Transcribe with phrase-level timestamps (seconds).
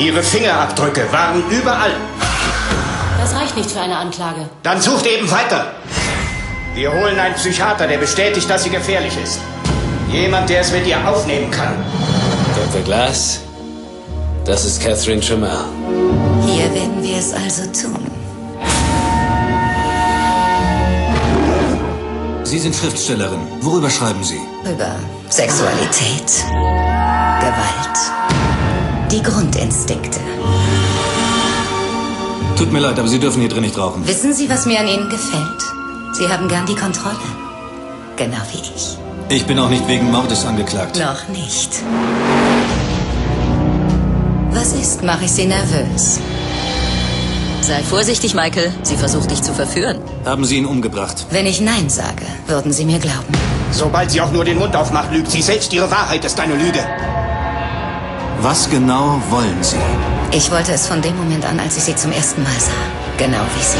[0.00, 1.92] Ihre Fingerabdrücke waren überall.
[3.20, 4.48] Das reicht nicht für eine Anklage.
[4.62, 5.72] Dann sucht eben weiter.
[6.74, 9.40] Wir holen einen Psychiater, der bestätigt, dass sie gefährlich ist.
[10.10, 11.74] Jemand, der es mit ihr aufnehmen kann.
[12.56, 12.82] Dr.
[12.82, 13.40] Glass,
[14.46, 15.64] das ist Catherine Trammell.
[16.46, 18.06] Hier werden wir es also tun.
[22.44, 23.40] Sie sind Schriftstellerin.
[23.60, 24.40] Worüber schreiben Sie?
[24.64, 24.96] Über
[25.28, 27.98] Sexualität, Gewalt,
[29.10, 30.20] die Grundinstinkte.
[32.56, 34.06] Tut mir leid, aber Sie dürfen hier drin nicht rauchen.
[34.06, 35.62] Wissen Sie, was mir an Ihnen gefällt?
[36.12, 37.16] Sie haben gern die Kontrolle.
[38.16, 38.98] Genau wie ich.
[39.28, 40.98] Ich bin auch nicht wegen Mordes angeklagt.
[40.98, 41.70] Noch nicht.
[44.50, 45.02] Was ist?
[45.02, 46.20] Mache ich Sie nervös?
[47.62, 48.72] Sei vorsichtig, Michael.
[48.82, 49.98] Sie versucht dich zu verführen.
[50.24, 51.26] Haben Sie ihn umgebracht?
[51.30, 53.32] Wenn ich Nein sage, würden Sie mir glauben.
[53.72, 55.72] Sobald sie auch nur den Mund aufmacht, lügt sie selbst.
[55.72, 56.84] Ihre Wahrheit ist eine Lüge.
[58.42, 59.76] Was genau wollen Sie?
[60.32, 62.72] Ich wollte es von dem Moment an, als ich Sie zum ersten Mal sah.
[63.18, 63.76] Genau wie Sie.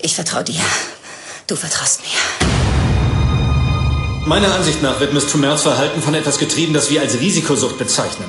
[0.00, 0.60] Ich vertraue dir.
[1.46, 2.10] Du vertraust mir.
[4.26, 8.28] Meiner Ansicht nach wird Miss Trumells Verhalten von etwas getrieben, das wir als Risikosucht bezeichnen.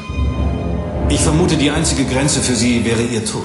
[1.10, 3.44] Ich vermute, die einzige Grenze für sie wäre ihr Tod.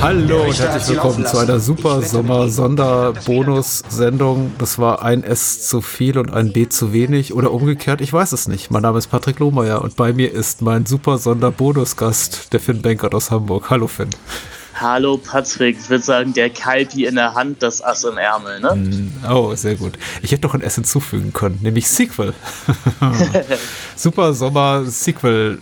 [0.00, 4.52] Hallo und herzlich willkommen zu einer super Sommer-Sonder-Bonus-Sendung.
[4.58, 8.32] Das war ein S zu viel und ein B zu wenig oder umgekehrt, ich weiß
[8.32, 8.70] es nicht.
[8.70, 13.14] Mein Name ist Patrick Lohmeier und bei mir ist mein super Sonder-Bonus-Gast, der Finn Bankert
[13.14, 13.68] aus Hamburg.
[13.68, 14.08] Hallo Finn.
[14.74, 18.74] Hallo Patrick, ich würde sagen, der Kalpi in der Hand, das Ass im Ärmel, ne?
[18.76, 19.98] Mm, Oh, sehr gut.
[20.22, 22.32] Ich hätte noch ein S hinzufügen können, nämlich Sequel.
[23.96, 25.58] super Sommer-Sequel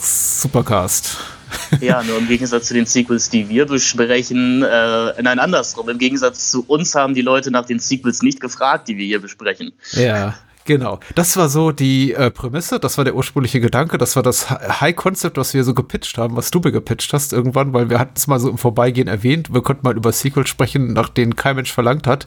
[0.00, 1.16] Supercast.
[1.80, 5.88] Ja, nur im Gegensatz zu den Sequels, die wir besprechen, äh, nein, andersrum.
[5.88, 9.20] Im Gegensatz zu uns haben die Leute nach den Sequels nicht gefragt, die wir hier
[9.20, 9.72] besprechen.
[9.92, 11.00] Ja, genau.
[11.14, 14.58] Das war so die äh, Prämisse, das war der ursprüngliche Gedanke, das war das Hi-
[14.80, 18.14] High-Concept, was wir so gepitcht haben, was du mir gepitcht hast irgendwann, weil wir hatten
[18.16, 21.56] es mal so im Vorbeigehen erwähnt, wir konnten mal über Sequels sprechen, nach denen kein
[21.56, 22.26] Mensch verlangt hat.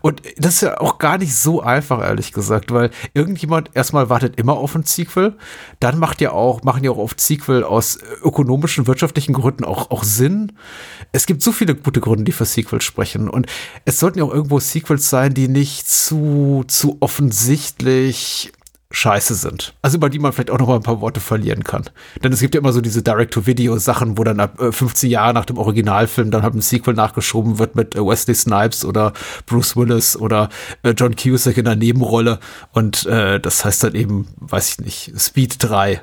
[0.00, 4.38] Und das ist ja auch gar nicht so einfach, ehrlich gesagt, weil irgendjemand erstmal wartet
[4.38, 5.36] immer auf ein Sequel,
[5.80, 10.04] dann macht ja auch, machen ja auch oft Sequel aus ökonomischen, wirtschaftlichen Gründen auch, auch
[10.04, 10.52] Sinn.
[11.12, 13.28] Es gibt so viele gute Gründe, die für Sequels sprechen.
[13.28, 13.46] Und
[13.84, 17.57] es sollten ja auch irgendwo Sequels sein, die nicht zu, zu offensichtlich
[18.90, 19.74] scheiße sind.
[19.82, 21.84] Also über die man vielleicht auch noch mal ein paar Worte verlieren kann.
[22.22, 25.44] Denn es gibt ja immer so diese Direct-to-Video-Sachen, wo dann ab äh, 15 Jahre nach
[25.44, 29.12] dem Originalfilm dann halt ein Sequel nachgeschoben wird mit äh, Wesley Snipes oder
[29.44, 30.48] Bruce Willis oder
[30.82, 32.38] äh, John Cusack in der Nebenrolle.
[32.72, 36.00] Und das heißt dann eben, weiß ich nicht, Speed 3.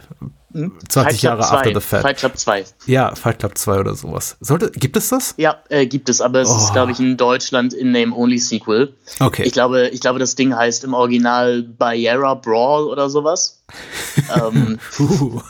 [0.55, 2.01] 20 Fight Club Jahre 2, after the fact.
[2.03, 2.65] Fight Club 2.
[2.85, 4.37] Ja, Fight Club 2 oder sowas.
[4.39, 5.33] Sollte, gibt es das?
[5.37, 6.57] Ja, äh, gibt es, aber es Oh.
[6.57, 8.93] ist, glaube ich, in Deutschland in Name-Only-Sequel.
[9.19, 9.43] Okay.
[9.43, 13.61] Ich glaube, ich glaube, das Ding heißt im Original Barriera Brawl oder sowas.
[14.41, 14.79] ähm,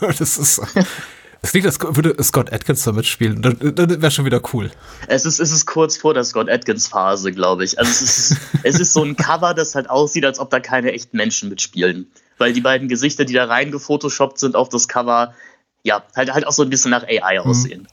[0.01, 0.61] das ist.
[1.41, 3.43] Es klingt, als würde Scott Atkins da mitspielen.
[3.43, 4.71] Dann, dann wäre schon wieder cool.
[5.07, 7.77] Es ist, es ist kurz vor der Scott Atkins-Phase, glaube ich.
[7.77, 10.91] Also es ist, es ist so ein Cover, das halt aussieht, als ob da keine
[10.93, 12.07] echten Menschen mitspielen.
[12.37, 15.33] Weil die beiden Gesichter, die da rein gefotoshoppt sind auf das Cover,
[15.83, 17.87] ja, halt, halt auch so ein bisschen nach AI aussehen.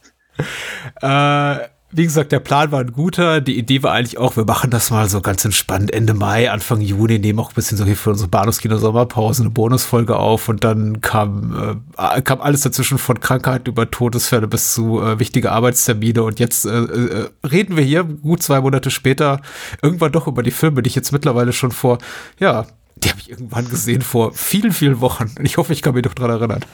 [1.01, 3.43] Äh, wie gesagt, der Plan war ein guter.
[3.43, 6.81] Die Idee war eigentlich auch, wir machen das mal so ganz entspannt Ende Mai, Anfang
[6.81, 11.03] Juni, nehmen auch ein bisschen so hier für unsere Bahnhofskino-Sommerpause eine Bonusfolge auf und dann
[11.03, 16.41] kam, äh, kam alles dazwischen von Krankheiten über Todesfälle bis zu äh, wichtige Arbeitstermine und
[16.41, 19.43] jetzt äh, äh, reden wir hier gut zwei Monate später
[19.83, 21.99] irgendwann doch über die Filme, die ich jetzt mittlerweile schon vor,
[22.39, 22.67] ja,
[22.97, 25.31] die habe ich irgendwann gesehen vor vielen, vielen Wochen.
[25.39, 26.65] Und ich hoffe, ich kann mich noch dran erinnern.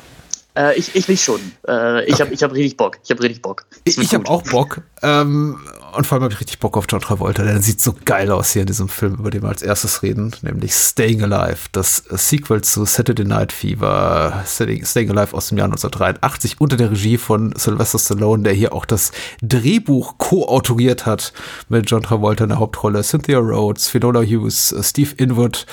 [0.58, 1.40] Äh, ich, ich mich schon.
[1.68, 2.98] Äh, ich habe ich hab richtig Bock.
[3.04, 3.64] Ich habe richtig Bock.
[3.84, 4.82] Ich, ich habe auch Bock.
[5.02, 5.60] Ähm,
[5.94, 7.44] und vor allem habe ich richtig Bock auf John Travolta.
[7.44, 10.34] Der sieht so geil aus hier in diesem Film, über den wir als erstes reden,
[10.42, 15.58] nämlich Staying Alive, das äh, Sequel zu Saturday Night Fever, Staying, Staying Alive aus dem
[15.58, 21.32] Jahr 1983 unter der Regie von Sylvester Stallone, der hier auch das Drehbuch co-autoriert hat
[21.68, 25.66] mit John Travolta in der Hauptrolle, Cynthia Rhodes, Finola Hughes, äh, Steve Inwood.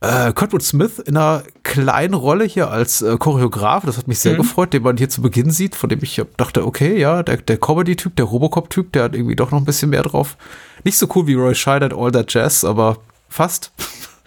[0.00, 4.36] Äh, Kurtwood Smith in einer kleinen Rolle hier als äh, Choreograf, das hat mich sehr
[4.36, 7.58] gefreut, den man hier zu Beginn sieht, von dem ich dachte, okay, ja, der, der
[7.58, 10.36] Comedy-Typ, der Robocop-Typ, der hat irgendwie doch noch ein bisschen mehr drauf.
[10.84, 12.98] Nicht so cool wie Roy Scheider All That Jazz, aber
[13.28, 13.72] fast.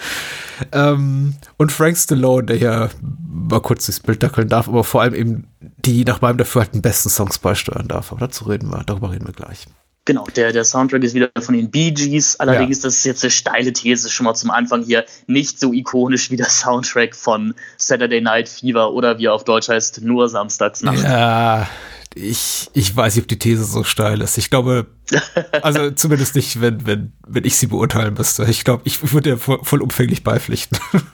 [0.74, 5.14] ähm, und Frank Stallone, der hier mal kurz durchs Bild dackeln darf, aber vor allem
[5.14, 5.48] eben
[5.86, 8.12] die nach meinem Dafürhalten besten Songs beisteuern darf.
[8.12, 9.68] Aber dazu reden wir, darüber reden wir gleich.
[10.06, 12.40] Genau, der, der Soundtrack ist wieder von den Bee Gees.
[12.40, 16.32] Allerdings, das ist jetzt eine steile These schon mal zum Anfang hier, nicht so ikonisch
[16.32, 21.04] wie der Soundtrack von Saturday Night Fever oder wie er auf Deutsch heißt, nur Samstagsnacht.
[21.04, 21.68] Ja,
[22.14, 24.38] ich, ich weiß nicht, ob die These so steil ist.
[24.38, 24.88] Ich glaube,
[25.62, 28.44] also zumindest nicht, wenn, wenn, wenn ich sie beurteilen müsste.
[28.46, 30.78] Ich glaube, ich würde ja voll, vollumfänglich beipflichten.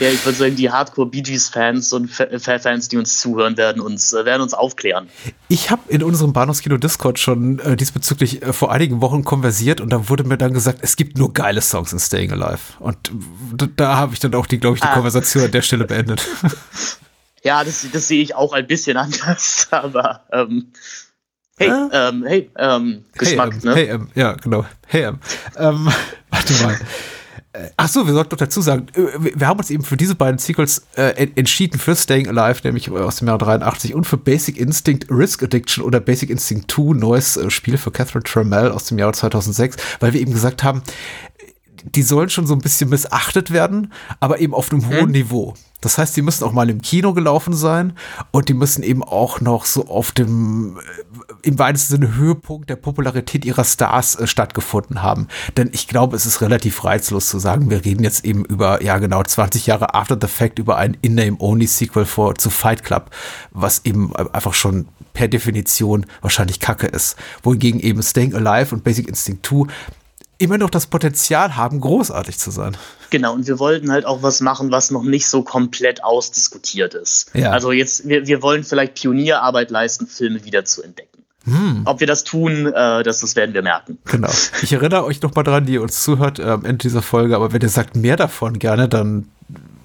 [0.00, 3.82] ja, ich würde sagen, die Hardcore Bee Gees Fans und Fans, die uns zuhören, werden
[3.82, 5.08] uns, äh, werden uns aufklären.
[5.48, 9.90] Ich habe in unserem Bahnhofskino Discord schon äh, diesbezüglich äh, vor einigen Wochen konversiert und
[9.90, 12.60] da wurde mir dann gesagt, es gibt nur geile Songs in Staying Alive.
[12.78, 13.12] Und
[13.76, 14.94] da habe ich dann auch die, glaube ich, die ah.
[14.94, 16.26] Konversation an der Stelle beendet.
[17.42, 20.72] Ja, das, das sehe ich auch ein bisschen anders, aber ähm,
[21.56, 21.88] hey, äh?
[21.92, 23.74] ähm, hey, ähm, Geschmack, hey, ähm, ne?
[23.74, 24.64] Hey, ähm, ja, genau.
[24.86, 25.18] Hey, ähm,
[25.56, 25.88] ähm
[26.30, 26.78] warte mal.
[27.54, 30.14] Äh, ach so, wir sollten doch dazu sagen, äh, wir haben uns eben für diese
[30.14, 34.56] beiden Sequels äh, entschieden, für Staying Alive, nämlich aus dem Jahr 83, und für Basic
[34.56, 38.98] Instinct Risk Addiction oder Basic Instinct 2, neues äh, Spiel für Catherine Trammell aus dem
[38.98, 40.82] Jahr 2006, weil wir eben gesagt haben,
[41.84, 45.12] die sollen schon so ein bisschen missachtet werden, aber eben auf einem hohen mhm.
[45.12, 45.54] Niveau.
[45.82, 47.92] Das heißt, die müssen auch mal im Kino gelaufen sein
[48.30, 52.76] und die müssen eben auch noch so auf dem äh, im weitesten Sinne Höhepunkt der
[52.76, 55.28] Popularität ihrer Stars äh, stattgefunden haben.
[55.56, 58.98] Denn ich glaube, es ist relativ reizlos zu sagen, wir reden jetzt eben über, ja
[58.98, 62.06] genau, 20 Jahre After the Fact über ein In-Name-Only-Sequel
[62.38, 63.10] zu Fight Club,
[63.50, 67.16] was eben einfach schon per Definition wahrscheinlich Kacke ist.
[67.42, 69.66] Wohingegen eben Staying Alive und Basic Instinct 2
[70.42, 72.76] immer noch das Potenzial haben, großartig zu sein.
[73.10, 77.30] Genau, und wir wollten halt auch was machen, was noch nicht so komplett ausdiskutiert ist.
[77.34, 77.50] Ja.
[77.50, 81.22] Also jetzt, wir, wir wollen vielleicht Pionierarbeit leisten, Filme wieder zu entdecken.
[81.44, 81.82] Hm.
[81.84, 83.98] Ob wir das tun, äh, das, das werden wir merken.
[84.04, 84.30] Genau.
[84.62, 87.52] Ich erinnere euch nochmal dran, die ihr uns zuhört äh, am Ende dieser Folge, aber
[87.52, 89.28] wenn ihr sagt mehr davon gerne, dann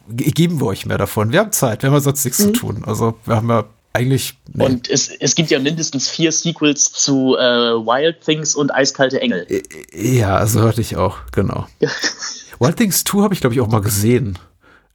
[0.09, 1.31] geben wir euch mehr davon.
[1.31, 2.45] Wir haben Zeit, wir haben sonst nichts mhm.
[2.45, 2.83] zu tun.
[2.85, 4.35] Also wir haben ja eigentlich.
[4.53, 4.65] Nee.
[4.65, 9.47] Und es, es gibt ja mindestens vier Sequels zu äh, Wild Things und Eiskalte Engel.
[9.91, 11.67] Ja, so hörte ich auch, genau.
[12.59, 14.37] Wild Things 2 habe ich, glaube ich, auch mal gesehen.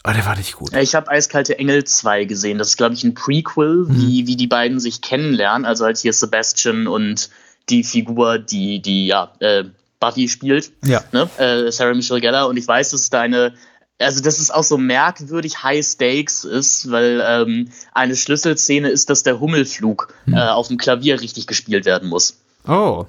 [0.03, 0.75] Aber der war nicht gut.
[0.75, 2.59] Ich habe Eiskalte Engel 2 gesehen.
[2.59, 3.97] Das ist, glaube ich, ein Prequel, mhm.
[3.97, 5.65] wie, wie die beiden sich kennenlernen.
[5.65, 7.31] Also als hier Sebastian und
[7.69, 9.65] die Figur, die, die ja, äh,
[10.00, 10.73] Buffy spielt.
[10.85, 11.05] Ja.
[11.12, 11.29] Ne?
[11.38, 12.49] Äh, Sarah Michelle Gellar.
[12.49, 13.55] Und ich weiß, dass es da eine
[14.02, 19.22] also dass es auch so merkwürdig High Stakes ist, weil ähm, eine Schlüsselszene ist, dass
[19.22, 20.34] der Hummelflug hm.
[20.34, 22.37] äh, auf dem Klavier richtig gespielt werden muss.
[22.66, 23.06] Oh,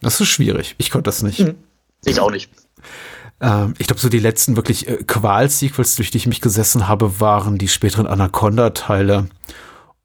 [0.00, 0.74] das ist schwierig.
[0.78, 1.38] Ich konnte das nicht.
[1.38, 1.56] Hm.
[2.04, 2.50] Ich auch nicht.
[3.40, 7.20] Ähm, ich glaube, so die letzten wirklich äh, Qual-Sequels, durch die ich mich gesessen habe,
[7.20, 9.28] waren die späteren Anaconda-Teile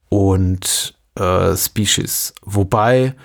[0.10, 2.34] und äh, Species.
[2.44, 3.16] Wobei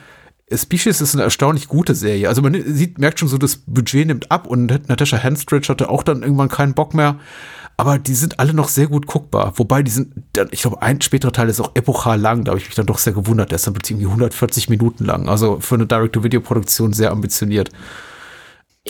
[0.55, 2.29] Species ist eine erstaunlich gute Serie.
[2.29, 6.03] Also man sieht, merkt schon so, das Budget nimmt ab und Natasha Henstridge hatte auch
[6.03, 7.17] dann irgendwann keinen Bock mehr.
[7.77, 9.53] Aber die sind alle noch sehr gut guckbar.
[9.57, 10.13] Wobei die sind,
[10.51, 12.45] ich glaube, ein späterer Teil ist auch epochal lang.
[12.45, 13.53] Da habe ich mich dann doch sehr gewundert.
[13.53, 15.29] Der ist dann irgendwie 140 Minuten lang.
[15.29, 17.71] Also für eine Direct-to-Video-Produktion sehr ambitioniert.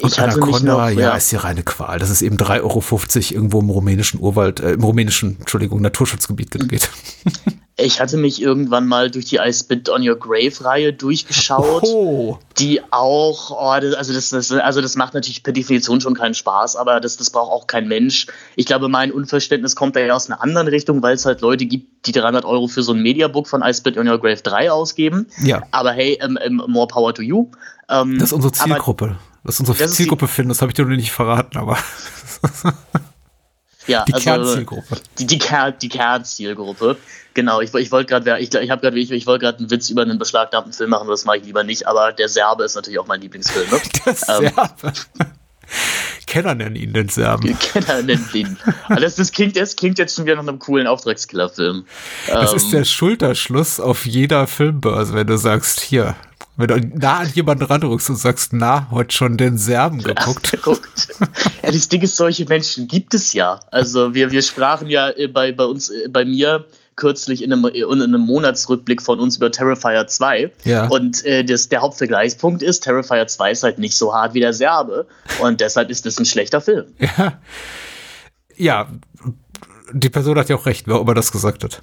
[0.02, 1.98] Und Anaconda, noch, ja, ist die reine Qual.
[1.98, 6.90] Das ist eben 3,50 Euro irgendwo im rumänischen Urwald, äh, im rumänischen, Entschuldigung, Naturschutzgebiet gedreht.
[7.80, 12.36] Ich hatte mich irgendwann mal durch die I Spit on Your Grave-Reihe durchgeschaut, oh.
[12.58, 16.34] die auch, oh, das, also, das, das, also das macht natürlich per Definition schon keinen
[16.34, 18.26] Spaß, aber das, das braucht auch kein Mensch.
[18.56, 21.66] Ich glaube, mein Unverständnis kommt da ja aus einer anderen Richtung, weil es halt Leute
[21.66, 24.72] gibt, die 300 Euro für so ein Mediabook von I Spit on Your Grave 3
[24.72, 25.28] ausgeben.
[25.44, 25.62] Ja.
[25.70, 27.48] Aber hey, ähm, ähm, more power to you.
[27.88, 29.16] Ähm, das ist unsere Zielgruppe.
[29.44, 31.78] Das ist unsere das Zielgruppe ist finden, das habe ich dir noch nicht verraten, aber.
[33.86, 34.96] ja, die also, Kernzielgruppe.
[35.18, 36.96] Die, die, Kern, die Kernzielgruppe.
[37.34, 40.72] Genau, ich, ich wollte gerade ich, ich, ich, ich wollt einen Witz über einen beschlagnahmten
[40.72, 43.70] Film machen, das mache ich lieber nicht, aber der Serbe ist natürlich auch mein Lieblingsfilm.
[43.70, 43.80] Ne?
[44.04, 44.92] Der ähm, Serbe.
[46.26, 47.58] Kenner nennen ihn den Serben.
[47.72, 48.56] Kenner nennen ihn.
[48.88, 51.84] Also das, das, klingt, das klingt jetzt schon wieder nach einem coolen Auftragskiller-Film.
[52.26, 56.16] Das ähm, ist der Schulterschluss auf jeder Filmbörse, wenn du sagst, hier,
[56.58, 60.52] wenn du nah an jemanden ranrückst und sagst, na, heute schon den Serben geguckt.
[61.62, 63.60] ja, das Ding ist, solche Menschen gibt es ja.
[63.70, 67.64] Also wir, wir sprachen ja äh, bei, bei uns, äh, bei mir kürzlich in einem,
[67.66, 70.50] in einem Monatsrückblick von uns über Terrifier 2.
[70.64, 70.88] Ja.
[70.88, 74.52] Und äh, das, der Hauptvergleichspunkt ist, Terrifier 2 ist halt nicht so hart wie der
[74.52, 75.06] Serbe.
[75.40, 76.86] Und deshalb ist es ein schlechter Film.
[76.98, 77.38] Ja.
[78.56, 78.88] Ja,
[79.92, 81.80] die Person hat ja auch recht, wer immer das gesagt hat.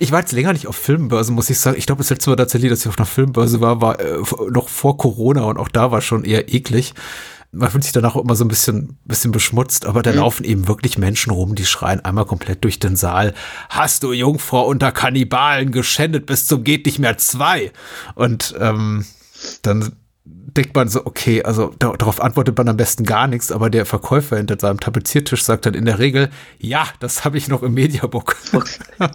[0.00, 1.76] Ich war jetzt länger nicht auf Filmbörsen, muss ich sagen.
[1.78, 4.18] Ich glaube, das letzte Mal tatsächlich, dass ich auf einer Filmbörse war, war äh,
[4.50, 6.94] noch vor Corona und auch da war schon eher eklig.
[7.52, 10.18] Man fühlt sich danach auch immer so ein bisschen, bisschen beschmutzt, aber da mhm.
[10.18, 13.34] laufen eben wirklich Menschen rum, die schreien einmal komplett durch den Saal.
[13.70, 17.72] Hast du Jungfrau unter Kannibalen geschändet bis zum geht nicht mehr zwei?
[18.14, 19.06] Und ähm,
[19.62, 19.92] dann
[20.56, 24.36] denkt man so, okay, also darauf antwortet man am besten gar nichts, aber der Verkäufer
[24.38, 28.36] hinter seinem Tapeziertisch sagt dann in der Regel, ja, das habe ich noch im Mediabook.
[28.52, 29.10] Okay.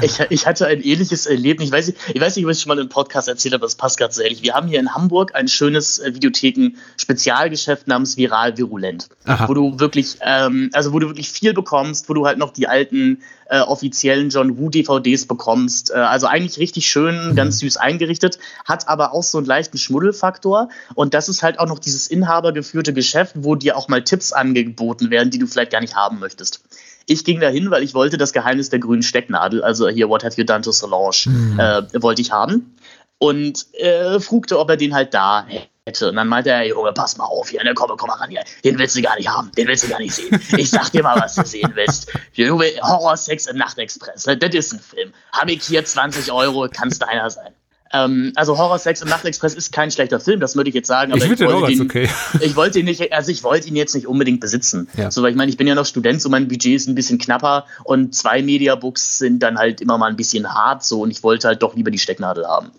[0.00, 2.62] Ich, ich, hatte ein ähnliches Erlebnis, ich weiß nicht, ich weiß nicht, ob ich es
[2.62, 4.42] schon mal im Podcast erzählt habe, das passt gerade so ähnlich.
[4.42, 9.48] Wir haben hier in Hamburg ein schönes äh, Videotheken-Spezialgeschäft namens Viral Virulent, Aha.
[9.48, 12.68] wo du wirklich, ähm, also wo du wirklich viel bekommst, wo du halt noch die
[12.68, 15.90] alten äh, offiziellen John Woo DVDs bekommst.
[15.90, 17.34] Äh, also eigentlich richtig schön, Mhm.
[17.36, 20.68] ganz süß eingerichtet, hat aber auch so einen leichten Schmuddelfaktor.
[20.94, 25.10] Und das ist halt auch noch dieses inhabergeführte Geschäft, wo dir auch mal Tipps angeboten
[25.10, 26.60] werden, die du vielleicht gar nicht haben möchtest.
[27.06, 30.40] Ich ging dahin, weil ich wollte das Geheimnis der grünen Stecknadel, also hier What Have
[30.40, 31.26] You Done to Solange,
[31.56, 32.74] äh, wollte ich haben.
[33.18, 35.46] Und äh, frugte, ob er den halt da
[35.86, 36.10] hätte.
[36.10, 38.42] Und dann meinte er, Junge, pass mal auf hier, ne, komm, komm mal ran hier.
[38.64, 40.38] Den willst du gar nicht haben, den willst du gar nicht sehen.
[40.56, 42.12] Ich sag dir mal, was du sehen willst.
[42.34, 45.12] Junge, Horror-Sex im Nachtexpress, ne, das ist ein Film.
[45.32, 47.52] Hab ich hier 20 Euro, kann's deiner sein.
[47.92, 51.12] Ähm, also Horror-Sex im Nachtexpress ist kein schlechter Film, das würde ich jetzt sagen.
[51.12, 52.08] Aber Ich ich, wollte den, okay.
[52.40, 54.88] ich wollte ihn nicht, also ich wollte ihn jetzt nicht unbedingt besitzen.
[54.96, 55.12] Ja.
[55.12, 57.18] So, weil ich meine, ich bin ja noch Student, so mein Budget ist ein bisschen
[57.18, 61.22] knapper und zwei Mediabooks sind dann halt immer mal ein bisschen hart so und ich
[61.22, 62.72] wollte halt doch lieber die Stecknadel haben.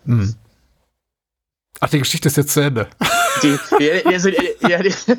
[1.80, 2.88] Ach, die Geschichte ist jetzt zu Ende.
[3.44, 5.14] Die, die, die,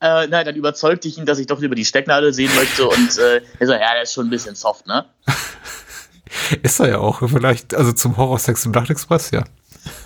[0.00, 3.18] äh, nein, dann überzeugte ich ihn, dass ich doch lieber die Stecknadel sehen möchte und
[3.18, 5.04] äh, er so, ja, der ist schon ein bisschen soft, ne?
[6.62, 7.20] Ist er ja auch.
[7.28, 9.44] Vielleicht, also zum Horrorsex im Nachtexpress, ja.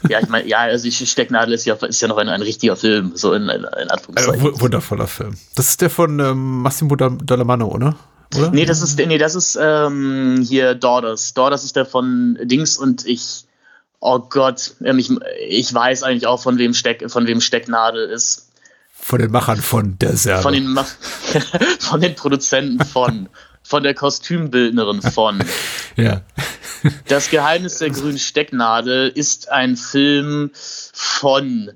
[0.08, 2.76] Ja, ich meine, ja, also die Stecknadel ist ja, ist ja noch ein, ein richtiger
[2.76, 4.42] Film, so in, in, in Anführungszeichen.
[4.42, 5.36] wu- wundervoller Film.
[5.56, 7.96] Das ist der von ähm, Massimo Da- Dallamano, oder?
[8.36, 8.50] oder?
[8.50, 11.34] Nee, das ist, nee, das ist ähm, hier Daughters.
[11.34, 13.44] Daughters ist der von Dings und ich,
[14.00, 15.10] oh Gott, ähm, ich,
[15.48, 18.48] ich weiß eigentlich auch, von wem, Steck, von wem Stecknadel ist.
[18.92, 20.42] Von den Machern von Der Serbe.
[20.42, 20.86] Von den, Ma-
[21.78, 23.28] von den Produzenten von,
[23.62, 25.42] von der Kostümbildnerin von.
[25.96, 26.20] ja.
[27.08, 31.70] Das Geheimnis der grünen Stecknadel ist ein Film von.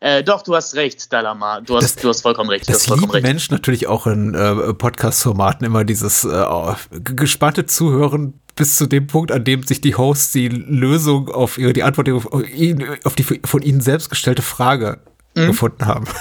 [0.00, 1.60] Äh, doch, du hast recht, Dalama.
[1.60, 2.68] Du hast, Das- du hast vollkommen recht.
[2.68, 3.22] Das vollkommen lieben recht.
[3.24, 6.44] Menschen natürlich auch in äh, Podcast-Formaten immer dieses äh,
[6.92, 11.56] g- gespannte Zuhören bis zu dem Punkt, an dem sich die Hosts die Lösung auf
[11.58, 14.98] ihre, die Antwort auf, ihn- auf die von ihnen selbst gestellte Frage
[15.34, 15.46] Mhm.
[15.48, 16.06] gefunden haben.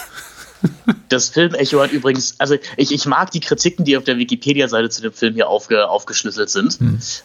[1.10, 5.04] Das Filmecho hat übrigens, also ich, ich mag die Kritiken, die auf der Wikipedia-Seite zu
[5.04, 6.80] dem Film hier aufge, aufgeschlüsselt sind.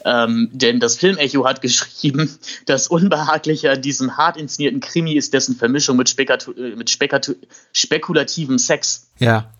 [0.04, 2.30] Ähm, denn das Filmecho hat geschrieben,
[2.66, 7.32] das Unbehagliche an diesem hart inszenierten Krimi ist dessen Vermischung mit, Spekatu äh, mit Spekatu
[7.72, 9.06] spekulativem Sex.
[9.18, 9.50] Ja.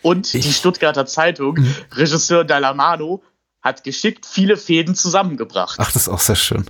[0.00, 1.58] Und die Stuttgarter Zeitung,
[1.92, 3.22] Regisseur Dallamano,
[3.62, 5.76] hat geschickt viele Fäden zusammengebracht.
[5.80, 6.64] Ach, das ist auch sehr schön.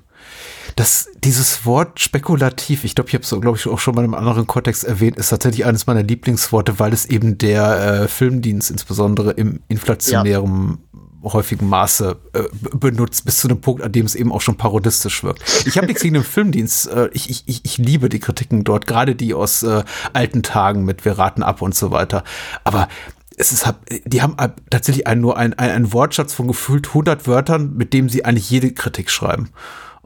[0.74, 4.12] Das, dieses Wort spekulativ, ich glaube, ich habe es, glaube ich, auch schon mal in
[4.12, 8.70] einem anderen Kontext erwähnt, ist tatsächlich eines meiner Lieblingsworte, weil es eben der äh, Filmdienst
[8.70, 10.78] insbesondere im inflationären
[11.22, 12.42] häufigen Maße äh,
[12.76, 15.42] benutzt, bis zu einem Punkt, an dem es eben auch schon parodistisch wirkt.
[15.66, 16.88] Ich habe nichts gegen den Filmdienst.
[16.88, 20.84] Äh, ich, ich, ich, ich liebe die Kritiken dort, gerade die aus äh, alten Tagen
[20.84, 22.22] mit Wir raten ab und so weiter.
[22.64, 22.88] Aber
[23.36, 23.66] es ist,
[24.04, 28.08] die haben ab- tatsächlich einen, nur einen, einen Wortschatz von gefühlt 100 Wörtern, mit dem
[28.08, 29.50] sie eigentlich jede Kritik schreiben.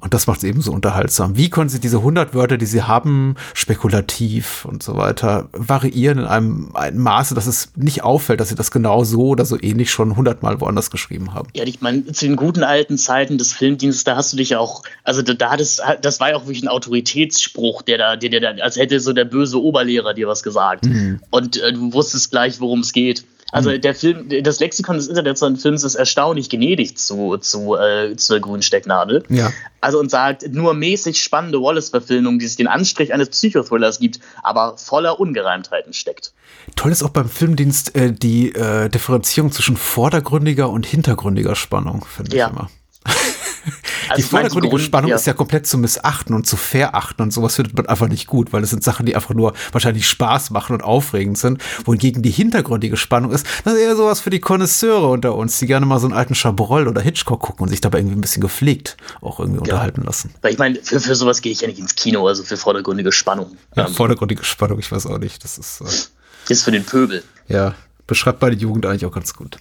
[0.00, 1.36] Und das macht es eben so unterhaltsam.
[1.36, 6.24] Wie können sie diese 100 Wörter, die sie haben, spekulativ und so weiter, variieren in
[6.24, 9.90] einem, einem Maße, dass es nicht auffällt, dass sie das genau so oder so ähnlich
[9.90, 11.48] schon 100 Mal woanders geschrieben haben.
[11.54, 14.82] Ja, ich meine, zu den guten alten Zeiten des Filmdienstes, da hast du dich auch,
[15.04, 18.40] also da, da hattest, das war ja auch wirklich ein Autoritätsspruch, der da, der, der,
[18.40, 20.86] da- als hätte so der böse Oberlehrer dir was gesagt.
[21.30, 23.24] Und äh, du wusstest gleich, worum es geht.
[23.52, 28.40] Also der Film, das Lexikon des internationalen Films ist erstaunlich gnädig zu, zu, äh, zur
[28.40, 29.24] grünen Stecknadel.
[29.28, 29.52] Ja.
[29.80, 34.76] Also und sagt, nur mäßig spannende Wallace-Verfilmung, die sich den Anstrich eines Psychothrillers gibt, aber
[34.76, 36.32] voller Ungereimtheiten steckt.
[36.76, 42.36] Toll ist auch beim Filmdienst äh, die äh, Differenzierung zwischen vordergründiger und hintergründiger Spannung, finde
[42.36, 42.46] Ja.
[42.46, 42.70] ich immer.
[44.08, 45.16] Also die vordergründige Grund- Spannung ja.
[45.16, 48.52] ist ja komplett zu missachten und zu verachten und sowas findet man einfach nicht gut,
[48.52, 51.62] weil das sind Sachen, die einfach nur wahrscheinlich Spaß machen und aufregend sind.
[51.84, 55.66] Wohingegen die hintergründige Spannung ist, das ist eher sowas für die Konnoisseure unter uns, die
[55.66, 58.40] gerne mal so einen alten Chabrol oder Hitchcock gucken und sich dabei irgendwie ein bisschen
[58.42, 60.34] gepflegt auch irgendwie unterhalten lassen.
[60.42, 63.12] Weil ich meine, für, für sowas gehe ich ja nicht ins Kino, also für vordergründige
[63.12, 63.56] Spannung.
[63.76, 65.44] Ja, Ähm, vordergründige Spannung, ich weiß auch nicht.
[65.44, 67.22] Das ist äh, ist für den Pöbel.
[67.48, 67.74] Ja,
[68.06, 69.58] beschreibt meine Jugend eigentlich auch ganz gut.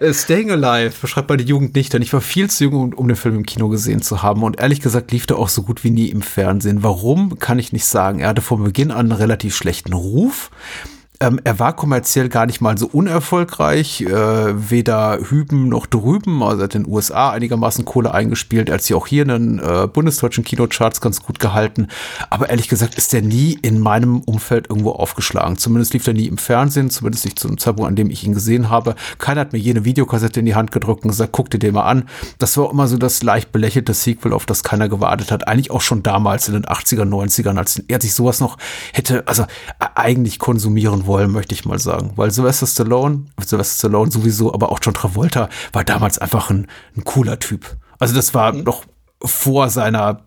[0.00, 3.16] Äh, Staying Alive beschreibt meine Jugend nicht, denn ich war viel zu jung, um, den
[3.16, 5.90] Film im Kino gesehen zu haben und ehrlich gesagt lief der auch so gut wie
[5.90, 6.82] nie im Fernsehen.
[6.82, 8.20] Warum, kann ich nicht sagen.
[8.20, 10.50] Er hatte von Beginn an einen relativ schlechten Ruf.
[11.24, 16.42] Ähm, er war kommerziell gar nicht mal so unerfolgreich, äh, weder hüben noch drüben.
[16.42, 19.58] Also er hat in den USA einigermaßen Kohle eingespielt, als sie auch hier in den
[19.58, 21.88] äh, bundesdeutschen Kinocharts ganz gut gehalten.
[22.28, 25.56] Aber ehrlich gesagt ist er nie in meinem Umfeld irgendwo aufgeschlagen.
[25.56, 28.34] Zumindest lief er nie im Fernsehen, zumindest nicht zu einem Zeitpunkt, an dem ich ihn
[28.34, 28.94] gesehen habe.
[29.16, 31.84] Keiner hat mir jene Videokassette in die Hand gedrückt und gesagt, guck dir den mal
[31.84, 32.04] an.
[32.38, 35.48] Das war immer so das leicht belächelte Sequel, auf das keiner gewartet hat.
[35.48, 38.58] Eigentlich auch schon damals in den 80er, 90ern, als er sich sowas noch
[38.92, 39.46] hätte, also e-
[39.94, 42.12] eigentlich konsumieren wollen, möchte ich mal sagen.
[42.16, 46.66] Weil Sylvester Stallone, Sylvester Stallone sowieso, aber auch John Travolta war damals einfach ein,
[46.96, 47.76] ein cooler Typ.
[48.00, 48.84] Also das war noch
[49.22, 50.22] vor seiner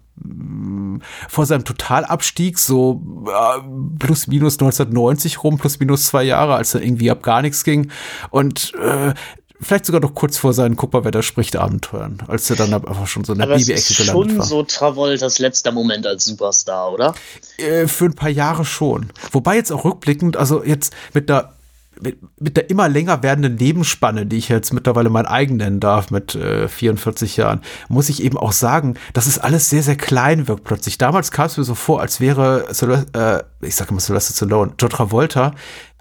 [1.29, 3.61] vor seinem Totalabstieg, so äh,
[3.99, 7.91] plus minus 1990 rum, plus minus zwei Jahre, als er irgendwie ab gar nichts ging.
[8.31, 9.13] Und äh,
[9.61, 13.33] vielleicht sogar noch kurz vor seinen da spricht, Abenteuern, als er dann einfach schon so
[13.33, 14.45] in der Baby-Ecke gelandet war.
[14.45, 17.15] schon so Travoltas letzter Moment als Superstar, oder?
[17.57, 19.07] Äh, für ein paar Jahre schon.
[19.31, 21.53] Wobei jetzt auch rückblickend, also jetzt mit der
[22.01, 26.11] mit, mit der immer länger werdenden Nebenspanne, die ich jetzt mittlerweile mein eigen nennen darf
[26.11, 30.47] mit äh, 44 Jahren, muss ich eben auch sagen, dass es alles sehr, sehr klein
[30.47, 30.97] wirkt plötzlich.
[30.97, 32.67] Damals kam es mir so vor, als wäre,
[33.13, 35.53] äh, ich sage immer Sylvester Stallone, John Travolta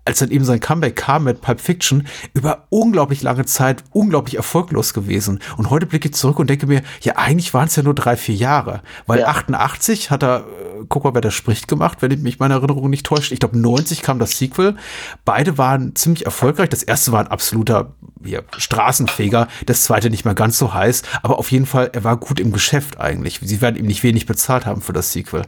[0.07, 4.95] als dann eben sein Comeback kam mit Pulp Fiction, über unglaublich lange Zeit unglaublich erfolglos
[4.95, 5.41] gewesen.
[5.57, 8.17] Und heute blicke ich zurück und denke mir, ja, eigentlich waren es ja nur drei,
[8.17, 8.83] vier Jahre.
[9.07, 9.27] Weil ja.
[9.27, 13.05] 88 hat er, äh, guck mal, wer da spricht, gemacht, wenn mich meine Erinnerung nicht
[13.05, 13.33] täuscht.
[13.33, 14.77] Ich glaube, 90 kam das Sequel.
[15.25, 16.69] Beide waren ziemlich erfolgreich.
[16.69, 17.93] Das erste war ein absoluter
[18.25, 21.03] hier, Straßenfeger, das zweite nicht mehr ganz so heiß.
[21.23, 23.41] Aber auf jeden Fall, er war gut im Geschäft eigentlich.
[23.43, 25.43] Sie werden ihm nicht wenig bezahlt haben für das Sequel.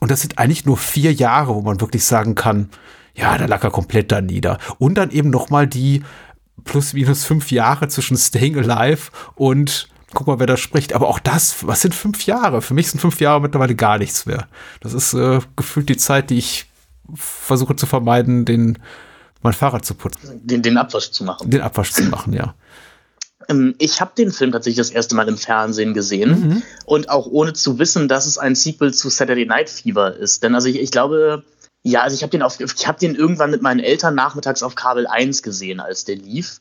[0.00, 2.68] Und das sind eigentlich nur vier Jahre, wo man wirklich sagen kann,
[3.16, 4.58] ja, da lag er komplett da nieder.
[4.78, 6.02] Und dann eben noch mal die
[6.64, 10.92] plus minus fünf Jahre zwischen Staying Alive und guck mal, wer da spricht.
[10.92, 12.62] Aber auch das, was sind fünf Jahre?
[12.62, 14.46] Für mich sind fünf Jahre mittlerweile gar nichts mehr.
[14.80, 16.66] Das ist äh, gefühlt die Zeit, die ich
[17.14, 18.78] versuche zu vermeiden, den
[19.42, 20.40] mein Fahrrad zu putzen.
[20.44, 21.50] Den, den Abwasch zu machen.
[21.50, 22.54] Den Abwasch zu machen, ja.
[23.48, 26.62] Ähm, ich habe den Film tatsächlich das erste Mal im Fernsehen gesehen mhm.
[26.84, 30.42] und auch ohne zu wissen, dass es ein Sequel zu Saturday Night Fever ist.
[30.42, 31.44] Denn also ich, ich glaube,
[31.86, 34.74] ja, also ich habe den, auf, ich hab den irgendwann mit meinen Eltern nachmittags auf
[34.74, 36.60] Kabel 1 gesehen, als der lief.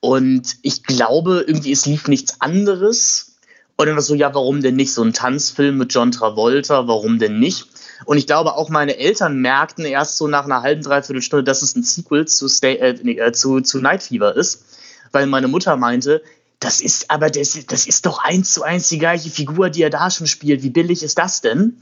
[0.00, 3.36] Und ich glaube, irgendwie, es lief nichts anderes.
[3.76, 4.92] Und dann war so, ja, warum denn nicht?
[4.92, 7.68] So ein Tanzfilm mit John Travolta, warum denn nicht?
[8.06, 11.62] Und ich glaube, auch meine Eltern merkten erst so nach einer halben, dreiviertel Stunde, dass
[11.62, 14.64] es ein Sequel zu, Stay, äh, äh, zu, zu Night Fever ist.
[15.12, 16.22] Weil meine Mutter meinte,
[16.60, 19.90] das ist aber das, das ist doch eins zu eins die gleiche Figur, die er
[19.90, 20.62] da schon spielt.
[20.62, 21.76] Wie billig ist das denn?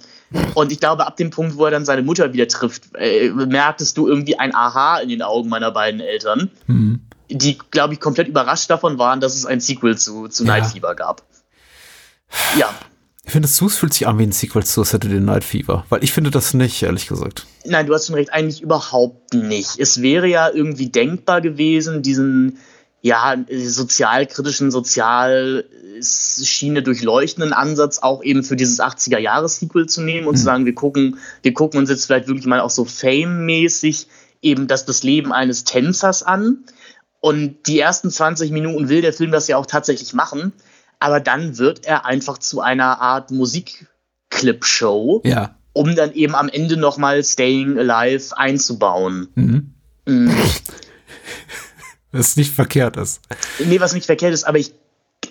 [0.54, 3.96] Und ich glaube, ab dem Punkt, wo er dann seine Mutter wieder trifft, äh, merktest
[3.96, 7.00] du irgendwie ein Aha in den Augen meiner beiden Eltern, mhm.
[7.30, 10.58] die, glaube ich, komplett überrascht davon waren, dass es ein Sequel zu, zu ja.
[10.58, 11.22] Night Fever gab.
[12.58, 12.74] Ja.
[13.26, 16.12] Ich finde, Sus fühlt sich an wie ein Sequel zu Saturday Night Fever, weil ich
[16.12, 17.46] finde das nicht, ehrlich gesagt.
[17.64, 19.78] Nein, du hast schon recht, eigentlich überhaupt nicht.
[19.78, 22.58] Es wäre ja irgendwie denkbar gewesen, diesen
[23.04, 30.38] ja, sozialkritischen, Sozialschiene durchleuchtenden Ansatz auch eben für dieses 80er-Jahres-Sequel zu nehmen und mhm.
[30.38, 34.06] zu sagen, wir gucken, wir gucken uns jetzt vielleicht wirklich mal auch so Fame-mäßig
[34.40, 36.64] eben das, das Leben eines Tänzers an.
[37.20, 40.54] Und die ersten 20 Minuten will der Film das ja auch tatsächlich machen.
[40.98, 45.54] Aber dann wird er einfach zu einer Art Musikclip-Show, ja.
[45.74, 49.28] um dann eben am Ende nochmal Staying Alive einzubauen.
[49.34, 49.74] Mhm.
[50.06, 50.34] Mhm.
[52.14, 53.20] Was nicht verkehrt ist.
[53.58, 54.72] Nee, was nicht verkehrt ist, aber ich,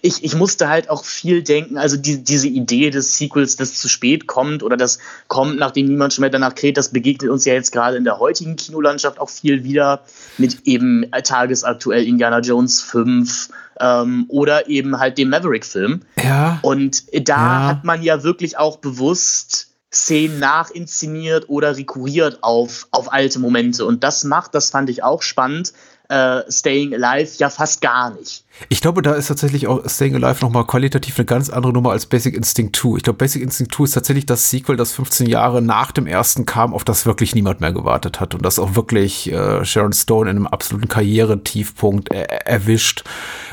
[0.02, 3.88] ich, ich musste halt auch viel denken, also die, diese Idee des Sequels, das zu
[3.88, 7.54] spät kommt oder das kommt, nachdem niemand schon mehr danach kräht, das begegnet uns ja
[7.54, 10.02] jetzt gerade in der heutigen Kinolandschaft auch viel wieder
[10.38, 13.48] mit eben tagesaktuell Indiana Jones 5
[13.80, 16.02] ähm, oder eben halt dem Maverick-Film.
[16.22, 16.60] Ja.
[16.64, 17.68] Und da ja.
[17.68, 23.86] hat man ja wirklich auch bewusst Szenen nachinszeniert oder rekurriert auf, auf alte Momente.
[23.86, 25.72] Und das macht, das fand ich auch spannend,
[26.10, 28.43] äh, Staying Alive ja fast gar nicht.
[28.70, 32.06] Ich glaube, da ist tatsächlich auch Staying Alive nochmal qualitativ eine ganz andere Nummer als
[32.06, 32.98] Basic Instinct 2.
[32.98, 36.46] Ich glaube, Basic Instinct 2 ist tatsächlich das Sequel, das 15 Jahre nach dem ersten
[36.46, 40.30] kam, auf das wirklich niemand mehr gewartet hat und das auch wirklich äh, Sharon Stone
[40.30, 43.04] in einem absoluten Karrieretiefpunkt er erwischt.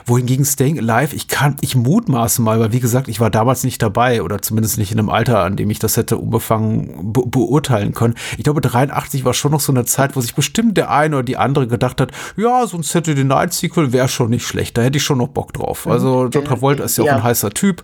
[0.04, 3.80] Wohingegen Staying Alive, ich kann, ich mutmaße mal, weil wie gesagt, ich war damals nicht
[3.80, 7.94] dabei oder zumindest nicht in einem Alter, an dem ich das hätte unbefangen be beurteilen
[7.94, 8.14] können.
[8.36, 11.22] Ich glaube, 83 war schon noch so eine Zeit, wo sich bestimmt der eine oder
[11.22, 14.76] die andere gedacht hat, ja, so ein Saturday Night Sequel wäre schon nicht schlecht.
[14.76, 15.86] Da hätte ich schon noch Bock drauf.
[15.86, 17.12] Also John Travolta ist ja, ja.
[17.12, 17.82] auch ein heißer Typ.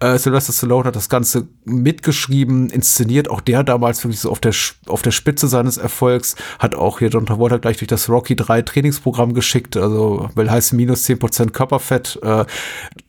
[0.00, 3.28] Äh, Sylvester Stallone hat das Ganze mitgeschrieben, inszeniert.
[3.28, 4.52] Auch der damals wirklich so auf der,
[4.86, 6.36] auf der Spitze seines Erfolgs.
[6.58, 9.76] Hat auch hier John Travolta gleich durch das Rocky 3 Trainingsprogramm geschickt.
[9.76, 12.18] Also will heißen minus 10% Körperfett.
[12.22, 12.44] Äh,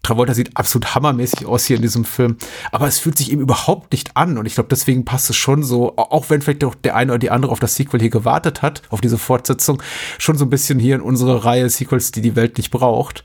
[0.03, 2.37] Travolta sieht absolut hammermäßig aus hier in diesem Film.
[2.71, 4.37] Aber es fühlt sich eben überhaupt nicht an.
[4.37, 7.19] Und ich glaube, deswegen passt es schon so, auch wenn vielleicht auch der eine oder
[7.19, 9.81] die andere auf das Sequel hier gewartet hat, auf diese Fortsetzung,
[10.17, 13.23] schon so ein bisschen hier in unsere Reihe Sequels, die die Welt nicht braucht.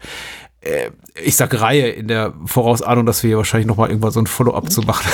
[0.61, 0.91] Äh,
[1.23, 4.27] ich sag Reihe in der Vorausahnung, dass wir hier wahrscheinlich noch mal irgendwann so ein
[4.27, 5.11] Follow-up zu machen.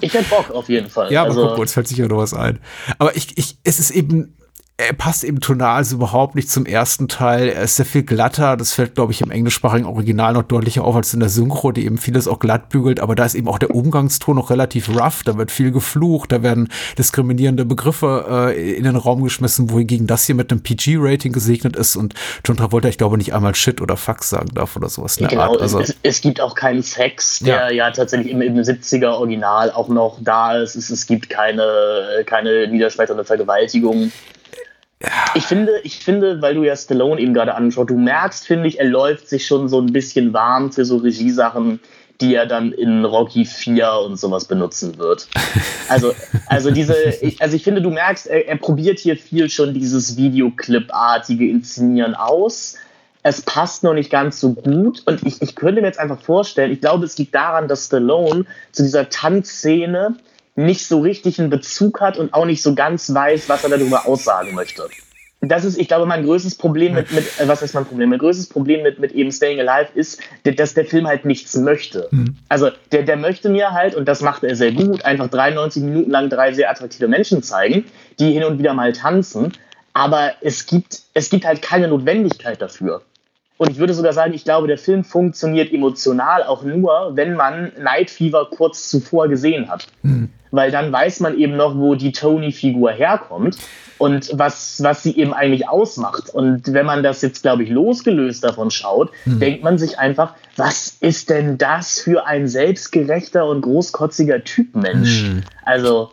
[0.00, 1.12] Ich hätte Bock auf jeden Fall.
[1.12, 2.58] Ja, aber also, guck, uns fällt sicher noch was ein.
[2.98, 4.34] Aber ich, ich, es ist eben,
[4.78, 7.48] er passt eben tonal so überhaupt nicht zum ersten Teil.
[7.48, 8.58] Er ist sehr viel glatter.
[8.58, 11.86] Das fällt, glaube ich, im englischsprachigen Original noch deutlicher auf als in der Synchro, die
[11.86, 13.00] eben vieles auch glatt bügelt.
[13.00, 15.22] Aber da ist eben auch der Umgangston noch relativ rough.
[15.24, 16.30] Da wird viel geflucht.
[16.30, 21.32] Da werden diskriminierende Begriffe äh, in den Raum geschmissen, wohingegen das hier mit einem PG-Rating
[21.32, 22.12] gesegnet ist und
[22.44, 25.16] John Travolta, ich glaube, nicht einmal Shit oder Fax sagen darf oder sowas.
[25.16, 25.60] Genau, Art.
[25.62, 29.70] Also, es, es, gibt auch keinen Sex, der ja, ja tatsächlich im, im 70er Original
[29.70, 30.76] auch noch da ist.
[30.76, 31.64] Es, es gibt keine,
[32.26, 34.12] keine niederschmetternde Vergewaltigung.
[35.34, 38.78] Ich finde, ich finde, weil du ja Stallone eben gerade anschaust, du merkst, finde ich,
[38.78, 41.80] er läuft sich schon so ein bisschen warm für so Regiesachen,
[42.20, 45.28] die er dann in Rocky 4 und sowas benutzen wird.
[45.88, 46.14] Also,
[46.48, 46.96] also diese,
[47.38, 52.74] also ich finde, du merkst, er, er probiert hier viel schon dieses Videoclip-artige Inszenieren aus.
[53.22, 56.72] Es passt noch nicht ganz so gut und ich, ich könnte mir jetzt einfach vorstellen,
[56.72, 60.16] ich glaube, es liegt daran, dass Stallone zu dieser Tanzszene
[60.56, 64.06] nicht so richtig einen Bezug hat und auch nicht so ganz weiß, was er darüber
[64.06, 64.88] aussagen möchte.
[65.42, 68.08] Das ist, ich glaube, mein größtes Problem mit, mit äh, was ist mein Problem?
[68.08, 72.08] Mein größtes Problem mit, mit eben Staying Alive ist, dass der Film halt nichts möchte.
[72.10, 72.36] Mhm.
[72.48, 76.10] Also, der, der möchte mir halt, und das macht er sehr gut, einfach 93 Minuten
[76.10, 77.84] lang drei sehr attraktive Menschen zeigen,
[78.18, 79.52] die hin und wieder mal tanzen.
[79.92, 83.02] Aber es gibt, es gibt halt keine Notwendigkeit dafür.
[83.58, 87.72] Und ich würde sogar sagen, ich glaube, der Film funktioniert emotional auch nur, wenn man
[87.78, 89.86] Night Fever kurz zuvor gesehen hat.
[90.02, 90.30] Mhm.
[90.50, 93.58] Weil dann weiß man eben noch, wo die Tony-Figur herkommt
[93.98, 96.30] und was, was sie eben eigentlich ausmacht.
[96.30, 99.40] Und wenn man das jetzt, glaube ich, losgelöst davon schaut, mhm.
[99.40, 105.22] denkt man sich einfach, was ist denn das für ein selbstgerechter und großkotziger Typ Mensch?
[105.22, 105.42] Mhm.
[105.64, 106.10] Also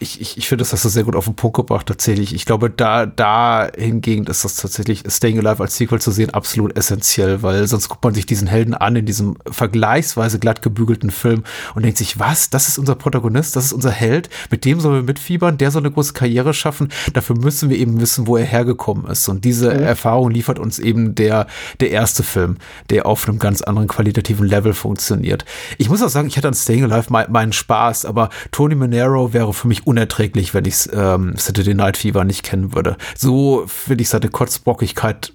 [0.00, 2.34] ich, ich, ich finde, das hast du sehr gut auf den Punkt gebracht, tatsächlich.
[2.34, 6.76] Ich glaube, da, da hingegen ist das tatsächlich Staying Alive als Sequel zu sehen absolut
[6.76, 11.44] essentiell, weil sonst guckt man sich diesen Helden an in diesem vergleichsweise glatt gebügelten Film
[11.74, 12.50] und denkt sich, was?
[12.50, 15.82] Das ist unser Protagonist, das ist unser Held, mit dem sollen wir mitfiebern, der soll
[15.82, 16.88] eine große Karriere schaffen.
[17.12, 19.28] Dafür müssen wir eben wissen, wo er hergekommen ist.
[19.28, 19.82] Und diese mhm.
[19.82, 21.46] Erfahrung liefert uns eben der,
[21.80, 22.58] der erste Film,
[22.90, 25.44] der auf einem ganz anderen qualitativen Level funktioniert.
[25.78, 29.52] Ich muss auch sagen, ich hatte an Staying Alive meinen Spaß, aber Tony Monero wäre
[29.52, 32.96] für mich unerträglich, wenn ich ähm, Saturday Night Fever nicht kennen würde.
[33.16, 35.32] So finde ich seine Kotzbockigkeit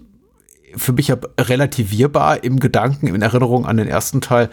[0.78, 4.50] für mich relativierbar im Gedanken, in Erinnerung an den ersten Teil,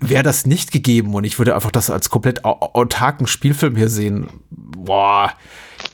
[0.00, 4.28] wäre das nicht gegeben und ich würde einfach das als komplett autarken Spielfilm hier sehen.
[4.50, 5.32] Boah,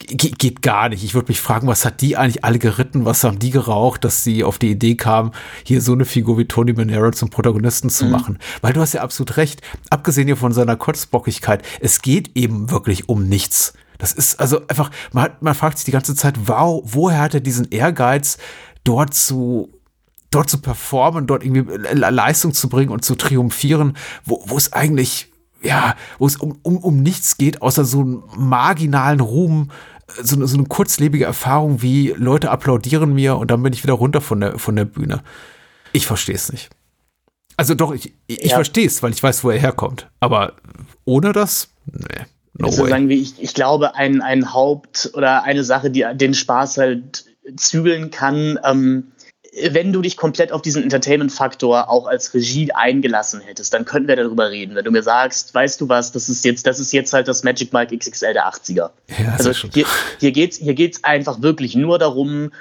[0.06, 1.04] geht gar nicht.
[1.04, 3.04] Ich würde mich fragen, was hat die eigentlich alle geritten?
[3.04, 5.32] Was haben die geraucht, dass sie auf die Idee kamen,
[5.64, 8.10] hier so eine Figur wie Tony Manero zum Protagonisten zu mhm.
[8.12, 8.38] machen?
[8.60, 9.62] Weil du hast ja absolut recht.
[9.90, 13.74] Abgesehen hier von seiner Kotzbockigkeit, es geht eben wirklich um nichts.
[13.98, 17.40] Das ist also einfach, man, man fragt sich die ganze Zeit, wow, woher hat er
[17.40, 18.38] diesen Ehrgeiz,
[18.86, 19.70] dort zu
[20.30, 25.32] dort zu performen, dort irgendwie Leistung zu bringen und zu triumphieren, wo, wo es eigentlich
[25.62, 29.70] ja, wo es um, um, um nichts geht, außer so einen marginalen Ruhm,
[30.22, 34.20] so, so eine kurzlebige Erfahrung wie Leute applaudieren mir und dann bin ich wieder runter
[34.20, 35.22] von der, von der Bühne.
[35.92, 36.70] Ich verstehe es nicht.
[37.56, 38.54] Also doch, ich, ich ja.
[38.54, 40.08] verstehe es, weil ich weiß, wo er herkommt.
[40.20, 40.54] Aber
[41.04, 42.26] ohne das, nee.
[42.58, 46.32] No also sagen wir, ich, ich glaube, ein, ein Haupt oder eine Sache, die den
[46.32, 47.25] Spaß halt
[47.56, 49.12] zügeln kann, ähm,
[49.70, 54.16] wenn du dich komplett auf diesen Entertainment-Faktor auch als Regie eingelassen hättest, dann könnten wir
[54.16, 54.74] darüber reden.
[54.74, 57.42] Wenn du mir sagst, weißt du was, das ist jetzt, das ist jetzt halt das
[57.42, 58.90] Magic Mike XXL der 80er.
[59.18, 59.86] Ja, also hier,
[60.20, 62.52] hier geht's, hier geht's einfach wirklich nur darum,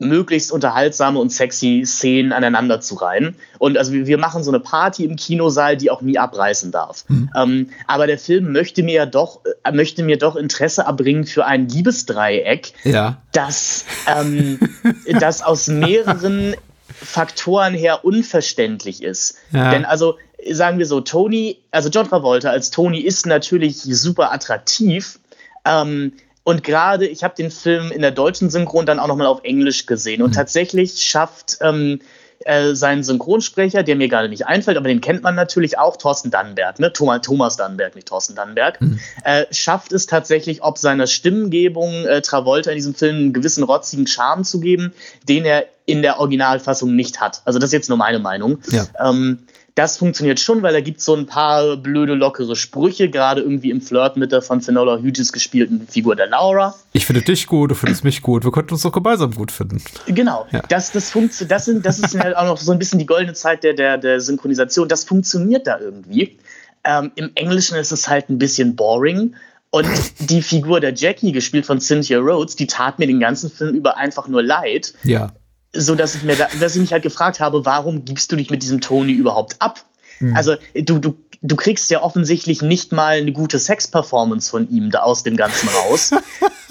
[0.00, 3.36] möglichst unterhaltsame und sexy Szenen aneinander zu reihen.
[3.58, 7.04] Und also wir machen so eine Party im Kinosaal, die auch nie abreißen darf.
[7.08, 7.30] Mhm.
[7.36, 11.44] Ähm, aber der Film möchte mir ja doch, äh, möchte mir doch Interesse erbringen für
[11.44, 13.18] ein Liebesdreieck, ja.
[13.32, 14.58] das, ähm,
[15.20, 16.56] das aus mehreren
[16.88, 19.36] Faktoren her unverständlich ist.
[19.52, 19.70] Ja.
[19.70, 20.16] Denn also
[20.50, 25.18] sagen wir so, Tony, also John Travolta als Tony ist natürlich super attraktiv.
[25.66, 29.40] Ähm, und gerade, ich habe den Film in der deutschen Synchron dann auch nochmal auf
[29.42, 30.22] Englisch gesehen.
[30.22, 30.34] Und mhm.
[30.34, 32.00] tatsächlich schafft ähm,
[32.44, 36.30] äh, sein Synchronsprecher, der mir gerade nicht einfällt, aber den kennt man natürlich auch, Thorsten
[36.30, 36.90] Dannenberg, ne?
[36.90, 38.98] Thomas, Thomas Dannenberg, nicht Thorsten Dannenberg, mhm.
[39.24, 44.06] äh, schafft es tatsächlich, ob seiner Stimmgebung äh, Travolta in diesem Film einen gewissen rotzigen
[44.06, 44.94] Charme zu geben,
[45.28, 47.42] den er in der Originalfassung nicht hat.
[47.44, 48.62] Also das ist jetzt nur meine Meinung.
[48.70, 48.86] Ja.
[48.98, 49.40] Ähm,
[49.80, 53.70] das funktioniert schon, weil da gibt es so ein paar blöde, lockere Sprüche, gerade irgendwie
[53.70, 56.74] im Flirt mit der von Finola Hughes gespielten Figur der Laura.
[56.92, 59.82] Ich finde dich gut, du findest mich gut, wir könnten uns doch gemeinsam gut finden.
[60.06, 60.60] Genau, ja.
[60.68, 61.14] das, das,
[61.48, 63.96] das, sind, das ist halt auch noch so ein bisschen die goldene Zeit der, der,
[63.96, 64.86] der Synchronisation.
[64.86, 66.36] Das funktioniert da irgendwie.
[66.84, 69.34] Ähm, Im Englischen ist es halt ein bisschen boring.
[69.70, 69.88] Und
[70.18, 73.96] die Figur der Jackie, gespielt von Cynthia Rhodes, die tat mir den ganzen Film über
[73.96, 74.92] einfach nur leid.
[75.04, 75.32] Ja
[75.72, 78.50] so dass ich mir da, dass ich mich halt gefragt habe, warum gibst du dich
[78.50, 79.84] mit diesem Tony überhaupt ab?
[80.18, 80.36] Mhm.
[80.36, 85.00] Also du, du, du kriegst ja offensichtlich nicht mal eine gute Sex-Performance von ihm da
[85.00, 86.10] aus dem Ganzen raus.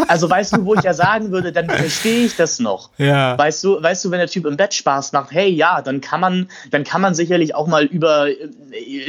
[0.08, 2.90] Also weißt du, wo ich ja sagen würde, dann verstehe ich das noch.
[2.98, 3.38] Ja.
[3.38, 6.22] Weißt du, weißt du, wenn der Typ im Bett Spaß macht, hey ja, dann kann
[6.22, 8.28] man, dann kann man sicherlich auch mal über,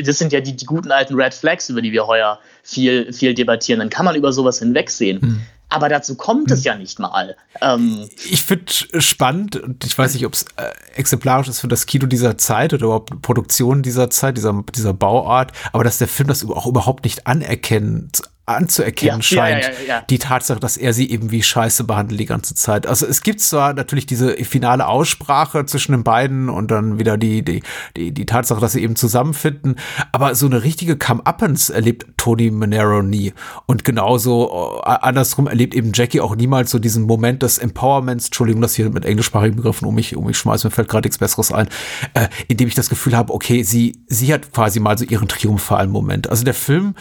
[0.05, 3.35] das sind ja die, die guten alten Red Flags, über die wir heuer viel, viel
[3.35, 5.23] debattieren, dann kann man über sowas hinwegsehen.
[5.23, 5.43] Hm.
[5.71, 7.37] Aber dazu kommt es ja nicht mal.
[7.63, 11.87] Ähm, ich finde spannend, und ich weiß nicht, ob es äh, exemplarisch ist für das
[11.87, 16.29] Kino dieser Zeit oder überhaupt Produktion dieser Zeit, dieser, dieser Bauart, aber dass der Film
[16.29, 18.23] das auch überhaupt nicht anerkennt,
[18.57, 22.27] anzuerkennen ja, scheint, ja, ja, die Tatsache, dass er sie eben wie Scheiße behandelt die
[22.27, 22.87] ganze Zeit.
[22.87, 27.43] Also es gibt zwar natürlich diese finale Aussprache zwischen den beiden und dann wieder die,
[27.43, 27.63] die,
[27.97, 29.77] die, die Tatsache, dass sie eben zusammenfinden,
[30.13, 33.33] aber so eine richtige Come-Uppens erlebt Tony Monero nie.
[33.67, 38.63] Und genauso äh, andersrum erlebt eben Jackie auch niemals so diesen Moment des Empowerments, Entschuldigung,
[38.63, 41.53] dass hier mit englischsprachigen Begriffen um mich, um mich schmeißen, mir fällt gerade nichts Besseres
[41.53, 41.69] ein,
[42.15, 45.29] äh, in dem ich das Gefühl habe, okay, sie, sie hat quasi mal so ihren
[45.29, 46.29] triumphalen Moment.
[46.29, 46.95] Also der Film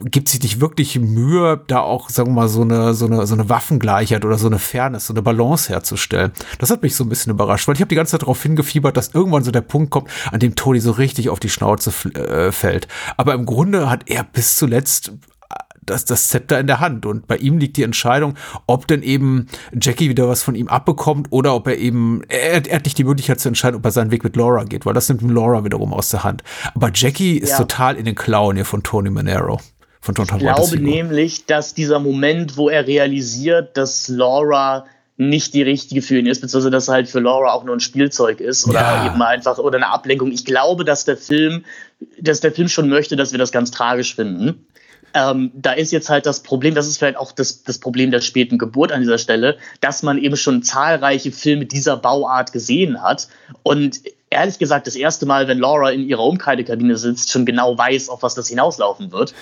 [0.00, 3.34] gibt sich nicht wirklich Mühe, da auch, sagen wir mal, so eine, so eine, so
[3.34, 6.32] eine Waffengleichheit oder so eine Fairness, so eine Balance herzustellen.
[6.58, 8.96] Das hat mich so ein bisschen überrascht, weil ich habe die ganze Zeit darauf hingefiebert,
[8.96, 12.50] dass irgendwann so der Punkt kommt, an dem Tony so richtig auf die Schnauze äh,
[12.50, 12.88] fällt.
[13.16, 15.12] Aber im Grunde hat er bis zuletzt äh,
[15.86, 17.06] das, das Zepter in der Hand.
[17.06, 18.34] Und bei ihm liegt die Entscheidung,
[18.66, 19.46] ob denn eben
[19.80, 23.04] Jackie wieder was von ihm abbekommt oder ob er eben, er, er hat nicht die
[23.04, 25.64] Möglichkeit zu entscheiden, ob er seinen Weg mit Laura geht, weil das nimmt ihm Laura
[25.64, 26.42] wiederum aus der Hand.
[26.74, 27.58] Aber Jackie ist ja.
[27.58, 29.60] total in den Klauen hier von Tony Monero
[30.04, 30.62] von John Travolta.
[30.62, 34.84] Ich glaube nämlich, dass dieser Moment, wo er realisiert, dass Laura
[35.16, 37.80] nicht die richtige für ihn ist, beziehungsweise dass er halt für Laura auch nur ein
[37.80, 39.06] Spielzeug ist oder ja.
[39.06, 40.30] eben einfach oder eine Ablenkung.
[40.30, 41.64] Ich glaube, dass der Film,
[42.20, 44.66] dass der Film schon möchte, dass wir das ganz tragisch finden.
[45.14, 48.20] Ähm, da ist jetzt halt das Problem, das ist vielleicht auch das, das Problem der
[48.20, 53.28] späten Geburt an dieser Stelle, dass man eben schon zahlreiche Filme dieser Bauart gesehen hat
[53.62, 54.00] und
[54.34, 58.22] ehrlich gesagt das erste Mal, wenn Laura in ihrer Umkleidekabine sitzt, schon genau weiß, auf
[58.22, 59.34] was das hinauslaufen wird.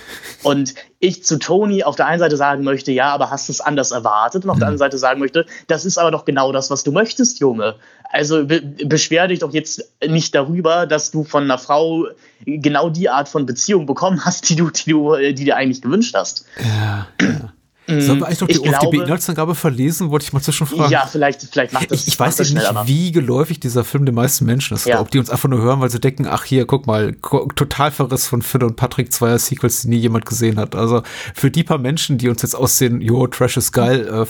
[0.43, 3.61] Und ich zu Tony auf der einen Seite sagen möchte, ja, aber hast du es
[3.61, 4.45] anders erwartet?
[4.45, 6.93] Und auf der anderen Seite sagen möchte, das ist aber doch genau das, was du
[6.93, 7.77] möchtest, Junge.
[8.05, 12.07] Also be beschwer dich doch jetzt nicht darüber, dass du von einer Frau
[12.45, 16.15] genau die Art von Beziehung bekommen hast, die du, die du, die dir eigentlich gewünscht
[16.15, 16.45] hast.
[16.59, 17.53] Ja, ja.
[18.01, 20.11] Sollen wir eigentlich noch die OFDB-Inhaltsangabe verlesen?
[20.11, 20.91] Wollte ich mal zwischenfragen.
[20.91, 24.15] Ja, vielleicht, vielleicht macht das Ich, ich weiß nicht, schnell, wie geläufig dieser Film den
[24.15, 24.87] meisten Menschen ist.
[24.87, 25.01] Ja.
[25.01, 28.43] Ob die uns einfach nur hören, weil sie denken, ach hier, guck mal, Totalverriss von
[28.43, 30.75] Phil und Patrick, zweier Sequels, die nie jemand gesehen hat.
[30.75, 31.03] Also
[31.35, 34.27] für die paar Menschen, die uns jetzt aussehen, jo, Trash ist geil, äh,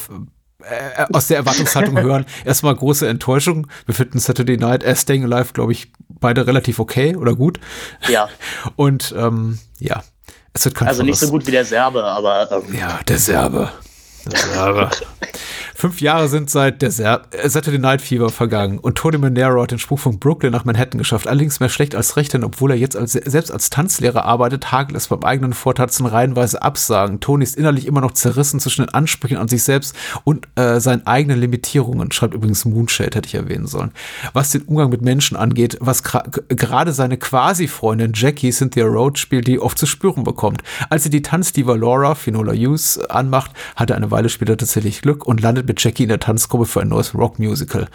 [0.65, 3.67] äh, aus der Erwartungshaltung hören, erstmal große Enttäuschung.
[3.87, 7.59] Wir finden Saturday Night, äh, Staying Alive, glaube ich, beide relativ okay oder gut.
[8.09, 8.29] Ja.
[8.77, 10.03] Und ähm, ja,
[10.55, 12.51] es wird Also nicht so gut wie der Serbe, aber.
[12.51, 12.75] Ähm.
[12.75, 13.71] Ja, der Serbe.
[14.27, 14.91] Der Serbe.
[15.83, 19.73] Fünf Jahre sind seit der Ser äh, Saturday Night Fever vergangen und Tony Manero hat
[19.73, 21.27] den Spruch von Brooklyn nach Manhattan geschafft.
[21.27, 24.97] Allerdings mehr schlecht als recht, denn obwohl er jetzt als, selbst als Tanzlehrer arbeitet, hagelt
[24.97, 27.19] es beim eigenen Vortatzen reihenweise Absagen.
[27.19, 31.05] Tony ist innerlich immer noch zerrissen zwischen den Ansprüchen an sich selbst und äh, seinen
[31.05, 33.91] eigenen Limitierungen, schreibt übrigens Moonshade, hätte ich erwähnen sollen.
[34.35, 39.59] Was den Umgang mit Menschen angeht, was gerade seine Quasi-Freundin Jackie Cynthia Rhodes spielt, die
[39.59, 40.63] oft zu spüren bekommt.
[40.91, 45.27] Als sie die Tanzdiva Laura, Finola Hughes, anmacht, hat er eine Weile später tatsächlich Glück
[45.27, 47.89] und landet mit mit Jackie in der Tanzgruppe für ein neues Rockmusical.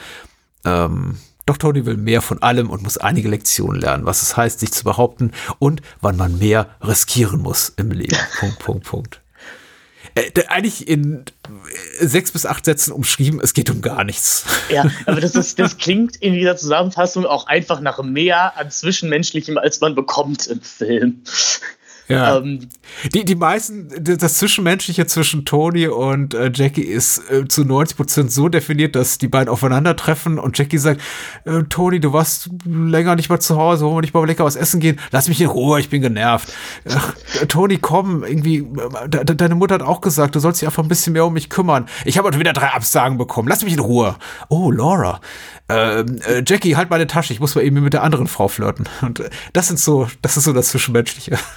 [0.66, 4.60] Ähm, doch Tony will mehr von allem und muss einige Lektionen lernen, was es heißt,
[4.60, 8.18] sich zu behaupten und wann man mehr riskieren muss im Leben.
[8.40, 9.22] Punkt, Punkt, Punkt.
[10.16, 11.24] Äh, eigentlich in
[12.00, 14.46] äh, sechs bis acht Sätzen umschrieben, es geht um gar nichts.
[14.70, 19.58] Ja, aber das, ist, das klingt in dieser Zusammenfassung auch einfach nach mehr an Zwischenmenschlichem,
[19.58, 21.22] als man bekommt im Film.
[22.08, 22.38] Ja.
[22.38, 22.70] Ähm,
[23.13, 28.32] die, die meisten, das Zwischenmenschliche zwischen Tony und äh, Jackie ist äh, zu 90 Prozent
[28.32, 31.02] so definiert, dass die beiden aufeinandertreffen und Jackie sagt,
[31.43, 34.56] äh, Tony, du warst länger nicht mal zu Hause, wollen wir nicht mal lecker was
[34.56, 35.00] essen gehen?
[35.12, 36.54] Lass mich in Ruhe, ich bin genervt.
[36.89, 37.13] Ach,
[37.50, 38.65] Tony, komm, irgendwie,
[39.08, 41.50] de deine Mutter hat auch gesagt, du sollst dich einfach ein bisschen mehr um mich
[41.50, 41.88] kümmern.
[42.06, 44.15] Ich habe heute wieder drei Absagen bekommen, lass mich in Ruhe.
[44.48, 45.20] Oh, Laura.
[45.69, 48.88] Ähm, äh, Jackie, halt meine Tasche, ich muss mal eben mit der anderen Frau flirten.
[49.01, 51.38] Und äh, das sind so, das ist so das Zwischenmenschliche.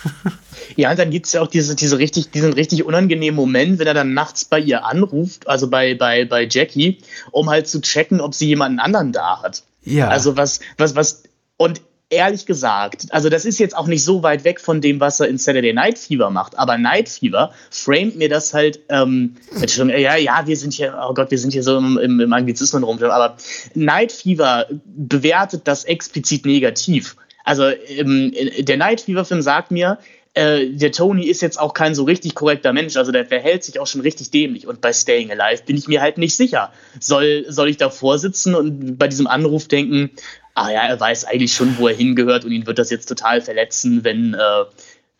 [0.76, 3.86] Ja, und dann gibt es ja auch diese, diese richtig, diesen richtig unangenehmen Moment, wenn
[3.88, 6.98] er dann nachts bei ihr anruft, also bei, bei, bei Jackie,
[7.32, 9.64] um halt zu checken, ob sie jemanden anderen da hat.
[9.82, 10.08] Ja.
[10.08, 11.24] Also was, was, was,
[11.56, 15.20] und ehrlich gesagt, also das ist jetzt auch nicht so weit weg von dem, was
[15.20, 19.36] er in Saturday Night Fever macht, aber Night Fever framet mir das halt, ähm,
[19.76, 22.82] ja, ja, wir sind hier, oh Gott, wir sind hier so im, im, im Anglizismen
[22.82, 23.36] rum, aber
[23.74, 27.16] Night Fever bewertet das explizit negativ.
[27.44, 29.98] Also ähm, der Night Fever Film sagt mir,
[30.34, 33.80] äh, der Tony ist jetzt auch kein so richtig korrekter Mensch, also der verhält sich
[33.80, 34.66] auch schon richtig dämlich.
[34.66, 36.72] Und bei Staying Alive bin ich mir halt nicht sicher.
[37.00, 40.10] Soll, soll ich davor sitzen und bei diesem Anruf denken,
[40.54, 43.40] ah ja, er weiß eigentlich schon, wo er hingehört und ihn wird das jetzt total
[43.40, 44.38] verletzen, wenn, äh,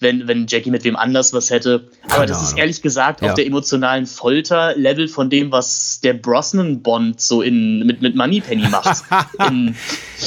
[0.00, 1.88] wenn, wenn Jackie mit wem anders was hätte.
[2.08, 3.28] Aber das ist ehrlich gesagt Ja.
[3.28, 9.04] auf der emotionalen Folter-Level von dem, was der Brosnan-Bond so in, mit, mit Moneypenny macht.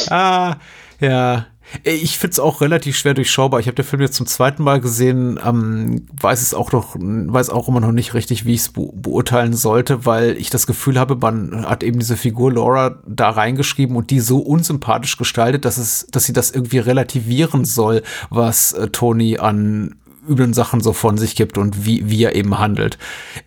[0.09, 0.55] Ah,
[0.99, 1.47] ja.
[1.83, 3.59] Ich find's auch relativ schwer durchschaubar.
[3.59, 7.49] Ich habe den Film jetzt zum zweiten Mal gesehen, ähm, weiß es auch noch, weiß
[7.49, 10.99] auch immer noch nicht richtig, wie ich es be beurteilen sollte, weil ich das Gefühl
[10.99, 15.77] habe, man hat eben diese Figur Laura da reingeschrieben und die so unsympathisch gestaltet, dass
[15.77, 19.95] es, dass sie das irgendwie relativieren soll, was äh, Tony an
[20.27, 22.97] üblen Sachen so von sich gibt und wie, wie er eben handelt.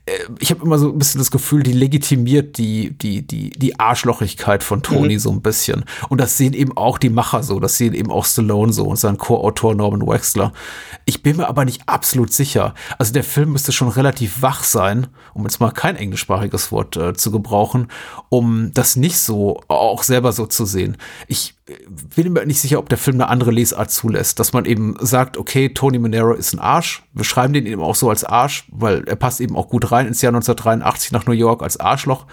[0.06, 3.80] Äh, Ich habe immer so ein bisschen das Gefühl, die legitimiert die, die, die, die
[3.80, 5.84] Arschlochigkeit von Tony so ein bisschen.
[6.08, 8.96] Und das sehen eben auch die Macher so, das sehen eben auch Stallone so und
[8.96, 10.52] sein Co-Autor Norman Wexler.
[11.04, 12.74] Ich bin mir aber nicht absolut sicher.
[12.98, 17.14] Also der Film müsste schon relativ wach sein, um jetzt mal kein englischsprachiges Wort äh,
[17.14, 17.88] zu gebrauchen,
[18.28, 20.96] um das nicht so auch selber so zu sehen.
[21.26, 21.55] Ich
[22.14, 25.36] bin mir nicht sicher, ob der Film eine andere Lesart zulässt, dass man eben sagt,
[25.36, 27.02] okay, Tony Manero ist ein Arsch.
[27.12, 30.06] Wir schreiben den eben auch so als Arsch, weil er passt eben auch gut rein
[30.06, 32.26] ins Jahr 1983 nach New York als Arschloch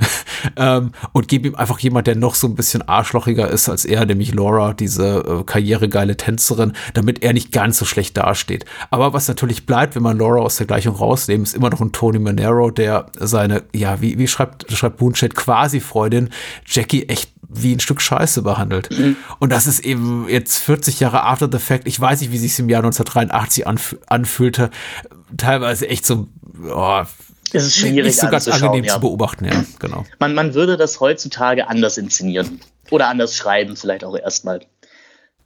[0.56, 4.06] ähm, und geben ihm einfach jemand, der noch so ein bisschen arschlochiger ist als er,
[4.06, 8.66] nämlich Laura, diese äh, karrieregeile Tänzerin, damit er nicht ganz so schlecht dasteht.
[8.90, 11.90] Aber was natürlich bleibt, wenn man Laura aus der Gleichung rausnimmt, ist immer noch ein
[11.90, 16.30] Tony Manero, der seine, ja, wie, wie schreibt, schreibt Boonshit, quasi Freundin
[16.66, 18.88] Jackie echt wie ein Stück Scheiße behandelt.
[19.38, 21.86] Und das ist eben jetzt 40 Jahre after the fact.
[21.86, 24.70] Ich weiß nicht, wie sich es im Jahr 1983 anf anfühlte.
[25.36, 26.28] Teilweise echt so,
[26.68, 27.02] oh,
[27.52, 28.94] es ist schwierig nicht so ganz angenehm ja.
[28.94, 30.04] zu beobachten, ja, genau.
[30.18, 32.60] man, man würde das heutzutage anders inszenieren.
[32.90, 34.60] Oder anders schreiben, vielleicht auch erstmal.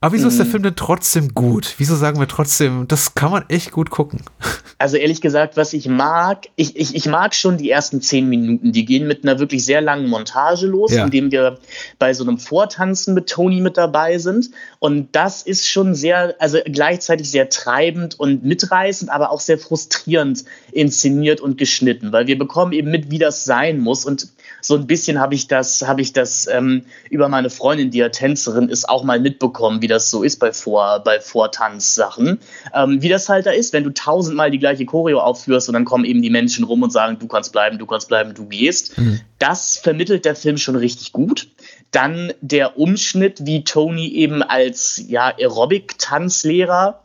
[0.03, 0.39] Aber wieso ist Mhm.
[0.39, 1.75] der Film denn trotzdem gut?
[1.77, 4.23] Wieso sagen wir trotzdem, das kann man echt gut gucken?
[4.79, 8.73] Also ehrlich gesagt, was ich mag, ich, ich, ich mag schon die ersten zehn Minuten.
[8.73, 11.05] Die gehen mit einer wirklich sehr langen Montage los, Ja.
[11.05, 11.59] indem wir
[11.99, 14.49] bei so einem Vortanzen mit Tony mit dabei sind.
[14.79, 20.47] Und das ist schon sehr, also gleichzeitig sehr treibend und mitreißend, aber auch sehr frustrierend
[20.73, 24.07] inszeniert und geschnitten, weil wir bekommen eben mit, wie das sein muss.
[24.07, 24.29] Und
[24.61, 28.09] so ein bisschen habe ich das, habe ich das ähm, über meine Freundin, die ja
[28.09, 32.38] Tänzerin ist, auch mal mitbekommen, wie das so ist bei Vor, bei Vortanzsachen.
[32.75, 35.85] Ähm, wie das halt da ist, wenn du tausendmal die gleiche Choreo aufführst und dann
[35.85, 38.96] kommen eben die Menschen rum und sagen, du kannst bleiben, du kannst bleiben, du gehst.
[39.38, 41.49] Das vermittelt der Film schon richtig gut.
[41.90, 47.01] Dann der Umschnitt, wie Tony eben als ja, Aerobic-Tanzlehrer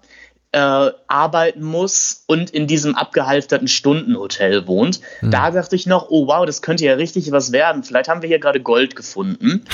[0.55, 5.01] äh, arbeiten muss und in diesem abgehalfterten Stundenhotel wohnt.
[5.21, 7.83] Da dachte ich noch, oh wow, das könnte ja richtig was werden.
[7.83, 9.65] Vielleicht haben wir hier gerade Gold gefunden.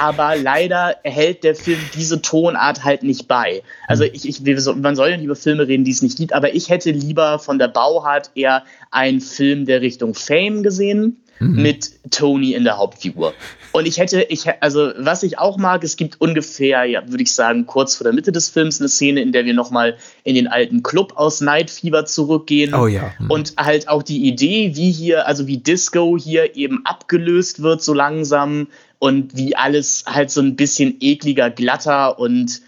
[0.00, 3.62] Aber leider hält der Film diese Tonart halt nicht bei.
[3.86, 6.18] Also ich, ich, wir so- man soll ja nicht über Filme reden, die es nicht
[6.18, 11.20] gibt, aber ich hätte lieber von der Bauart eher einen Film der Richtung Fame gesehen
[11.38, 13.34] mit Tony in der Hauptfigur.
[13.74, 17.34] Und ich hätte, ich, also was ich auch mag, es gibt ungefähr, ja, würde ich
[17.34, 20.46] sagen, kurz vor der Mitte des Films eine Szene, in der wir nochmal in den
[20.46, 22.72] alten Club aus Night Fever zurückgehen.
[22.72, 23.12] Oh ja.
[23.18, 23.32] Hm.
[23.32, 27.94] Und halt auch die Idee, wie hier, also wie Disco hier eben abgelöst wird so
[27.94, 28.68] langsam
[29.00, 32.60] und wie alles halt so ein bisschen ekliger, glatter und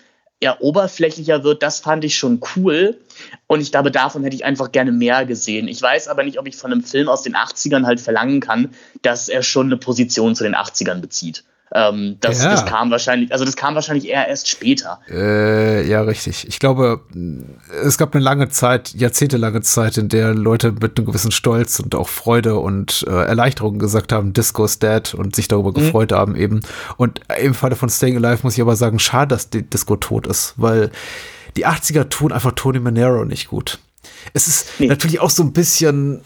[0.42, 2.98] ja, oberflächlicher wird, das fand ich schon cool.
[3.46, 5.66] Und ich glaube, davon hätte ich einfach gerne mehr gesehen.
[5.68, 8.74] Ich weiß aber nicht, ob ich von einem Film aus den 80ern halt verlangen kann,
[9.02, 11.44] dass er schon eine Position zu den 80ern bezieht.
[11.74, 12.50] Ähm, das, Ja.
[12.52, 15.00] das kam wahrscheinlich, also das kam wahrscheinlich eher erst später.
[15.10, 16.46] Äh, ja, richtig.
[16.46, 17.00] Ich glaube,
[17.82, 21.94] es gab eine lange Zeit, jahrzehntelange Zeit, in der Leute mit einem gewissen Stolz und
[21.96, 26.36] auch Freude und äh, Erleichterung gesagt haben, Disco is dead und sich darüber gefreut haben
[26.36, 26.60] eben.
[26.96, 30.26] Und im Falle von Staying Alive muss ich aber sagen, schade, dass die Disco tot
[30.28, 30.90] ist, weil
[31.56, 33.80] die 80er tun einfach Tony Manero nicht gut.
[34.34, 34.86] Es ist Nee.
[34.86, 36.20] natürlich auch so ein bisschen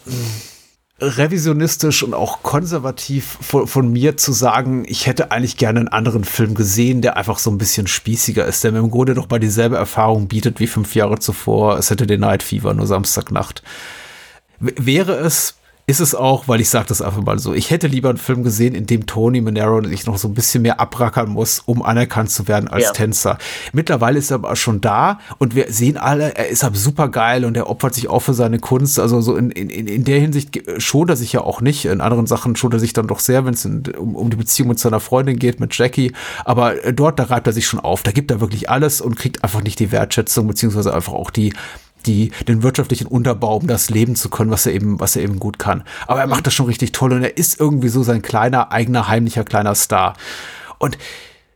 [1.01, 6.23] revisionistisch und auch konservativ von, von mir zu sagen, ich hätte eigentlich gerne einen anderen
[6.23, 9.39] Film gesehen, der einfach so ein bisschen spießiger ist, der mir im Grunde doch mal
[9.39, 11.77] dieselbe Erfahrung bietet wie fünf Jahre zuvor.
[11.77, 13.63] Es hätte den Night Fever, nur Samstagnacht.
[14.59, 15.55] W wäre es,
[15.87, 18.43] ist es auch, weil ich sage das einfach mal so, ich hätte lieber einen Film
[18.43, 22.29] gesehen, in dem Tony Manero sich noch so ein bisschen mehr abrackern muss, um anerkannt
[22.29, 22.91] zu werden als Ja.
[22.91, 23.37] Tänzer.
[23.73, 27.43] Mittlerweile ist er aber schon da und wir sehen alle, er ist aber super geil
[27.45, 28.99] und er opfert sich auch für seine Kunst.
[28.99, 31.85] Also so in, in, in der Hinsicht ge- schont er sich ja auch nicht.
[31.85, 34.69] In anderen Sachen schont er sich dann doch sehr, wenn es um, um die Beziehung
[34.69, 36.13] mit seiner Freundin geht, mit Jackie.
[36.45, 38.03] Aber äh, dort, da reibt er sich schon auf.
[38.03, 41.53] Da gibt er wirklich alles und kriegt einfach nicht die Wertschätzung, beziehungsweise einfach auch die,
[42.07, 45.39] die, den wirtschaftlichen Unterbau, um das leben zu können, was er eben, was er eben
[45.39, 45.83] gut kann.
[46.07, 49.07] Aber er macht das schon richtig toll und er ist irgendwie so sein kleiner, eigener,
[49.07, 50.15] heimlicher, kleiner Star.
[50.77, 50.97] Und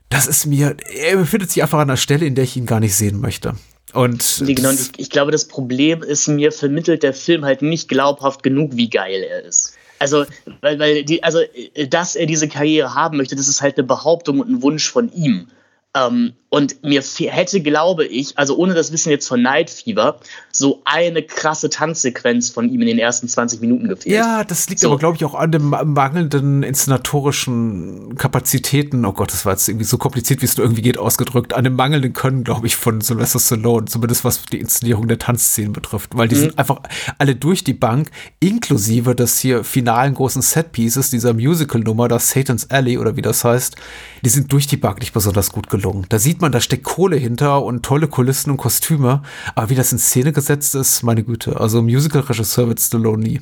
[0.09, 2.79] das ist mir, er befindet sich einfach an einer Stelle, in der ich ihn gar
[2.79, 3.55] nicht sehen möchte.
[3.93, 7.87] Und Nee, genau, ich, ich glaube, das Problem ist, mir vermittelt der Film halt nicht
[7.87, 9.73] glaubhaft genug, wie geil er ist.
[9.99, 10.25] Also,
[10.61, 11.39] weil, weil die, also,
[11.73, 14.89] äh, dass er diese Karriere haben möchte, das ist halt eine Behauptung und ein Wunsch
[14.89, 15.47] von ihm.
[15.95, 20.19] Ähm, und mir hätte, glaube ich, also ohne das Wissen jetzt von Night Fever,
[20.53, 24.15] so eine krasse Tanzsequenz von ihm in den ersten 20 Minuten gefehlt.
[24.15, 24.87] Ja, das liegt so.
[24.87, 29.03] aber, glaube ich, auch an den mangelnden inszenatorischen Kapazitäten.
[29.05, 31.53] Oh Gott, das war jetzt irgendwie so kompliziert, wie es nur irgendwie geht, ausgedrückt.
[31.53, 35.73] An dem mangelnden Können, glaube ich, von Sylvester Stallone, zumindest was die Inszenierung der Tanzszenen
[35.73, 36.11] betrifft.
[36.15, 36.39] Weil die mhm.
[36.39, 36.79] sind einfach
[37.17, 42.97] alle durch die Bank, inklusive des hier finalen großen Setpieces, dieser Musical-Nummer, das Satan's Alley
[42.97, 43.75] oder wie das heißt,
[44.23, 45.84] die sind durch die Bank nicht besonders gut gelungen.
[46.09, 49.21] Da sieht man, da steckt Kohle hinter und tolle Kulissen und Kostüme,
[49.53, 51.59] aber wie das in Szene gesetzt ist, meine Güte.
[51.59, 53.41] Also Musical-Regisseur wird Stallone nie.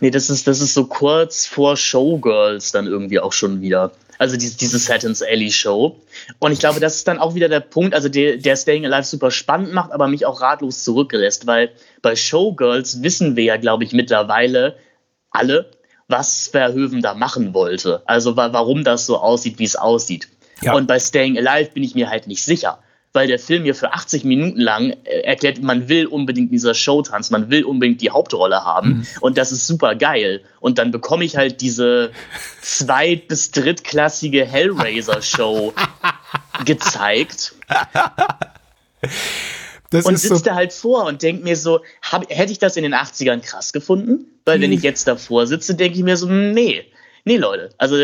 [0.00, 3.92] Nee, das ist, das ist so kurz vor Showgirls dann irgendwie auch schon wieder.
[4.18, 5.96] Also diese, diese Satan's Alley Show.
[6.38, 9.04] Und ich glaube, das ist dann auch wieder der Punkt, also der, der Staying Alive
[9.04, 11.70] super spannend macht, aber mich auch ratlos zurücklässt, weil
[12.02, 14.76] bei Showgirls wissen wir ja, glaube ich, mittlerweile
[15.30, 15.70] alle,
[16.08, 18.02] was Verhoeven da machen wollte.
[18.06, 20.28] Also warum das so aussieht, wie es aussieht.
[20.62, 20.74] Ja.
[20.74, 22.78] Und bei Staying Alive bin ich mir halt nicht sicher,
[23.12, 27.02] weil der Film mir für 80 Minuten lang äh, erklärt, man will unbedingt dieser Show
[27.02, 29.06] tanzen, man will unbedingt die Hauptrolle haben mhm.
[29.20, 30.42] und das ist super geil.
[30.60, 32.10] Und dann bekomme ich halt diese
[32.62, 35.74] zweit- bis drittklassige Hellraiser-Show
[36.64, 37.54] gezeigt.
[39.90, 42.76] Das und sitzt so da halt vor und denkt mir so, hab, hätte ich das
[42.76, 44.26] in den 80ern krass gefunden?
[44.44, 44.62] Weil hm.
[44.62, 46.84] wenn ich jetzt davor sitze, denke ich mir so, nee.
[47.24, 47.96] Nee, Leute, also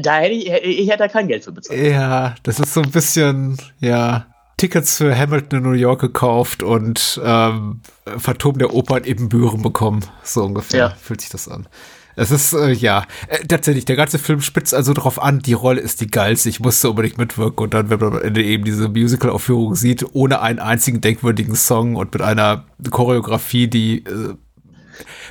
[0.00, 1.80] da hätte ich, ich hätte da kein Geld für bezahlt.
[1.80, 7.20] Ja, das ist so ein bisschen, ja, Tickets für Hamilton in New York gekauft und
[7.24, 7.80] ähm,
[8.18, 10.04] Phantom der Oper in Ebenbüren bekommen.
[10.22, 10.90] So ungefähr ja.
[10.90, 11.68] fühlt sich das an.
[12.16, 15.80] Es ist, äh, ja, äh, tatsächlich, der ganze Film spitzt also darauf an, die Rolle
[15.80, 18.88] ist die geilste, ich musste unbedingt mitwirken und dann, wenn man am Ende eben diese
[18.88, 24.34] Musical-Aufführung sieht, ohne einen einzigen denkwürdigen Song und mit einer Choreografie, die äh,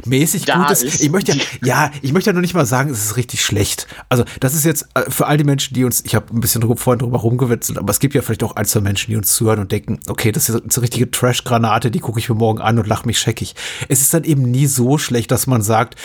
[0.06, 1.02] mäßig da gut ist.
[1.02, 3.88] Ich möchte ja, ja, ich möchte ja noch nicht mal sagen, es ist richtig schlecht.
[4.10, 6.62] Also, das ist jetzt äh, für all die Menschen, die uns, ich habe ein bisschen
[6.62, 9.34] drüber, vorhin drüber rumgewitzelt, aber es gibt ja vielleicht auch ein, zwei Menschen, die uns
[9.34, 12.80] zuhören und denken, okay, das ist eine richtige Trash-Granate, die gucke ich mir morgen an
[12.80, 13.56] und lache mich scheckig.
[13.90, 15.96] Es ist dann eben nie so schlecht, dass man sagt,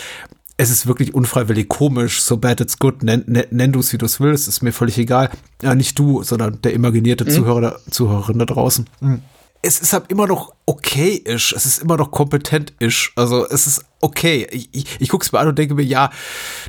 [0.59, 3.97] es ist wirklich unfreiwillig komisch, so bad it's good, nenn, nenn, nenn du es, wie
[3.97, 5.29] du es willst, ist mir völlig egal.
[5.61, 7.29] Ja, nicht du, sondern der imaginierte mhm.
[7.29, 8.85] Zuhörer, Zuhörerin da draußen.
[8.99, 9.21] Mhm.
[9.61, 14.47] Es ist halt immer noch okay-ish, es ist immer noch kompetent-ish, also es ist okay.
[14.51, 16.11] Ich, ich, ich gucke es mir an und denke mir, ja,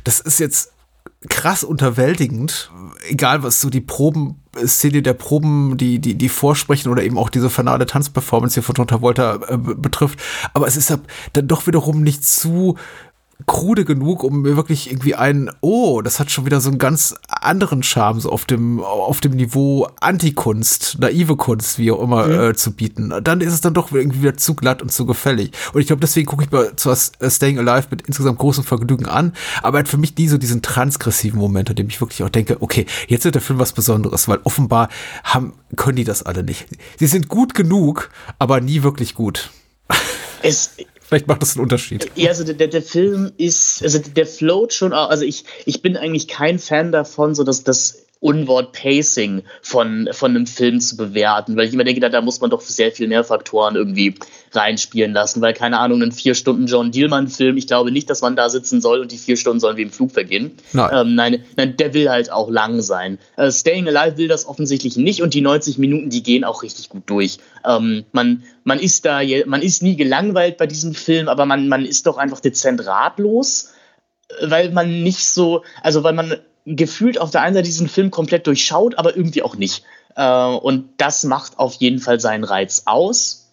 [0.03, 0.73] das ist jetzt
[1.29, 2.71] krass unterwältigend,
[3.07, 7.29] egal was so die Proben, Szene der Proben, die, die, die vorsprechen oder eben auch
[7.29, 10.19] diese finale Tanzperformance hier von John Travolta äh, betrifft.
[10.53, 11.01] Aber es ist halt
[11.33, 12.77] dann doch wiederum nicht zu
[13.45, 17.15] krude genug, um mir wirklich irgendwie ein, oh, das hat schon wieder so einen ganz
[17.27, 22.39] anderen Charme, so auf dem, auf dem Niveau Antikunst, naive Kunst, wie auch immer, mhm.
[22.39, 23.13] äh, zu bieten.
[23.23, 25.51] Dann ist es dann doch irgendwie wieder zu glatt und zu gefällig.
[25.73, 29.33] Und ich glaube, deswegen gucke ich mir zwar Staying Alive mit insgesamt großem Vergnügen an,
[29.61, 32.57] aber hat für mich nie so diesen transgressiven Moment, an dem ich wirklich auch denke,
[32.61, 34.89] okay, jetzt wird der Film was Besonderes, weil offenbar
[35.23, 36.67] haben, können die das alle nicht.
[36.99, 39.51] Sie sind gut genug, aber nie wirklich gut.
[40.43, 40.71] Es,
[41.11, 42.09] Vielleicht macht das einen Unterschied.
[42.15, 45.97] Ja, also der, der Film ist, also der float schon auch, also ich, ich bin
[45.97, 51.57] eigentlich kein Fan davon, so dass das Unwort Pacing von, von einem Film zu bewerten,
[51.57, 54.13] weil ich immer denke, da, da muss man doch sehr viel mehr Faktoren irgendwie
[54.51, 58.35] reinspielen lassen, weil keine Ahnung, ein vier Stunden John Dielmann-Film, ich glaube nicht, dass man
[58.35, 60.51] da sitzen soll und die vier Stunden sollen wie im Flug vergehen.
[60.71, 63.17] Nein, ähm, nein, nein, der will halt auch lang sein.
[63.37, 66.89] Äh, Staying Alive will das offensichtlich nicht und die 90 Minuten, die gehen auch richtig
[66.89, 67.39] gut durch.
[67.67, 71.85] Ähm, man, man ist da, man ist nie gelangweilt bei diesem Film, aber man, man
[71.85, 73.71] ist doch einfach dezent ratlos
[74.41, 78.47] weil man nicht so, also weil man gefühlt auf der einen Seite diesen Film komplett
[78.47, 79.83] durchschaut, aber irgendwie auch nicht.
[80.15, 83.51] Äh, und das macht auf jeden Fall seinen Reiz aus.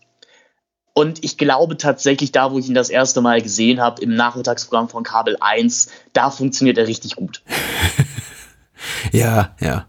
[0.94, 4.88] Und ich glaube tatsächlich, da, wo ich ihn das erste Mal gesehen habe, im Nachmittagsprogramm
[4.88, 7.42] von Kabel 1, da funktioniert er richtig gut.
[9.12, 9.86] ja, ja.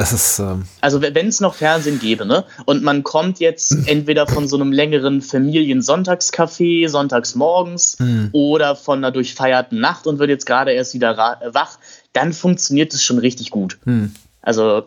[0.00, 0.38] Das ist.
[0.38, 2.46] Ähm also, wenn es noch Fernsehen gäbe, ne?
[2.64, 8.30] Und man kommt jetzt entweder von so einem längeren Familiensonntagscafé sonntags morgens hm.
[8.32, 11.18] oder von einer durchfeierten Nacht und wird jetzt gerade erst wieder
[11.52, 11.78] wach,
[12.12, 13.78] dann funktioniert es schon richtig gut.
[13.84, 14.14] Hm.
[14.42, 14.84] Also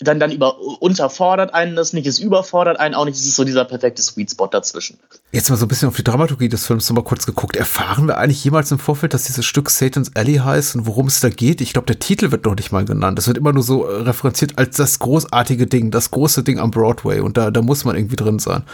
[0.00, 3.44] dann, dann über, unterfordert einen das nicht, es überfordert einen auch nicht, es ist so
[3.44, 4.98] dieser perfekte Sweet Spot dazwischen.
[5.30, 7.54] Jetzt mal so ein bisschen auf die Dramaturgie des Films nochmal kurz geguckt.
[7.54, 11.20] Erfahren wir eigentlich jemals im Vorfeld, dass dieses Stück Satan's Alley heißt und worum es
[11.20, 11.60] da geht?
[11.60, 13.20] Ich glaube, der Titel wird noch nicht mal genannt.
[13.20, 16.72] Es wird immer nur so äh, referenziert als das großartige Ding, das große Ding am
[16.72, 18.64] Broadway und da, da muss man irgendwie drin sein.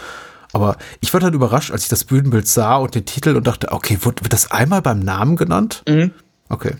[0.53, 3.71] Aber ich war dann überrascht, als ich das Bühnenbild sah und den Titel und dachte,
[3.71, 5.83] okay, wird, wird das einmal beim Namen genannt?
[5.87, 6.11] Mhm.
[6.49, 6.75] Okay.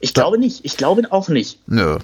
[0.00, 0.64] Ich glaube nicht.
[0.64, 1.58] Ich glaube auch nicht.
[1.66, 1.98] Nö.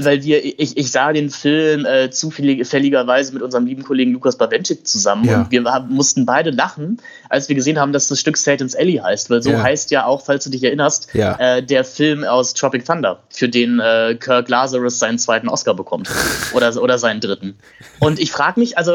[0.00, 4.86] weil wir, ich, ich sah den Film äh, zufälligerweise mit unserem lieben Kollegen Lukas Bawenschik
[4.86, 5.40] zusammen Ja.
[5.40, 9.00] und wir haben, mussten beide lachen, als wir gesehen haben, dass das Stück Satan's Alley
[9.02, 9.60] heißt, weil so Ja.
[9.62, 11.36] heißt ja auch, falls du dich erinnerst, Ja.
[11.38, 16.08] äh, der Film aus Tropic Thunder, für den äh, Kirk Lazarus seinen zweiten Oscar bekommt
[16.54, 17.58] oder, oder seinen dritten.
[17.98, 18.92] Und ich frage mich, also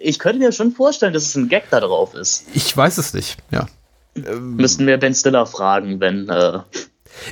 [0.00, 2.46] ich könnte mir schon vorstellen, dass es ein Gag da drauf ist.
[2.52, 3.68] Ich weiß es nicht, ja.
[4.40, 6.58] Müssten wir Ben Stiller fragen, wenn äh,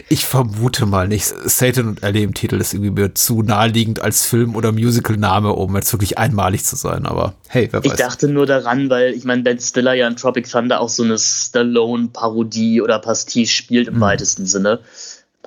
[0.08, 1.26] Ich vermute mal nicht.
[1.26, 5.74] Satan und Ellie im Titel ist irgendwie mir zu naheliegend als Film- oder Musical-Name, um
[5.76, 7.06] jetzt wirklich einmalig zu sein.
[7.06, 7.98] Aber hey, wer Ich weiß.
[7.98, 11.18] dachte nur daran, weil ich meine, Ben Stiller ja in Tropic Thunder auch so eine
[11.18, 14.80] Stallone-Parodie oder Pastiche spielt im weitesten Sinne.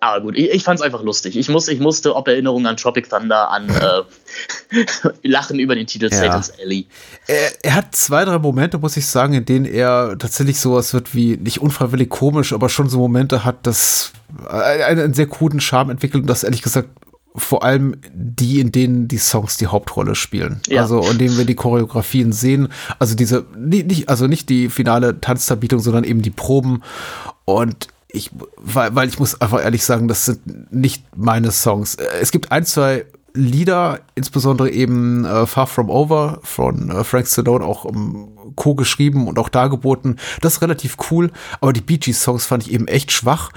[0.04, 1.38] Aber gut, ich, ich fand es einfach lustig.
[1.38, 4.78] Ich, muss, ich musste, ob Erinnerung an Tropic Thunder, an äh,
[5.28, 6.18] Lachen über den Titel Ja.
[6.18, 6.88] Satan's Alley.
[7.28, 11.16] er, er hat zwei, drei Momente, muss ich sagen, in denen er tatsächlich sowas wird
[11.16, 14.12] wie, nicht unfreiwillig komisch, aber schon so Momente hat, das
[14.50, 16.90] äh, einen, einen sehr kruden Charme entwickelt und das ehrlich gesagt
[17.36, 20.62] vor allem die, in denen die Songs die Hauptrolle spielen.
[20.68, 20.82] Ja.
[20.82, 22.68] Also, in denen wir die Choreografien sehen.
[23.00, 26.84] Also diese, nicht, also nicht die finale Tanzdarbietung, sondern eben die Proben.
[27.46, 31.96] Und ich, weil, weil ich muss einfach ehrlich sagen, das sind nicht meine Songs.
[31.96, 37.28] Äh, Es gibt ein, zwei Lieder, insbesondere eben äh, Far From Over von äh, Frank
[37.28, 40.20] Stallone auch ähm, co-geschrieben und auch dargeboten.
[40.42, 43.50] Das ist relativ cool, aber die Bee Gees Songs fand ich eben echt schwach.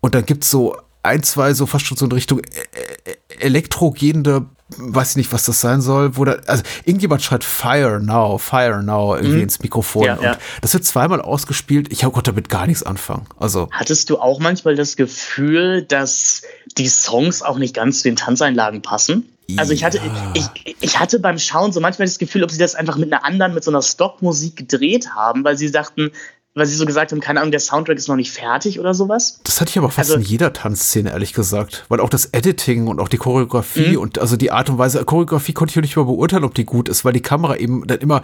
[0.00, 4.46] Und dann gibt's so ein, zwei so fast schon so in Richtung äh, äh, elektrogehende,
[4.76, 8.82] weiß ich nicht, was das sein soll, wo da, also irgendjemand schreit Fire Now, Fire
[8.82, 10.02] Now irgendwie ins Mikrofon.
[10.02, 10.06] Mhm.
[10.06, 10.38] Ja, und ja.
[10.60, 11.92] das wird zweimal ausgespielt.
[11.92, 13.26] Ich konnte damit gar nichts anfangen.
[13.38, 16.42] Also, Hattest du auch manchmal das Gefühl, dass
[16.78, 19.30] die Songs auch nicht ganz zu den Tanzeinlagen passen?
[19.56, 20.00] Also ich hatte,
[20.34, 23.24] ich, ich hatte beim Schauen so manchmal das Gefühl, ob sie das einfach mit einer
[23.24, 26.12] anderen, mit so einer Stockmusik gedreht haben, weil sie dachten,
[26.54, 29.40] weil sie so gesagt haben, keine Ahnung, der Soundtrack ist noch nicht fertig oder sowas.
[29.44, 31.84] Das hatte ich aber fast Also- in jeder Tanzszene, ehrlich gesagt.
[31.88, 35.52] Weil auch das Editing und auch die Choreografie und also die Art und Weise, Choreografie
[35.52, 37.98] konnte ich auch nicht mal beurteilen, ob die gut ist, weil die Kamera eben dann
[37.98, 38.22] immer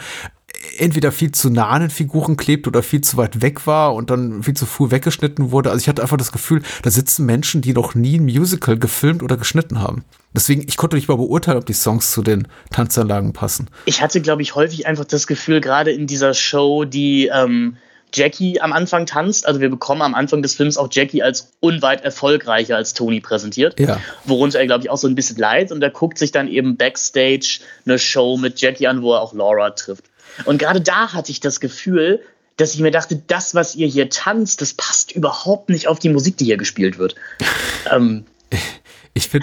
[0.78, 4.10] entweder viel zu nah an den Figuren klebt oder viel zu weit weg war und
[4.10, 5.70] dann viel zu früh weggeschnitten wurde.
[5.70, 9.22] Also ich hatte einfach das Gefühl, da sitzen Menschen, die noch nie ein Musical gefilmt
[9.22, 10.04] oder geschnitten haben.
[10.34, 13.68] Deswegen, ich konnte nicht mal beurteilen, ob die Songs zu den Tanzanlagen passen.
[13.86, 17.76] Ich hatte, glaube ich, häufig einfach das Gefühl, gerade in dieser Show, die ähm,
[18.12, 22.02] Jackie am Anfang tanzt, also wir bekommen am Anfang des Films auch Jackie als unweit
[22.02, 24.00] erfolgreicher als Tony präsentiert, Ja.
[24.24, 26.76] worunter er, glaube ich, auch so ein bisschen leid und er guckt sich dann eben
[26.76, 30.04] Backstage eine Show mit Jackie an, wo er auch Laura trifft.
[30.44, 32.20] Und gerade da hatte ich das Gefühl,
[32.56, 36.08] dass ich mir dachte, das, was ihr hier tanzt, das passt überhaupt nicht auf die
[36.08, 37.14] Musik, die hier gespielt wird.
[37.90, 38.24] ähm,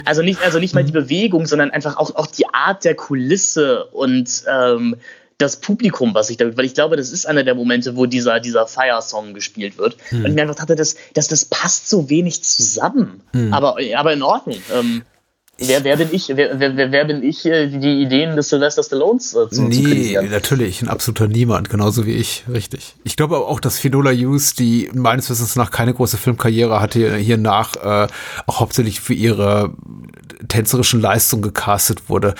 [0.05, 3.86] also nicht, also nicht mal die Bewegung, sondern einfach auch, auch die Art der Kulisse
[3.86, 4.97] und ähm,
[5.38, 8.40] das Publikum, was ich damit, weil ich glaube, das ist einer der Momente, wo dieser,
[8.40, 9.98] dieser Fire-Song gespielt wird.
[10.12, 13.22] Und ich mir einfach dachte, das, das, das passt so wenig zusammen.
[13.52, 14.58] Aber, aber in Ordnung.
[14.74, 15.02] Ähm,
[15.58, 19.34] wer, wer bin ich, wer, wer, wer- bin ich, äh, die Ideen des Sylvester Stallones
[19.34, 20.30] äh, zu, zu Nee, kritisieren?
[20.32, 22.96] natürlich, ein absoluter Niemand, genauso wie ich, richtig.
[23.04, 27.16] Ich glaube aber auch, dass Finola Hughes, die meines Wissens nach keine große Filmkarriere hatte,
[27.18, 28.08] hier nach äh,
[28.48, 29.74] auch hauptsächlich für ihre
[30.48, 32.36] tänzerischen Leistungen gecastet wurde.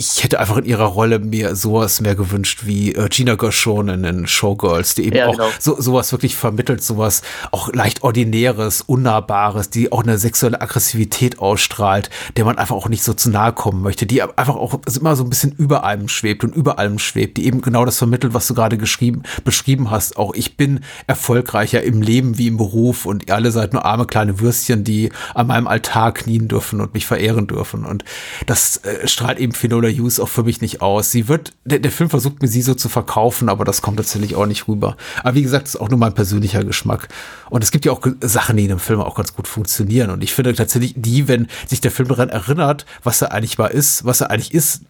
[0.00, 4.04] Ich hätte einfach in ihrer Rolle mir sowas mehr gewünscht wie äh, Gina Gershon in,
[4.04, 5.48] in Showgirls, die eben Ja, auch genau.
[5.58, 12.10] so, sowas wirklich vermittelt, sowas auch leicht Ordinäres, Unnahbares, die auch eine sexuelle Aggressivität ausstrahlt,
[12.36, 15.24] der man einfach auch nicht so zu nahe kommen möchte, die einfach auch immer so
[15.24, 18.46] ein bisschen über einem schwebt und über allem schwebt, die eben genau das vermittelt, was
[18.46, 20.16] du gerade geschrieben, beschrieben hast.
[20.16, 20.78] Auch ich bin
[21.08, 25.10] erfolgreicher im Leben wie im Beruf und ihr alle seid nur arme kleine Würstchen, die
[25.34, 27.84] an meinem Altar knien dürfen und mich verehren dürfen.
[27.84, 28.04] Und
[28.46, 31.10] das äh, strahlt eben Finola Hughes auch für mich nicht aus.
[31.10, 34.36] Sie wird, der, der Film versucht mir sie so zu verkaufen, aber das kommt tatsächlich
[34.36, 34.96] auch nicht rüber.
[35.24, 37.08] Aber wie gesagt, das ist auch nur mein persönlicher Geschmack.
[37.50, 40.10] Und es gibt ja auch Sachen, die in einem Film auch ganz gut funktionieren.
[40.10, 43.66] Und ich finde tatsächlich die, wenn sich der Film daran erinnert, was er eigentlich mal
[43.66, 44.82] ist, was er eigentlich ist,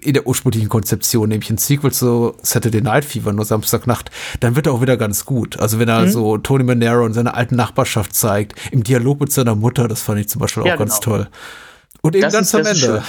[0.00, 4.66] in der ursprünglichen Konzeption, nämlich ein Sequel zu Saturday Night Fever, nur Samstagnacht, dann wird
[4.66, 5.58] er auch wieder ganz gut.
[5.58, 6.10] Also wenn er Mhm.
[6.10, 10.20] so Tony Manero in seiner alten Nachbarschaft zeigt, im Dialog mit seiner Mutter, das fand
[10.20, 11.16] ich zum Beispiel auch Ja, ganz genau.
[11.18, 11.28] toll.
[12.06, 13.02] Und eben Das ganz ist- ist Ende, schön.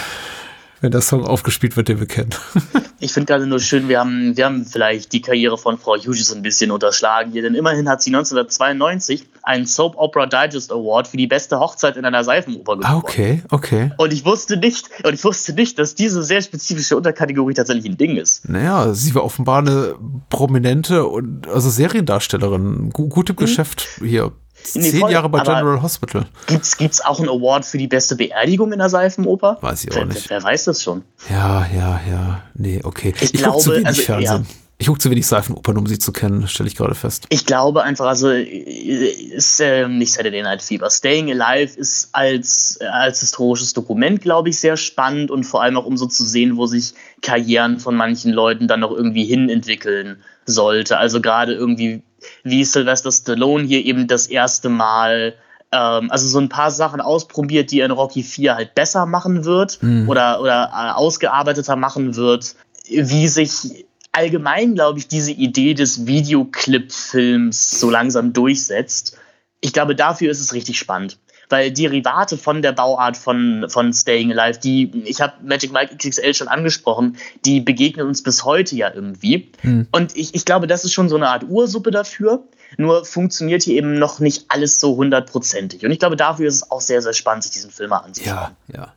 [0.81, 2.31] wenn der Song aufgespielt wird, den wir kennen.
[2.99, 6.33] Ich finde gerade nur schön, wir haben, wir haben vielleicht die Karriere von Frau Hughes
[6.33, 11.17] ein bisschen unterschlagen hier, denn immerhin hat sie 1992 einen Soap Opera Digest Award für
[11.17, 12.91] die beste Hochzeit in einer Seifenoper gewonnen.
[12.91, 13.91] ah, okay, okay.
[13.97, 17.97] Und ich wusste nicht, und ich wusste nicht, dass diese sehr spezifische Unterkategorie tatsächlich ein
[17.97, 18.49] Ding ist.
[18.49, 19.93] Naja, sie war offenbar eine
[20.31, 22.89] prominente und also Seriendarstellerin.
[22.91, 24.31] Gu gut im Geschäft hier.
[24.75, 26.25] Nee, Zehn Jahre bei General Hospital.
[26.47, 29.57] Gibt's, gibt's auch einen Award für die beste Beerdigung in der Seifenoper?
[29.61, 30.29] Weiß ich auch wer, nicht.
[30.29, 31.03] Wer weiß das schon?
[31.29, 32.41] Ja, ja, ja.
[32.53, 33.13] Nee, okay.
[33.19, 34.47] Ich, guck glaube, zu wenig also, ja, Fernsehen.
[34.79, 37.25] Ich gucke zu wenig Seifenopern, um sie zu kennen, stelle ich gerade fest.
[37.29, 40.91] Ich glaube einfach, also ist äh, nicht Saturday Night Fever.
[40.91, 45.85] Staying Alive ist als, als historisches Dokument, glaube ich, sehr spannend und vor allem auch
[45.85, 46.93] um so zu sehen, wo sich
[47.23, 50.97] Karrieren von manchen Leuten dann noch irgendwie hin entwickeln sollte.
[50.99, 52.03] Also gerade irgendwie,
[52.43, 55.35] wie Sylvester Stallone hier eben das erste Mal
[55.71, 59.45] ähm, also so ein paar Sachen ausprobiert, die er in Rocky 4 halt besser machen
[59.45, 60.07] wird mhm.
[60.07, 62.55] oder, oder äh, ausgearbeiteter machen wird,
[62.87, 69.17] wie sich allgemein, glaube ich, diese Idee des Videoclip-Films so langsam durchsetzt.
[69.59, 71.19] Ich glaube, dafür ist es richtig spannend.
[71.49, 76.33] Weil Derivate von der Bauart von, von Staying Alive, die, ich habe Magic Mike XXL
[76.33, 79.51] schon angesprochen, die begegnen uns bis heute ja irgendwie.
[79.61, 79.87] Hm.
[79.91, 82.43] Und ich, ich glaube, das ist schon so eine Art Ursuppe dafür.
[82.75, 85.85] Nur funktioniert hier eben noch nicht alles so hundertprozentig.
[85.85, 88.35] Und ich glaube, dafür ist es auch sehr, sehr spannend, sich diesen Film mal anzuschauen.
[88.67, 88.93] Ja, ja.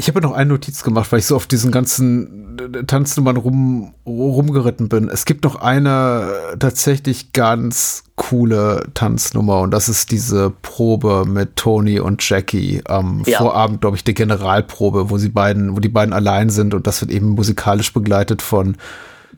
[0.00, 4.88] Ich habe noch eine Notiz gemacht, weil ich so auf diesen ganzen Tanznummern rum, rumgeritten
[4.88, 5.10] bin.
[5.10, 12.00] Es gibt noch eine tatsächlich ganz coole Tanznummer und das ist diese Probe mit Tony
[12.00, 13.36] und Jackie am ja.
[13.36, 17.02] Vorabend, glaube ich, der Generalprobe, wo sie beiden, wo die beiden allein sind und das
[17.02, 18.78] wird eben musikalisch begleitet von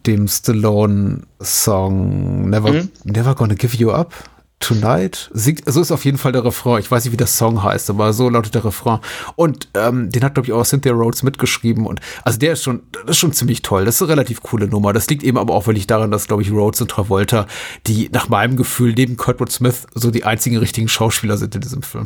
[0.06, 2.88] dem Stallone-Song Never, mhm.
[3.02, 4.14] Never Gonna Give You Up.
[4.62, 6.80] Tonight singt, so ist auf jeden Fall der Refrain.
[6.80, 9.00] Ich weiß nicht, wie der Song heißt, aber so lautet der Refrain.
[9.36, 11.86] Und ähm, den hat, glaube ich, auch Cynthia Rhodes mitgeschrieben.
[11.86, 13.84] Und also der ist schon, das ist schon ziemlich toll.
[13.84, 14.92] Das ist eine relativ coole Nummer.
[14.92, 17.46] Das liegt eben aber auch wirklich daran, dass, glaube ich, Rhodes und Travolta,
[17.86, 21.82] die nach meinem Gefühl neben Kurtwood Smith so die einzigen richtigen Schauspieler sind in diesem
[21.82, 22.04] Film.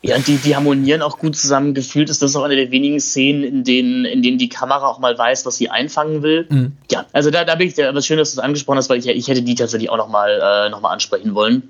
[0.00, 1.74] Ja, die, die harmonieren auch gut zusammen.
[1.74, 5.00] Gefühlt ist das auch eine der wenigen Szenen, in denen, in denen die Kamera auch
[5.00, 6.46] mal weiß, was sie einfangen will.
[6.48, 6.72] Mhm.
[6.90, 9.08] Ja, also da, da bin ich, aber schön, dass du es angesprochen hast, weil ich,
[9.08, 11.64] ich hätte die tatsächlich auch nochmal äh, noch ansprechen wollen.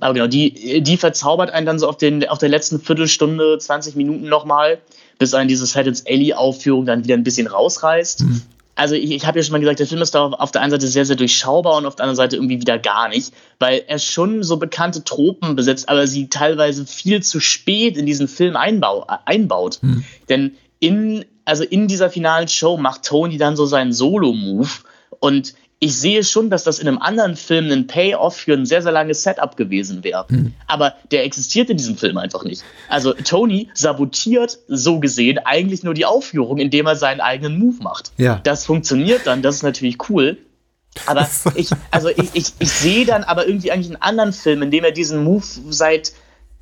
[0.00, 3.96] Aber genau, die, die verzaubert einen dann so auf, den, auf der letzten Viertelstunde, 20
[3.96, 4.78] Minuten nochmal,
[5.18, 8.24] bis einen diese Settles Ellie-Aufführung dann wieder ein bisschen rausreißt.
[8.24, 8.42] Mhm
[8.76, 10.70] also ich, ich habe ja schon mal gesagt, der Film ist da auf der einen
[10.70, 13.98] Seite sehr, sehr durchschaubar und auf der anderen Seite irgendwie wieder gar nicht, weil er
[13.98, 19.06] schon so bekannte Tropen besetzt, aber sie teilweise viel zu spät in diesen Film einbau,
[19.24, 19.78] einbaut.
[19.80, 20.04] Hm.
[20.28, 24.68] Denn in, also in dieser finalen Show macht Tony dann so seinen Solo-Move
[25.20, 28.82] und ich sehe schon, dass das in einem anderen Film ein Payoff für ein sehr,
[28.82, 30.24] sehr langes Setup gewesen wäre.
[30.28, 30.54] Hm.
[30.66, 32.64] Aber der existiert in diesem Film einfach nicht.
[32.88, 38.12] Also Tony sabotiert so gesehen eigentlich nur die Aufführung, indem er seinen eigenen Move macht.
[38.16, 38.40] Ja.
[38.42, 40.38] Das funktioniert dann, das ist natürlich cool.
[41.04, 44.70] Aber ich, also ich, ich, ich sehe dann aber irgendwie eigentlich einen anderen Film, in
[44.70, 46.12] dem er diesen Move seit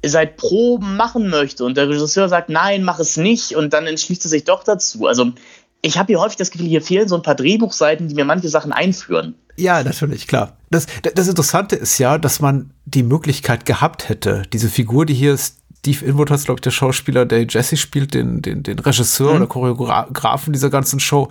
[0.07, 4.27] seit Proben machen möchte und der Regisseur sagt, nein, mach es nicht und dann entschließt
[4.27, 5.07] er sich doch dazu.
[5.07, 5.33] Also
[5.85, 8.49] ich habe hier häufig das Gefühl, hier fehlen so ein paar Drehbuchseiten, die mir manche
[8.49, 9.35] Sachen einführen.
[9.57, 10.57] Ja, natürlich, klar.
[10.71, 15.37] Das, das Interessante ist ja, dass man die Möglichkeit gehabt hätte, diese Figur, die hier
[15.37, 19.37] Steve Inwood heißt, glaube ich, der Schauspieler, der Jesse spielt, den, den, den Regisseur mhm.
[19.37, 21.29] oder Choreografen dieser ganzen Show,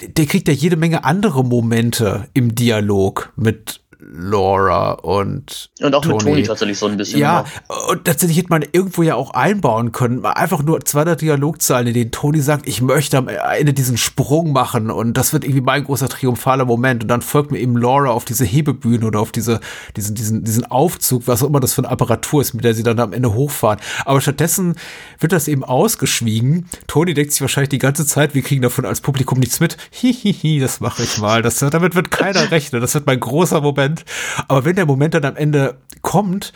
[0.00, 6.14] der kriegt ja jede Menge andere Momente im Dialog mit Laura und und auch Tony.
[6.14, 7.20] mit Tony tatsächlich so ein bisschen.
[7.20, 7.90] Ja, genau.
[7.90, 12.10] und tatsächlich hätte man irgendwo ja auch einbauen können, einfach nur 200 Dialogzeilen, in denen
[12.10, 16.08] Tony sagt, ich möchte am Ende diesen Sprung machen und das wird irgendwie mein großer
[16.08, 19.60] triumphaler Moment und dann folgt mir eben Laura auf diese Hebebühne oder auf diese
[19.96, 22.82] diesen diesen diesen Aufzug, was auch immer das für eine Apparatur ist, mit der sie
[22.82, 23.78] dann am Ende hochfahren.
[24.04, 24.74] Aber stattdessen
[25.20, 26.68] wird das eben ausgeschwiegen.
[26.86, 29.76] Tony denkt sich wahrscheinlich die ganze Zeit, wir kriegen davon als Publikum nichts mit.
[29.90, 31.42] Hihihi, das mache ich mal.
[31.42, 32.80] Das damit wird keiner rechnen.
[32.80, 34.04] Das wird mein großer Moment Moment.
[34.48, 36.52] Aber wenn der Moment dann am Ende kommt,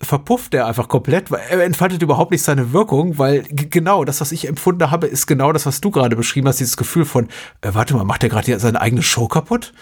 [0.00, 4.32] verpufft er einfach komplett, weil er entfaltet überhaupt nicht seine Wirkung, weil genau das, was
[4.32, 7.28] ich empfunden habe, ist genau das, was du gerade beschrieben hast, dieses Gefühl von,
[7.62, 9.72] äh, warte mal, macht er gerade seine eigene Show kaputt?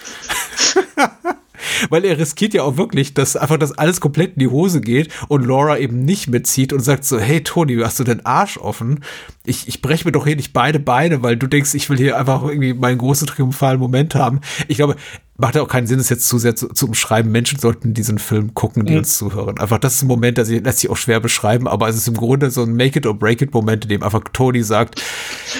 [1.91, 5.13] Weil er riskiert ja auch wirklich, dass einfach das alles komplett in die Hose geht
[5.29, 9.01] und Laura eben nicht mitzieht und sagt so, hey Tony, hast du den Arsch offen?
[9.45, 12.19] Ich, ich breche mir doch hier nicht beide Beine, weil du denkst, ich will hier
[12.19, 14.41] einfach irgendwie meinen großen triumphalen Moment haben.
[14.69, 14.97] Ich glaube,
[15.37, 17.33] macht ja auch keinen Sinn, es jetzt zu sehr zu, zu umschreiben.
[17.33, 18.99] Menschen sollten diesen Film gucken, die mhm.
[18.99, 19.59] uns zuhören.
[19.59, 22.17] Einfach, das ist ein Moment, der lässt sich auch schwer beschreiben, aber es ist im
[22.17, 25.03] Grunde so ein Make it or break it Moment, in dem einfach Tony sagt,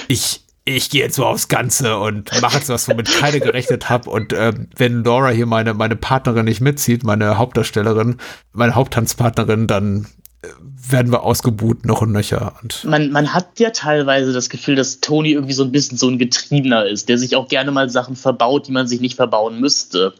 [0.07, 4.09] ich, ich gehe jetzt so aufs Ganze und mache jetzt was, womit keine gerechnet habe.
[4.09, 8.17] Und ähm, wenn Laura hier meine, meine Partnerin nicht mitzieht, meine Hauptdarstellerin,
[8.53, 10.07] meine Haupttanzpartnerin, dann
[10.41, 10.47] äh,
[10.89, 12.53] werden wir ausgebuht noch und nöcher.
[12.61, 16.07] Und man, man hat ja teilweise das Gefühl, dass Tony irgendwie so ein bisschen so
[16.07, 19.59] ein Getriebener ist, der sich auch gerne mal Sachen verbaut, die man sich nicht verbauen
[19.59, 20.13] müsste.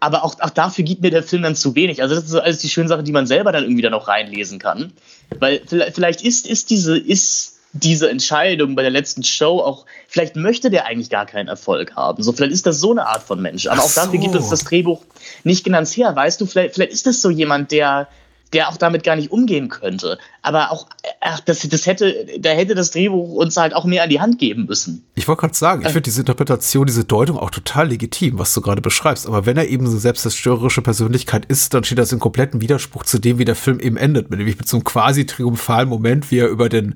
[0.00, 2.02] Aber auch, auch dafür gibt mir der Film dann zu wenig.
[2.02, 4.06] Also das ist so alles die schönen Sachen, die man selber dann irgendwie dann auch
[4.06, 4.92] reinlesen kann.
[5.38, 10.70] Weil vielleicht ist, ist diese, ist diese Entscheidung bei der letzten Show auch, vielleicht möchte
[10.70, 12.22] der eigentlich gar keinen Erfolg haben.
[12.22, 13.66] So, vielleicht ist das so eine Art von Mensch.
[13.66, 14.00] Aber auch so.
[14.00, 15.02] dafür gibt es das Drehbuch
[15.44, 16.14] nicht genannt her.
[16.14, 18.08] Weißt du, vielleicht, vielleicht ist das so jemand, der,
[18.52, 20.18] der auch damit gar nicht umgehen könnte.
[20.42, 20.86] Aber auch,
[21.20, 24.38] ach, das, das hätte, da hätte das Drehbuch uns halt auch mehr an die Hand
[24.38, 25.04] geben müssen.
[25.14, 28.60] Ich wollte gerade sagen, ich finde diese Interpretation, diese Deutung auch total legitim, was du
[28.60, 29.26] gerade beschreibst.
[29.26, 33.18] Aber wenn er eben so selbstzerstörerische Persönlichkeit ist, dann steht das in kompletten Widerspruch zu
[33.18, 34.30] dem, wie der Film eben endet.
[34.30, 36.94] Nämlich mit so einem quasi triumphalen Moment, wie er über den,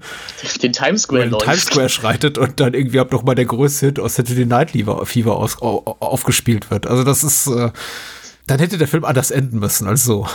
[0.62, 3.86] den Times Square, den Times Square schreitet und dann irgendwie ab noch mal der größte
[3.86, 6.86] Hit aus Saturday Night Fever aus, aufgespielt wird.
[6.86, 7.70] Also das ist, äh,
[8.46, 10.26] dann hätte der Film anders enden müssen als so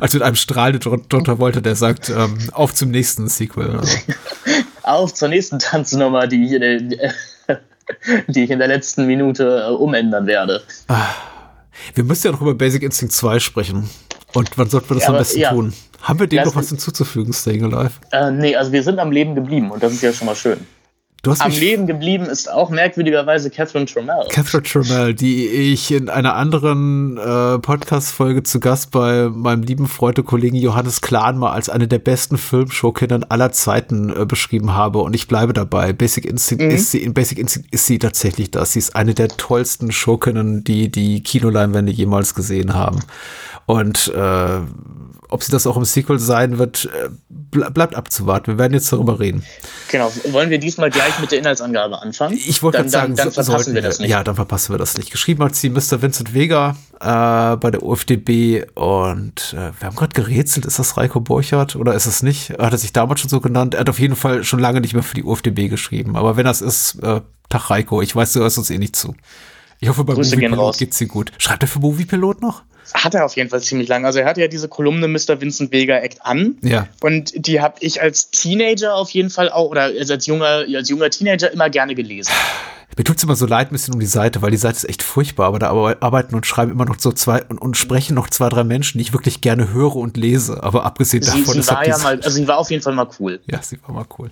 [0.00, 3.80] als mit einem strahlenden John wollte, der sagt, ähm, auf zum nächsten Sequel.
[4.82, 7.14] Auf zur nächsten Tanznummer, die ich in der,
[8.28, 10.62] die ich in der letzten Minute äh, umändern werde.
[10.88, 11.06] Ah,
[11.94, 13.88] wir müssen ja noch über Basic Instinct 2 sprechen.
[14.34, 15.50] Und wann sollten wir das ja, am besten ja.
[15.52, 15.72] tun?
[16.02, 17.92] Haben wir dem noch was hinzuzufügen, Staying Alive?
[18.12, 20.58] Äh, nee, also wir sind am Leben geblieben und das ist ja schon mal schön.
[21.26, 24.26] Am Leben geblieben ist auch merkwürdigerweise Catherine Trammell.
[24.30, 30.18] Catherine Trammell, die ich in einer anderen äh, Podcast-Folge zu Gast bei meinem lieben Freund
[30.18, 34.98] und Kollegen Johannes Klahn mal als eine der besten Filmshowkindern aller Zeiten äh, beschrieben habe.
[35.00, 35.92] Und ich bleibe dabei.
[35.92, 36.70] Basic Instinct mhm.
[36.70, 38.72] ist sie, in Basic Instinct ist sie tatsächlich das.
[38.72, 43.00] Sie ist eine der tollsten Showkindern, die die Kinoleinwände jemals gesehen haben.
[43.66, 44.60] Und äh,
[45.34, 48.52] ob sie das auch im Sequel sein wird, äh, bleibt abzuwarten.
[48.52, 49.42] Wir werden jetzt darüber reden.
[49.90, 50.12] Genau.
[50.30, 52.36] Wollen wir diesmal gleich mit der Inhaltsangabe anfangen?
[52.36, 54.10] Ich wollte gerade sagen, dann, dann verpassen wir das nicht.
[54.10, 55.10] Ja, dann verpassen wir das nicht.
[55.10, 56.02] Geschrieben hat sie Mr.
[56.02, 61.20] Vincent Vega äh, bei der UFDB und äh, wir haben gerade gerätselt, ist das Reiko
[61.20, 62.50] Borchardt oder ist es nicht?
[62.50, 63.74] Hat er sich damals schon so genannt?
[63.74, 66.16] Er hat auf jeden Fall schon lange nicht mehr für die UFDB geschrieben.
[66.16, 69.14] Aber wenn das ist, äh, Tag Reiko, ich weiß, du hörst uns eh nicht zu.
[69.84, 71.30] Ich hoffe, bei Movie Pilot geht's dir gut.
[71.36, 72.62] Schreibt er für Movie Pilot noch?
[72.94, 74.06] Hat er auf jeden Fall ziemlich lange.
[74.06, 75.42] Also er hatte ja diese Kolumne Mr.
[75.42, 76.56] Vincent Vega Act an.
[76.62, 76.88] Ja.
[77.02, 81.10] Und die habe ich als Teenager auf jeden Fall auch, oder als junger, als junger
[81.10, 82.32] Teenager immer gerne gelesen.
[82.96, 84.88] Mir tut es immer so leid ein bisschen um die Seite, weil die Seite ist
[84.88, 88.30] echt furchtbar, aber da arbeiten und schreiben immer noch so zwei und, und sprechen noch
[88.30, 90.62] zwei, drei Menschen, die ich wirklich gerne höre und lese.
[90.62, 92.94] Aber abgesehen sie, davon sie ist war ja mal, also sie war auf jeden Fall
[92.94, 93.40] mal cool.
[93.46, 94.30] Ja, sie war mal cool.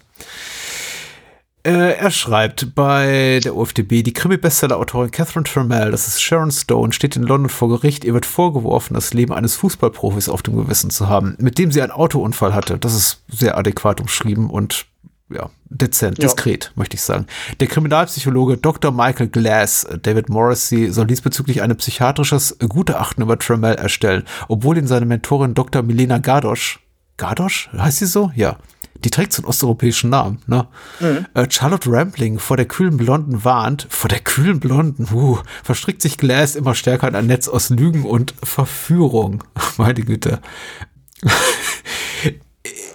[1.65, 7.15] Äh, er schreibt bei der UFDB, die Krimi-Bestseller-Autorin Catherine Trammell, das ist Sharon Stone, steht
[7.15, 8.05] in London vor Gericht.
[8.05, 11.81] Ihr wird vorgeworfen, das Leben eines Fußballprofis auf dem Gewissen zu haben, mit dem sie
[11.81, 12.79] einen Autounfall hatte.
[12.79, 14.87] Das ist sehr adäquat umschrieben und
[15.31, 16.25] ja, dezent, ja.
[16.25, 17.27] diskret, möchte ich sagen.
[17.61, 18.91] Der Kriminalpsychologe Dr.
[18.91, 25.07] Michael Glass, David Morrissey, soll diesbezüglich ein psychiatrisches Gutachten über Trammell erstellen, obwohl ihn seine
[25.07, 25.83] Mentorin Dr.
[25.83, 26.81] Milena Gardosch,
[27.17, 28.33] Gardosch, heißt sie so?
[28.35, 28.59] Ja,
[29.05, 30.66] die trägt so einen osteuropäischen Namen, ne?
[31.00, 31.26] Mhm.
[31.34, 36.18] Äh, Charlotte Rampling vor der kühlen Blonden warnt, vor der kühlen Blonden, uh, verstrickt sich
[36.18, 39.44] Glass immer stärker in ein Netz aus Lügen und Verführung.
[39.76, 40.40] Meine Güte.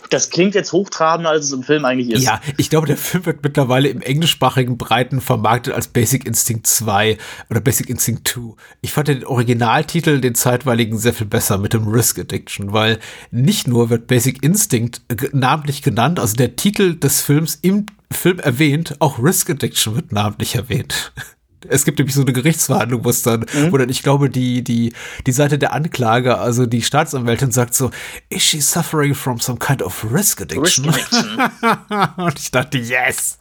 [0.10, 2.24] Das klingt jetzt hochtrabender, als es im Film eigentlich ist.
[2.24, 7.18] Ja, ich glaube, der Film wird mittlerweile im englischsprachigen Breiten vermarktet als Basic Instinct 2
[7.50, 8.56] oder Basic Instinct 2.
[8.82, 13.00] Ich fand den Originaltitel, den zeitweiligen, sehr viel besser mit dem Risk Addiction, weil
[13.32, 15.02] nicht nur wird Basic Instinct
[15.34, 20.56] namentlich genannt, also der Titel des Films im Film erwähnt, auch Risk Addiction wird namentlich
[20.56, 21.14] erwähnt.
[21.68, 23.72] Es gibt nämlich so eine Gerichtsverhandlung, wo es dann, mhm.
[23.72, 24.94] wo dann, ich glaube, die, die,
[25.26, 27.92] die Seite der Anklage, also die Staatsanwältin sagt so,
[28.30, 30.86] is she suffering from some kind of risk addiction?
[30.86, 32.10] Risk addiction.
[32.26, 33.38] Und ich dachte, yes.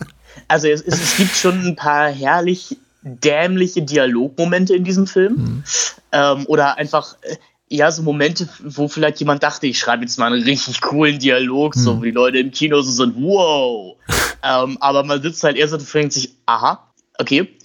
[0.49, 5.35] Also es, es, gibt schon ein paar herrlich dämliche Dialogmomente in diesem Film.
[5.35, 5.65] Mhm.
[6.13, 7.37] Ähm, oder einfach, äh,
[7.69, 11.75] ja, so Momente, wo vielleicht jemand dachte, ich schreibe jetzt mal einen richtig coolen Dialog,
[11.77, 11.81] mhm.
[11.81, 13.97] so wie die Leute im Kino so sind, wow.
[14.43, 16.87] ähm, aber man sitzt halt erst und denkt sich, aha,
[17.19, 17.56] okay,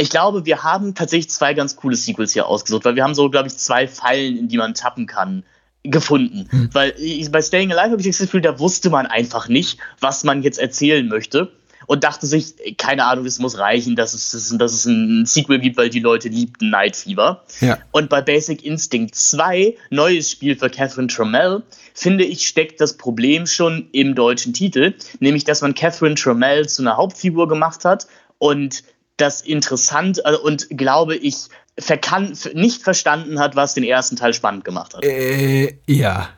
[0.00, 3.28] ich glaube, wir haben tatsächlich zwei ganz coole Sequels hier ausgesucht, weil wir haben so,
[3.28, 5.42] glaube ich, zwei Fallen, in die man tappen kann,
[5.82, 6.46] gefunden.
[6.50, 6.70] Hm.
[6.72, 6.94] Weil
[7.30, 10.58] bei Staying Alive habe ich das Gefühl, da wusste man einfach nicht, was man jetzt
[10.58, 11.52] erzählen möchte.
[11.86, 15.78] Und dachte sich, keine Ahnung, es muss reichen, dass es, dass es ein Sequel gibt,
[15.78, 17.44] weil die Leute liebten Night Fever.
[17.60, 17.78] Ja.
[17.92, 21.62] Und bei Basic Instinct 2, neues Spiel für Catherine Trammell,
[21.94, 26.82] finde ich, steckt das Problem schon im deutschen Titel, nämlich dass man Catherine Trammell zu
[26.82, 28.82] einer Hauptfigur gemacht hat und
[29.18, 31.48] das interessant also, und glaube ich
[31.78, 35.04] verkan nicht verstanden hat, was den ersten Teil spannend gemacht hat.
[35.04, 36.30] Äh, ja.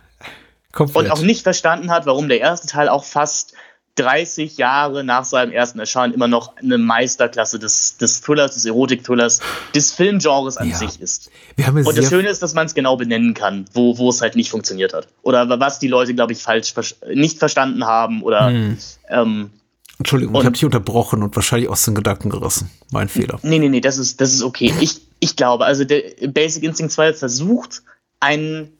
[0.72, 1.04] Komplett.
[1.04, 3.54] Und auch nicht verstanden hat, warum der erste Teil auch fast
[3.96, 9.40] 30 Jahre nach seinem ersten Erscheinen immer noch eine Meisterklasse des, des Thrillers, des Erotik-Thrillers,
[9.74, 10.76] des Filmgenres an ja.
[10.76, 11.30] sich ist.
[11.56, 14.50] und das Schöne ist, dass man es genau benennen kann, wo, wo es halt nicht
[14.50, 15.08] funktioniert hat.
[15.22, 16.74] Oder was die Leute, glaube ich, falsch
[17.12, 18.78] nicht verstanden haben oder hm.
[19.08, 19.50] ähm,
[20.00, 22.70] Entschuldigung, und, ich habe dich unterbrochen und wahrscheinlich aus den Gedanken gerissen.
[22.90, 23.38] Mein Fehler.
[23.42, 24.72] Nee, nee, nee, das ist, das ist okay.
[24.80, 27.82] Ich, ich glaube, also der Basic Instinct 2 versucht,
[28.18, 28.70] ein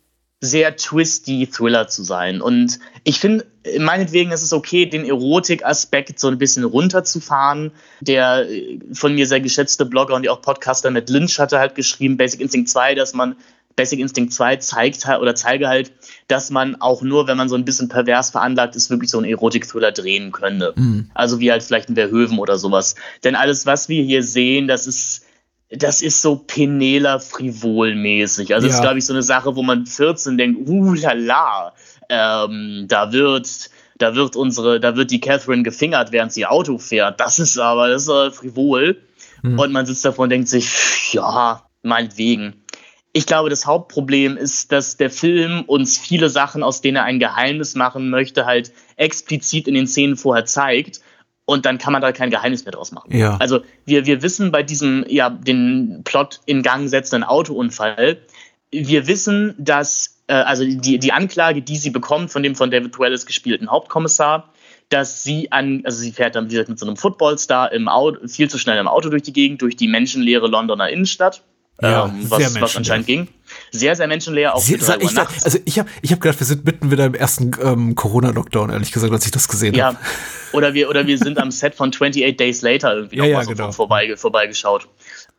[0.41, 2.41] sehr twisty Thriller zu sein.
[2.41, 3.45] Und ich finde,
[3.79, 7.73] meinetwegen ist es okay, den Erotik-Aspekt so ein bisschen runterzufahren.
[8.01, 12.17] Der äh, von mir sehr geschätzte Blogger und auch Podcaster mit Lynch hatte halt geschrieben,
[12.17, 13.37] Basic Instinct 2, dass man
[13.77, 15.93] Basic Instinct 2 zeigt halt oder zeige halt,
[16.29, 19.29] dass man auch nur, wenn man so ein bisschen pervers veranlagt ist, wirklich so einen
[19.29, 20.73] Erotik-Thriller drehen könnte.
[20.77, 21.11] Mhm.
[21.15, 22.95] Also wie halt vielleicht ein Verhöven oder sowas.
[23.25, 25.25] Denn alles, was wir hier sehen, das ist,
[25.71, 28.55] das ist so Penela frivol-mäßig.
[28.55, 28.71] Also ja.
[28.71, 31.73] das ist, glaube ich, so eine Sache, wo man 14 denkt, uh la
[32.09, 37.21] ähm, da wird da wird unsere, da wird die Catherine gefingert, während sie Auto fährt.
[37.21, 38.97] Das ist aber, das ist äh, frivol.
[39.43, 39.59] Mhm.
[39.59, 42.60] Und man sitzt davor und denkt sich, ja, meinetwegen.
[43.13, 47.19] Ich glaube, das Hauptproblem ist, dass der Film uns viele Sachen, aus denen er ein
[47.19, 51.01] Geheimnis machen möchte, halt explizit in den Szenen vorher zeigt.
[51.45, 53.17] Und dann kann man da kein Geheimnis mehr draus machen.
[53.17, 53.37] Ja.
[53.39, 58.19] Also wir, wir wissen bei diesem, ja, den Plot in Gang setzenden Autounfall,
[58.71, 62.99] wir wissen, dass äh, also die, die Anklage, die sie bekommt von dem von David
[62.99, 64.53] Wallace gespielten Hauptkommissar,
[64.89, 68.27] dass sie an, also sie fährt dann, wie gesagt, mit so einem Footballstar im Auto,
[68.29, 71.43] viel zu schnell im Auto durch die Gegend, durch die menschenleere Londoner Innenstadt.
[71.83, 73.29] Ja, ähm, was, was anscheinend ging.
[73.73, 76.91] Sehr, sehr menschenleer, auch sehr, ich, Also ich habe ich hab gedacht, wir sind mitten
[76.91, 79.97] wieder im ersten ähm, Corona-Lockdown, ehrlich gesagt, als ich das gesehen habe.
[79.97, 80.01] Ja,
[80.53, 83.45] oder wir, oder wir sind am Set von 28 Days Later irgendwie ja, ja, mal
[83.45, 83.73] so genau.
[83.73, 84.89] vorbei, vorbeigeschaut.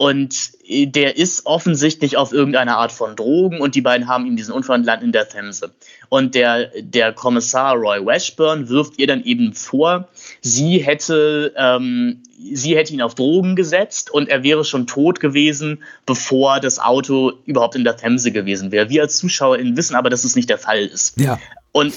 [0.02, 4.36] Und äh, der ist offensichtlich auf irgendeine Art von Drogen und die beiden haben ihm
[4.36, 5.76] diesen Unfall und landen in der Themse.
[6.10, 10.08] Und der, der Kommissar Roy Washburn wirft ihr dann eben vor,
[10.42, 15.84] sie hätte, ähm, sie hätte ihn auf Drogen gesetzt und er wäre schon tot gewesen,
[16.08, 18.90] bevor das Auto überhaupt in der Themse gewesen wäre.
[18.90, 21.20] Wir als ZuschauerInnen wissen aber, dass es nicht der Fall ist.
[21.20, 21.38] Ja.
[21.74, 21.94] Und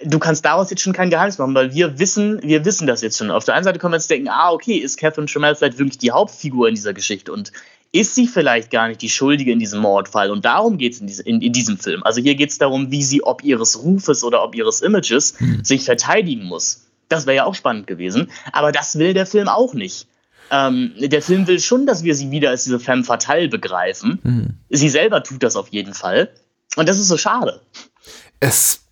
[0.00, 3.18] du kannst daraus jetzt schon kein Geheimnis machen, weil wir wissen, wir wissen das jetzt
[3.18, 3.30] schon.
[3.30, 5.98] Auf der einen Seite können wir jetzt denken, ah, okay, ist Catherine Trammell vielleicht wirklich
[5.98, 7.52] die Hauptfigur in dieser Geschichte und
[7.90, 10.30] ist sie vielleicht gar nicht die Schuldige in diesem Mordfall?
[10.30, 12.02] Und darum geht es in, diese, in, in, diesem Film.
[12.02, 15.64] Also hier geht es darum, wie sie ob ihres Rufes oder ob ihres Images hm.
[15.64, 16.84] sich verteidigen muss.
[17.08, 18.30] Das wäre ja auch spannend gewesen.
[18.52, 20.06] Aber das will der Film auch nicht.
[20.50, 24.18] Ähm, der Film will schon, dass wir sie wieder als diese femme fatale begreifen.
[24.22, 24.54] Hm.
[24.68, 26.30] Sie selber tut das auf jeden Fall.
[26.76, 27.62] Und das ist so schade.
[28.38, 28.82] Es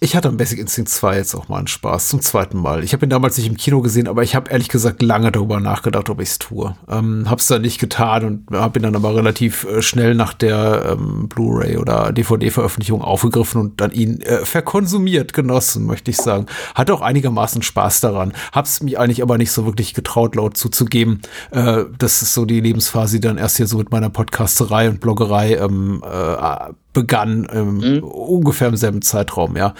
[0.00, 2.84] ich hatte am Basic Instinct 2 jetzt auch mal einen Spaß, zum zweiten Mal.
[2.84, 5.60] Ich habe ihn damals nicht im Kino gesehen, aber ich habe ehrlich gesagt lange darüber
[5.60, 6.76] nachgedacht, ob ich es tue.
[6.88, 10.92] Ähm, hab's dann nicht getan und habe ihn dann aber relativ äh, schnell nach der
[10.92, 16.46] ähm, Blu-ray oder DVD-Veröffentlichung aufgegriffen und dann ihn äh, verkonsumiert, genossen, möchte ich sagen.
[16.74, 18.32] Hatte auch einigermaßen Spaß daran.
[18.52, 21.22] Hab's mich eigentlich aber nicht so wirklich getraut, laut zuzugeben.
[21.50, 25.00] Äh, das ist so die Lebensphase, die dann erst hier so mit meiner Podcasterei und
[25.00, 28.04] Bloggerei ähm, äh, begann, ähm, mhm.
[28.04, 29.74] ungefähr im selben Zeitraum, ja.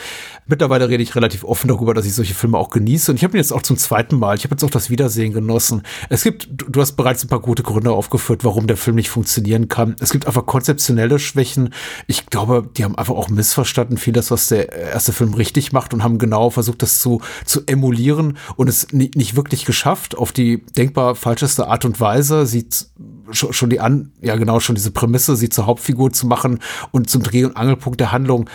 [0.46, 3.10] Mittlerweile rede ich relativ offen darüber, dass ich solche Filme auch genieße.
[3.10, 5.32] Und ich habe ihn jetzt auch zum zweiten Mal, ich habe jetzt auch das Wiedersehen
[5.32, 5.82] genossen.
[6.10, 9.68] Es gibt, du hast bereits ein paar gute Gründe aufgeführt, warum der Film nicht funktionieren
[9.68, 9.96] kann.
[9.98, 11.70] Es gibt einfach konzeptionelle Schwächen.
[12.06, 16.04] Ich glaube, die haben einfach auch missverstanden, vieles, was der erste Film richtig macht und
[16.04, 20.66] haben genau versucht, das zu, zu emulieren und es nicht, nicht wirklich geschafft, auf die
[20.76, 22.44] denkbar falscheste Art und Weise.
[22.44, 22.88] Sieht
[23.30, 26.60] schon, schon die an, ja genau, schon diese Prämisse, sie zur Hauptfigur zu machen
[26.90, 28.48] und zum Dreh- und Angelpunkt der Handlung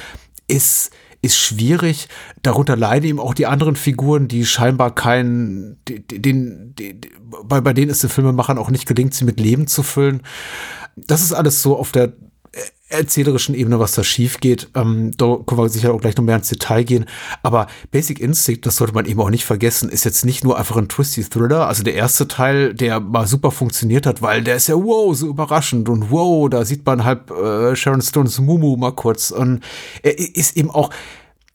[0.47, 0.91] ist
[1.21, 2.07] ist schwierig.
[2.41, 7.01] Darunter leiden eben auch die anderen Figuren, die scheinbar keinen, den, den,
[7.43, 10.23] bei, bei denen es den Filmemachern auch nicht gelingt, sie mit Leben zu füllen.
[10.95, 12.13] Das ist alles so auf der
[12.91, 14.69] erzählerischen Ebene, was da schief geht.
[14.75, 17.05] Ähm, da können wir sicher auch gleich noch mehr ins Detail gehen.
[17.41, 20.77] Aber Basic Instinct, das sollte man eben auch nicht vergessen, ist jetzt nicht nur einfach
[20.77, 21.67] ein twisty Thriller.
[21.67, 25.27] Also der erste Teil, der mal super funktioniert hat, weil der ist ja wow, so
[25.27, 29.31] überraschend und wow, da sieht man halt äh, Sharon Stones Mumu mal kurz.
[29.31, 29.61] Und
[30.03, 30.89] er ist eben auch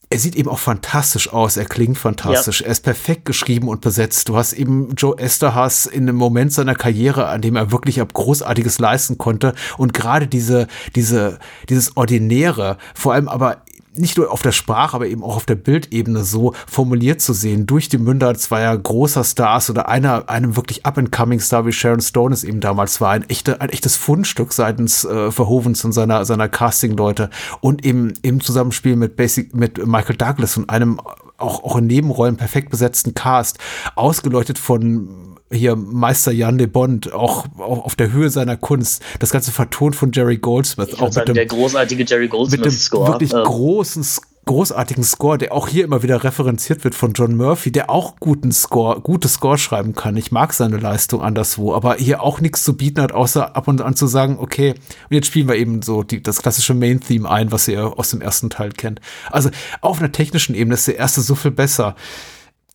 [0.09, 2.67] er sieht eben auch fantastisch aus, er klingt fantastisch, ja.
[2.67, 4.29] er ist perfekt geschrieben und besetzt.
[4.29, 8.79] Du hast eben Joe Esterhaas in einem Moment seiner Karriere, an dem er wirklich Großartiges
[8.79, 11.39] leisten konnte und gerade diese, diese,
[11.69, 13.63] dieses Ordinäre, vor allem aber
[13.99, 17.67] nicht nur auf der Sprache, aber eben auch auf der Bildebene so formuliert zu sehen,
[17.67, 22.35] durch die Münder zweier großer Stars oder einer, einem wirklich up-and-coming Star wie Sharon Stone
[22.35, 26.49] es eben damals war, ein, echte, ein echtes Fundstück seitens äh, Verhovens und seiner, seiner
[26.49, 27.31] Casting-Leute
[27.61, 31.01] und eben im Zusammenspiel mit Basic, mit Michael Douglas und einem
[31.39, 33.59] auch, auch in Nebenrollen perfekt besetzten Cast,
[33.95, 39.03] ausgeleuchtet von hier Meister Jan de Bond, auch, auch auf der Höhe seiner Kunst.
[39.21, 40.91] Das Ganze vertont von Jerry Goldsmith.
[40.93, 43.13] Ich auch mit dem, der großartige Jerry Goldsmith-Score.
[43.13, 43.45] Mit dem wirklich ähm.
[43.45, 44.05] großen
[44.47, 48.53] großartigen Score, der auch hier immer wieder referenziert wird von John Murphy, der auch guten
[48.53, 50.17] Score, gute Score schreiben kann.
[50.17, 53.83] Ich mag seine Leistung anderswo, aber hier auch nichts zu bieten hat, außer ab und
[53.83, 57.51] an zu sagen, okay, und jetzt spielen wir eben so die, das klassische Main-Theme ein,
[57.51, 59.01] was ihr aus dem ersten Teil kennt.
[59.33, 61.97] Also auf einer technischen Ebene ist der erste so viel besser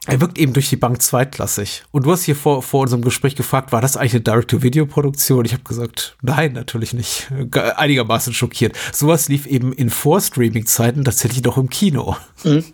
[0.08, 1.84] er wirkt eben durch die Bank zweitklassig.
[1.92, 5.46] Und du hast hier vor, vor unserem Gespräch gefragt, war das eigentlich eine Direct-to-Video-Produktion?
[5.46, 7.32] Ich habe gesagt, nein, natürlich nicht.
[7.76, 8.76] Einigermaßen schockiert.
[8.92, 12.16] Sowas lief eben in Vor-Streaming-Zeiten tatsächlich noch im Kino.
[12.44, 12.66] Mhm.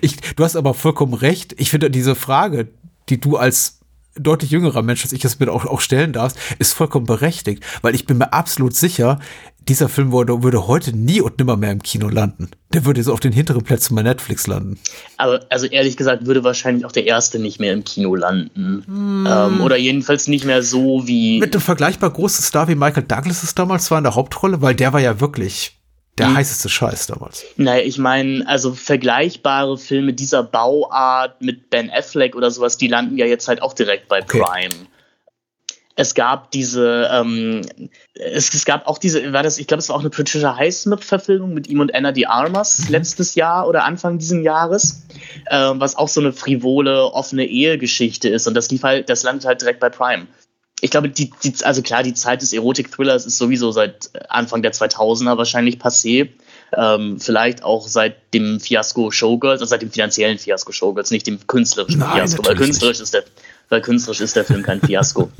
[0.00, 1.54] Ich, du hast aber vollkommen recht.
[1.58, 2.68] Ich finde diese Frage,
[3.08, 3.80] die du als
[4.14, 7.94] deutlich jüngerer Mensch, als ich das mir auch, auch stellen darf, ist vollkommen berechtigt, weil
[7.94, 9.18] ich bin mir absolut sicher,
[9.68, 12.50] dieser Film würde, würde heute nie und nimmer mehr im Kino landen.
[12.72, 14.78] Der würde so auf den hinteren Plätzen bei Netflix landen.
[15.16, 18.82] Aber also ehrlich gesagt würde wahrscheinlich auch der erste nicht mehr im Kino landen.
[18.86, 19.28] Hm.
[19.28, 21.38] Ähm, oder jedenfalls nicht mehr so wie.
[21.38, 24.74] Mit einem vergleichbar großen Star wie Michael Douglas es damals war in der Hauptrolle, weil
[24.74, 25.78] der war ja wirklich
[26.18, 26.36] der hm.
[26.36, 27.44] heißeste Scheiß damals.
[27.56, 33.16] Naja, ich meine, also vergleichbare Filme dieser Bauart mit Ben Affleck oder sowas, die landen
[33.16, 34.40] ja jetzt halt auch direkt bei okay.
[34.40, 34.86] Prime
[35.96, 37.62] es gab diese, ähm,
[38.14, 41.52] es, es, gab auch diese, war das, ich glaube, es war auch eine Patricia Highsmith-Verfilmung
[41.52, 42.92] mit ihm und Anna de Armas mhm.
[42.92, 45.02] letztes Jahr oder Anfang diesen Jahres,
[45.46, 48.46] äh, was auch so eine frivole, offene Ehegeschichte ist.
[48.46, 50.26] Und das lief halt, das landet halt direkt bei Prime.
[50.80, 54.72] Ich glaube, die, die also klar, die Zeit des Erotik-Thrillers ist sowieso seit Anfang der
[54.72, 56.30] 2000er wahrscheinlich passé.
[56.74, 61.46] Ähm, vielleicht auch seit dem Fiasko Showgirls, also seit dem finanziellen Fiasko Showgirls, nicht dem
[61.46, 63.02] künstlerischen Nein, Fiasko, weil künstlerisch nicht.
[63.02, 63.24] ist der
[63.72, 65.30] weil künstlerisch ist der Film kein Fiasko.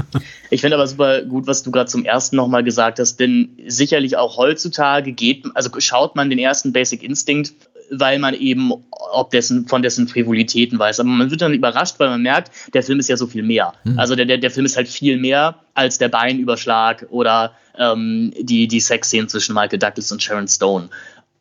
[0.50, 4.16] ich finde aber super gut, was du gerade zum ersten nochmal gesagt hast, denn sicherlich
[4.16, 7.52] auch heutzutage geht, also schaut man den ersten Basic Instinct,
[7.90, 8.72] weil man eben
[9.12, 11.00] ob dessen, von dessen Frivolitäten weiß.
[11.00, 13.74] Aber man wird dann überrascht, weil man merkt, der Film ist ja so viel mehr.
[13.84, 13.98] Mhm.
[13.98, 18.68] Also der, der, der Film ist halt viel mehr als der Beinüberschlag oder ähm, die,
[18.68, 20.88] die Sexszenen zwischen Michael Douglas und Sharon Stone.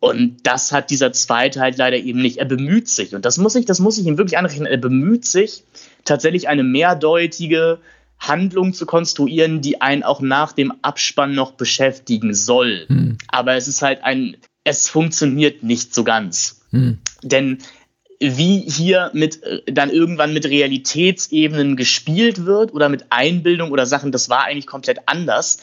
[0.02, 2.38] Und das hat dieser zweite halt leider eben nicht.
[2.38, 5.26] Er bemüht sich, und das muss ich, das muss ich ihm wirklich anrechnen, er bemüht
[5.26, 5.64] sich,
[6.06, 7.80] tatsächlich eine mehrdeutige
[8.20, 12.86] Handlung zu konstruieren, die einen auch nach dem Abspann noch beschäftigen soll.
[12.88, 13.18] Hm.
[13.28, 16.62] Aber es ist halt ein, es funktioniert nicht so ganz.
[16.70, 17.00] Hm.
[17.24, 17.58] Denn
[18.20, 24.12] wie hier mit äh, dann irgendwann mit Realitätsebenen gespielt wird oder mit Einbildung oder Sachen,
[24.12, 25.58] das war eigentlich komplett anders.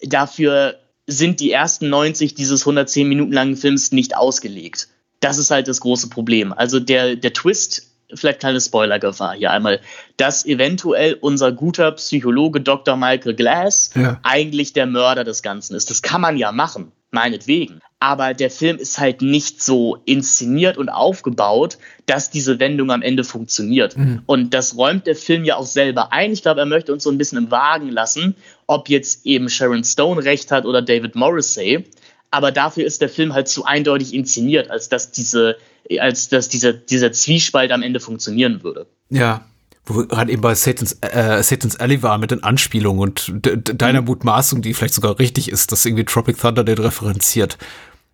[0.00, 4.88] Dafür sind die ersten 90 dieses 110 Minuten langen Films nicht ausgelegt.
[5.18, 6.52] Das ist halt das große Problem.
[6.52, 9.80] Also der, der Twist vielleicht keine Spoilergefahr hier einmal,
[10.16, 12.96] dass eventuell unser guter Psychologe Dr.
[12.96, 14.20] Michael Glass ja.
[14.22, 15.90] eigentlich der Mörder des Ganzen ist.
[15.90, 17.80] Das kann man ja machen, meinetwegen.
[18.00, 23.24] Aber der Film ist halt nicht so inszeniert und aufgebaut, dass diese Wendung am Ende
[23.24, 23.96] funktioniert.
[23.96, 24.22] Mhm.
[24.26, 26.32] Und das räumt der Film ja auch selber ein.
[26.32, 28.36] Ich glaube, er möchte uns so ein bisschen im Wagen lassen,
[28.66, 31.84] ob jetzt eben Sharon Stone recht hat oder David Morrissey.
[32.30, 35.56] Aber dafür ist der Film halt zu eindeutig inszeniert, als dass diese
[35.98, 38.86] als dass dieser, dieser Zwiespalt am Ende funktionieren würde.
[39.10, 39.44] Ja,
[39.86, 43.32] wo wir gerade eben bei Satan's, äh, Satan's Alley war mit den Anspielungen und
[43.80, 44.06] deiner mhm.
[44.06, 47.58] Mutmaßung, die vielleicht sogar richtig ist, dass irgendwie Tropic Thunder den referenziert.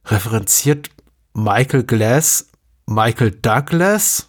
[0.06, 0.90] Referenziert
[1.32, 2.50] Michael Glass
[2.90, 4.26] Michael Douglas?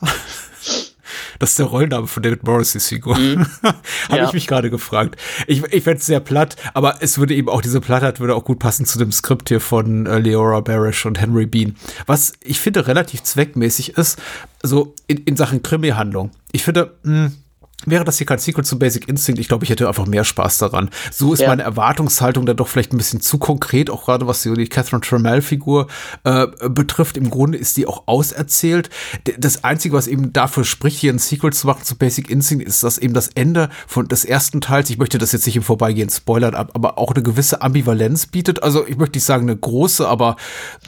[1.39, 3.17] Das ist der Rollenname von David Morris's Figur.
[3.17, 3.45] Mhm.
[3.63, 4.27] Habe ja.
[4.27, 5.19] ich mich gerade gefragt.
[5.47, 8.45] Ich, ich fände es sehr platt, aber es würde eben auch, diese Plattheit würde auch
[8.45, 11.75] gut passen zu dem Skript hier von äh, Leora Barish und Henry Bean.
[12.05, 14.19] Was ich finde relativ zweckmäßig ist,
[14.63, 16.31] so in, in Sachen Krimi-Handlung.
[16.51, 17.37] Ich finde, mh, hm,
[17.85, 20.59] Wäre das hier kein Sequel zu Basic Instinct, ich glaube, ich hätte einfach mehr Spaß
[20.59, 20.89] daran.
[21.11, 21.47] So ist ja.
[21.47, 25.87] meine Erwartungshaltung dann doch vielleicht ein bisschen zu konkret, auch gerade was die, Catherine Tremell-Figur
[26.23, 27.17] äh, betrifft.
[27.17, 28.89] Im Grunde ist die auch auserzählt.
[29.37, 32.83] Das Einzige, was eben dafür spricht, hier ein Sequel zu machen zu Basic Instinct, ist,
[32.83, 36.09] dass eben das Ende von des ersten Teils, ich möchte das jetzt nicht im Vorbeigehen
[36.09, 38.63] spoilern, aber auch eine gewisse Ambivalenz bietet.
[38.63, 40.35] Also ich möchte nicht sagen eine große, aber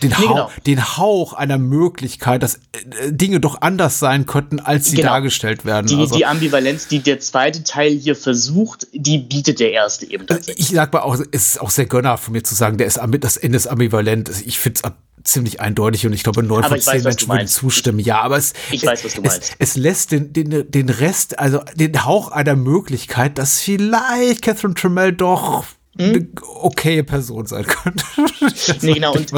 [0.02, 0.52] den, nee, Hauch, genau.
[0.66, 5.10] den Hauch einer Möglichkeit, dass äh, Dinge doch anders sein könnten, als sie genau.
[5.10, 5.88] dargestellt werden.
[5.88, 10.28] Die, also, die Ambivalenz die der zweite Teil hier versucht, die bietet der erste eben
[10.28, 10.70] tatsächlich.
[10.70, 13.00] Ich sag mal auch, es ist auch sehr gönner von mir zu sagen, der ist
[13.20, 14.30] das Ende ist ambivalent.
[14.46, 14.92] Ich finde es
[15.24, 18.00] ziemlich eindeutig und ich glaube, neun von zehn Menschen würden zustimmen.
[18.00, 19.56] Ja, aber es, ich weiß, was du meinst.
[19.60, 24.74] Es, es lässt den, den, den Rest, also den Hauch einer Möglichkeit, dass vielleicht Catherine
[24.74, 25.66] Tremell doch
[25.98, 26.10] hm?
[26.10, 28.04] eine okaye Person sein könnte.
[28.82, 29.32] nee, genau, und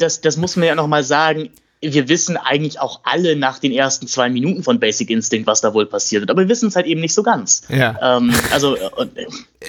[0.00, 1.50] das, das muss man ja noch mal sagen
[1.82, 5.74] wir wissen eigentlich auch alle nach den ersten zwei Minuten von Basic Instinct, was da
[5.74, 6.30] wohl passiert wird.
[6.30, 7.62] Aber wir wissen es halt eben nicht so ganz.
[7.68, 8.16] Ja.
[8.16, 9.06] Ähm, also, äh,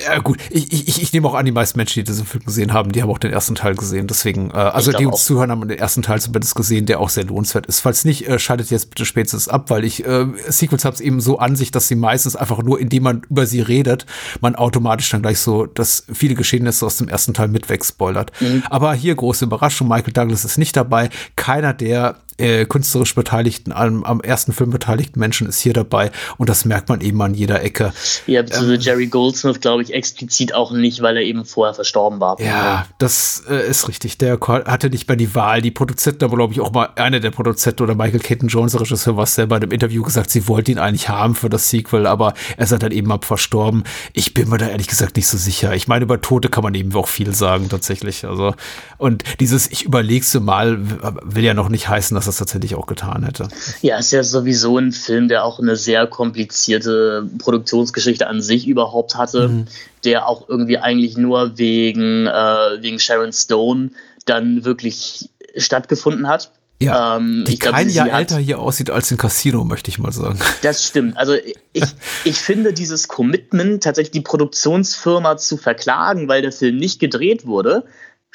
[0.05, 0.37] ja, gut.
[0.49, 3.01] Ich, ich, ich nehme auch an, die meisten Menschen, die diesen Film gesehen haben, die
[3.01, 4.07] haben auch den ersten Teil gesehen.
[4.07, 5.19] Deswegen, äh, also die uns auch.
[5.19, 7.81] zuhören, haben den ersten Teil zumindest gesehen, der auch sehr lohnenswert ist.
[7.81, 11.19] Falls nicht, äh, schaltet jetzt bitte spätestens ab, weil ich äh, Sequels habe es eben
[11.19, 14.05] so an sich, dass sie meistens einfach nur, indem man über sie redet,
[14.39, 18.31] man automatisch dann gleich so, dass viele Geschehnisse aus dem ersten Teil mit wegspoilert.
[18.39, 18.63] Mhm.
[18.69, 21.09] Aber hier große Überraschung, Michael Douglas ist nicht dabei.
[21.35, 26.11] Keiner der up äh, künstlerisch beteiligten, am, am, ersten Film beteiligten Menschen ist hier dabei
[26.37, 27.93] und das merkt man eben an jeder Ecke.
[28.27, 32.19] Ja, beziehungsweise ähm, Jerry Goldsmith, glaube ich, explizit auch nicht, weil er eben vorher verstorben
[32.19, 32.39] war.
[32.39, 34.17] Ja, das äh, ist richtig.
[34.17, 35.61] Der hatte nicht mehr die Wahl.
[35.61, 38.81] Die Produzenten, aber glaube ich auch mal einer der Produzenten oder Michael Caton Jones, der
[38.81, 42.05] Regisseur, war selber in einem Interview gesagt, sie wollten ihn eigentlich haben für das Sequel,
[42.05, 43.83] aber er ist dann eben ab verstorben.
[44.13, 45.73] Ich bin mir da ehrlich gesagt nicht so sicher.
[45.73, 48.25] Ich meine, über Tote kann man eben auch viel sagen, tatsächlich.
[48.25, 48.53] Also,
[48.97, 50.77] und dieses, ich überleg's mal,
[51.23, 53.47] will ja noch nicht heißen, dass es tatsächlich auch getan hätte.
[53.81, 59.15] Ja, ist ja sowieso ein Film, der auch eine sehr komplizierte Produktionsgeschichte an sich überhaupt
[59.15, 59.65] hatte, mhm.
[60.03, 63.91] der auch irgendwie eigentlich nur wegen, äh, wegen Sharon Stone
[64.25, 66.51] dann wirklich stattgefunden hat.
[66.79, 70.11] Ja, ähm, die glaub, kein Jahr älter hier aussieht als in Casino, möchte ich mal
[70.11, 70.37] sagen.
[70.61, 71.17] Das stimmt.
[71.17, 71.33] Also
[71.73, 71.83] ich,
[72.23, 77.83] ich finde dieses Commitment, tatsächlich die Produktionsfirma zu verklagen, weil der Film nicht gedreht wurde,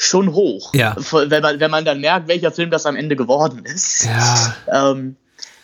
[0.02, 0.72] schon hoch.
[0.74, 0.96] Ja.
[1.10, 4.04] Wenn man, wenn man dann merkt, welcher Film das am Ende geworden ist.
[4.04, 4.56] Ja.
[4.90, 5.16] Ähm,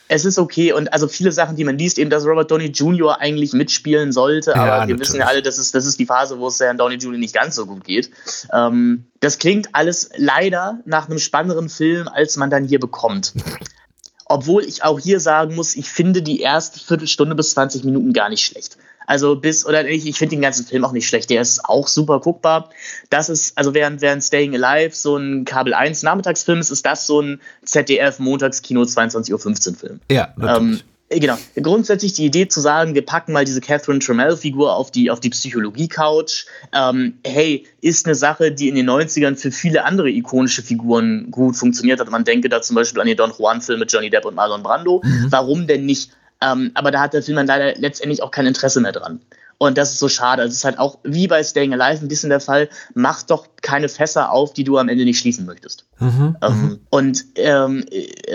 [0.09, 3.20] es ist okay und also viele Sachen, die man liest, eben, dass Robert Downey Jr.
[3.20, 5.01] eigentlich mitspielen sollte, aber ja, wir natürlich.
[5.01, 7.18] wissen ja alle, das ist, das ist die Phase, wo es Herrn Downey Jr.
[7.18, 8.11] nicht ganz so gut geht.
[8.53, 13.34] Ähm, das klingt alles leider nach einem spannenderen Film, als man dann hier bekommt.
[14.24, 18.28] Obwohl ich auch hier sagen muss, ich finde die erste Viertelstunde bis 20 Minuten gar
[18.28, 18.76] nicht schlecht.
[19.09, 21.31] Also bis, oder ich, ich finde den ganzen Film auch nicht schlecht.
[21.31, 22.69] Der ist auch super guckbar.
[23.09, 27.07] Das ist, also während, während Staying Alive so ein Kabel 1 Nachmittagsfilm ist, ist das
[27.07, 30.01] so ein ZDF Montagskino 22.15 Uhr Film.
[30.11, 30.85] Ja, natürlich.
[31.09, 31.39] Ähm, genau.
[31.59, 35.31] Grundsätzlich die Idee zu sagen, wir packen mal diese Catherine Trammell-Figur auf die, auf die
[35.31, 36.45] Psychologie-Couch.
[36.75, 41.57] Ähm, hey, ist eine Sache, die in den 90ern für viele andere ikonische Figuren gut
[41.57, 42.11] funktioniert hat.
[42.11, 45.01] Man denke da zum Beispiel an den Don Juan-Film mit Johnny Depp und Marlon Brando.
[45.03, 45.29] Mhm.
[45.31, 46.11] Warum denn nicht
[46.43, 49.20] ähm, aber da hat der Film dann leider letztendlich auch kein Interesse mehr dran.
[49.61, 50.43] Und das ist so schade.
[50.43, 53.49] Also es ist halt auch wie bei Staying Alive ein bisschen der Fall, mach doch
[53.61, 55.84] keine Fässer auf, die du am Ende nicht schließen möchtest.
[55.99, 56.80] Mhm, ähm, mhm.
[56.91, 57.84] und ähm,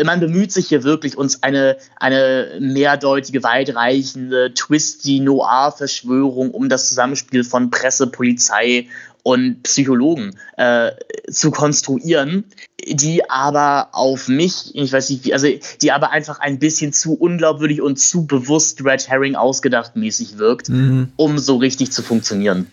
[0.03, 7.45] man bemüht sich hier wirklich, uns eine, eine mehrdeutige, weitreichende, twisty Noir-Verschwörung um das Zusammenspiel
[7.45, 8.87] von Presse, Polizei
[9.23, 10.91] und Psychologen äh,
[11.31, 12.43] zu konstruieren,
[12.85, 15.47] die aber auf mich, ich weiß nicht wie, also
[15.81, 20.69] die aber einfach ein bisschen zu unglaubwürdig und zu bewusst Red Herring ausgedacht mäßig wirkt,
[20.69, 21.13] mhm.
[21.15, 22.67] um so richtig zu funktionieren.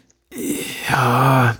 [0.89, 1.57] Ja.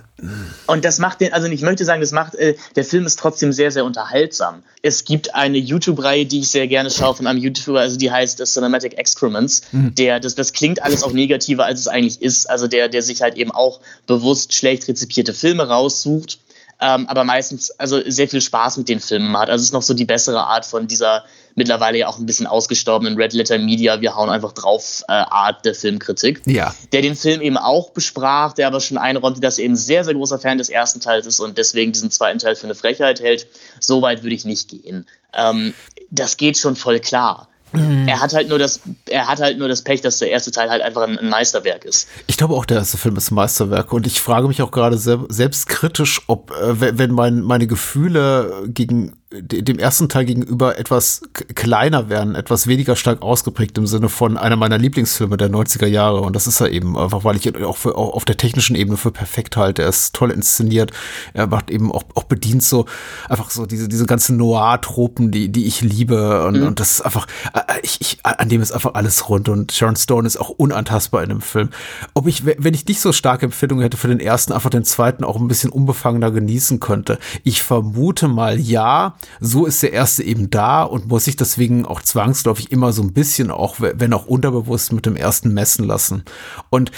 [0.67, 3.51] Und das macht den, also ich möchte sagen, das macht, äh, der Film ist trotzdem
[3.51, 4.63] sehr, sehr unterhaltsam.
[4.81, 8.43] Es gibt eine YouTube-Reihe, die ich sehr gerne schaue von einem YouTuber, also die heißt
[8.45, 9.61] Cinematic Excrements.
[9.71, 9.95] Mhm.
[9.95, 12.49] Der, das, das klingt alles auch negativer, als es eigentlich ist.
[12.49, 16.39] Also der, der sich halt eben auch bewusst schlecht rezipierte Filme raussucht
[16.81, 19.49] ähm, aber meistens also sehr viel Spaß mit den Filmen hat.
[19.51, 21.23] Also es ist noch so die bessere Art von dieser
[21.55, 25.65] mittlerweile ja auch ein bisschen ausgestorbenen Red Letter Media, wir hauen einfach drauf äh, Art
[25.65, 26.41] der Filmkritik.
[26.45, 26.73] Ja.
[26.91, 30.13] Der den Film eben auch besprach, der aber schon einräumte, dass er eben sehr, sehr
[30.13, 33.47] großer Fan des ersten Teils ist und deswegen diesen zweiten Teil für eine Frechheit hält.
[33.79, 35.05] So weit würde ich nicht gehen.
[35.33, 35.73] Ähm,
[36.09, 37.47] das geht schon voll klar.
[37.73, 38.07] Mhm.
[38.07, 40.69] Er hat halt nur das, er hat halt nur das Pech, dass der erste Teil
[40.69, 42.07] halt einfach ein, Meisterwerk ist.
[42.27, 44.97] Ich glaube auch, der erste Film ist ein Meisterwerk und ich frage mich auch gerade
[44.97, 51.21] selbstkritisch, ob, äh, wenn mein, meine Gefühle gegen dem ersten Teil gegenüber etwas
[51.55, 56.19] kleiner werden, etwas weniger stark ausgeprägt im Sinne von einer meiner Lieblingsfilme der 90er Jahre.
[56.21, 58.75] Und das ist er eben einfach, weil ich ihn auch, für, auch auf der technischen
[58.75, 59.83] Ebene für perfekt halte.
[59.83, 60.91] Er ist toll inszeniert.
[61.33, 62.85] Er macht eben auch, auch bedient so
[63.29, 66.45] einfach so diese, diese ganzen Noir-Tropen, die, die ich liebe.
[66.45, 66.67] Und, mhm.
[66.67, 69.47] und das ist einfach, äh, ich, ich, an dem ist einfach alles rund.
[69.47, 71.69] Und Sharon Stone ist auch unantastbar in dem Film.
[72.13, 75.23] Ob ich, wenn ich nicht so starke Empfindungen hätte für den ersten, einfach den zweiten
[75.23, 77.17] auch ein bisschen unbefangener genießen könnte.
[77.45, 82.01] Ich vermute mal ja, so ist der erste eben da und muss sich deswegen auch
[82.01, 86.23] zwangsläufig immer so ein bisschen auch, wenn auch unterbewusst mit dem ersten messen lassen.
[86.69, 86.91] Und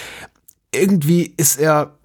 [0.74, 1.98] irgendwie ist er,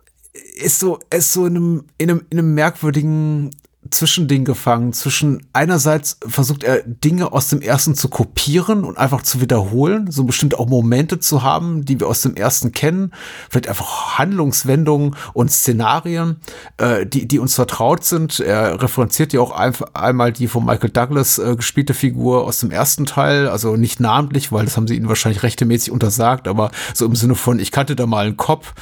[0.56, 3.50] ist so, ist so in einem, in einem, in einem merkwürdigen
[3.90, 4.92] Zwischending gefangen.
[4.92, 10.24] Zwischen einerseits versucht er Dinge aus dem ersten zu kopieren und einfach zu wiederholen, so
[10.24, 13.12] bestimmt auch Momente zu haben, die wir aus dem ersten kennen,
[13.50, 16.36] vielleicht einfach Handlungswendungen und Szenarien,
[16.78, 18.40] äh, die, die uns vertraut sind.
[18.40, 22.70] Er referenziert ja auch ein, einmal die von Michael Douglas äh, gespielte Figur aus dem
[22.70, 27.06] ersten Teil, also nicht namentlich, weil das haben sie ihnen wahrscheinlich rechtemäßig untersagt, aber so
[27.06, 28.74] im Sinne von, ich kannte da mal einen Kopf.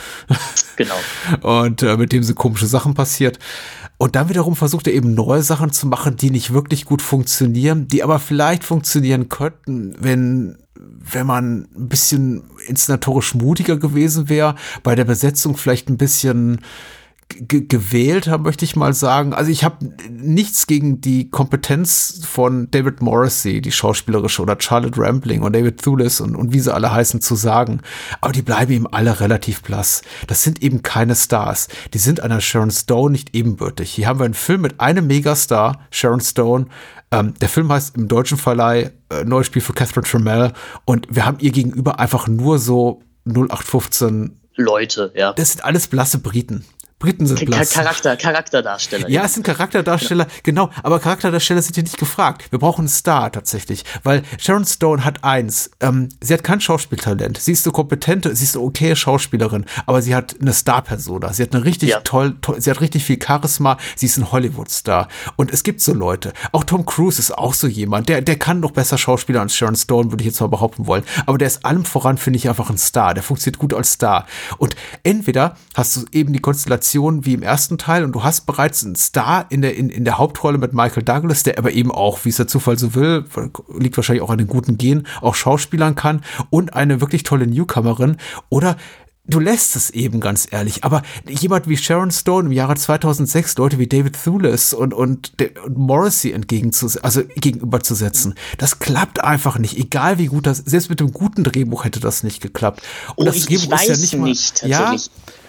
[0.77, 0.95] Genau.
[1.65, 3.39] und äh, mit dem sind komische Sachen passiert.
[3.99, 7.89] Und dann wiederum versucht er eben neue Sachen zu machen, die nicht wirklich gut funktionieren,
[7.89, 10.59] die aber vielleicht funktionieren könnten, wenn
[11.13, 16.61] wenn man ein bisschen inszenatorisch mutiger gewesen wäre, bei der Besetzung vielleicht ein bisschen
[17.29, 19.35] gewählt haben, möchte ich mal sagen.
[19.35, 25.43] Also ich habe nichts gegen die Kompetenz von David Morrissey, die schauspielerische, oder Charlotte Rampling
[25.43, 27.81] und David Thulis und, und wie sie alle heißen zu sagen.
[28.21, 30.03] Aber die bleiben ihm alle relativ blass.
[30.27, 31.69] Das sind eben keine Stars.
[31.95, 33.91] Die sind einer Sharon Stone nicht ebenbürtig.
[33.91, 36.67] Hier haben wir einen Film mit einem Megastar, Sharon Stone.
[37.11, 40.53] Ähm, der Film heißt im deutschen Verleih äh, Neues Spiel für Catherine Trammell
[40.85, 45.35] und wir haben ihr gegenüber einfach nur so 0815 Leute, ja.
[45.35, 46.65] Das sind alles blasse Briten
[46.99, 47.73] Briten sind blass.
[47.73, 49.11] Charakter, Charakterdarsteller.
[49.11, 50.31] Ja, es sind Charakterdarsteller, ja.
[50.43, 52.51] genau, aber Charakterdarsteller sind hier nicht gefragt.
[52.51, 57.37] Wir brauchen einen Star tatsächlich, weil Sharon Stone hat eins, ähm, sie hat kein Schauspieltalent.
[57.37, 61.35] Sie ist so kompetente, sie ist eine okay Schauspielerin, aber sie hat eine Star-Persona.
[61.35, 62.01] Sie hat eine richtig ja.
[62.01, 65.09] toll, toll, sie hat richtig viel Charisma, sie ist ein Hollywood-Star.
[65.37, 66.33] Und es gibt so Leute.
[66.53, 69.77] Auch Tom Cruise ist auch so jemand, der, der kann doch besser Schauspieler als Sharon
[69.77, 71.05] Stone, würde ich jetzt mal behaupten wollen.
[71.27, 73.13] Aber der ist allem voran, finde ich, einfach ein Star.
[73.13, 74.27] Der funktioniert gut als Star.
[74.57, 78.47] Und entweder hast du eben die Konstellation Situation wie im ersten Teil und du hast
[78.47, 81.91] bereits einen Star in der, in, in der Hauptrolle mit Michael Douglas, der aber eben
[81.91, 83.25] auch, wie es der Zufall so will,
[83.79, 88.17] liegt wahrscheinlich auch an den guten Genen, auch Schauspielern kann und eine wirklich tolle Newcomerin
[88.49, 88.77] oder
[89.29, 90.85] du lässt es eben ganz ehrlich.
[90.85, 95.33] Aber jemand wie Sharon Stone im Jahre 2006, Leute wie David Thewlis und, und,
[95.65, 99.77] und Morrissey entgegenzusetzen, also gegenüberzusetzen, das klappt einfach nicht.
[99.77, 102.83] Egal wie gut das, selbst mit dem guten Drehbuch hätte das nicht geklappt.
[103.17, 104.95] Und oh, das ich, Drehbuch ich ist ja nicht mal, nicht, ja,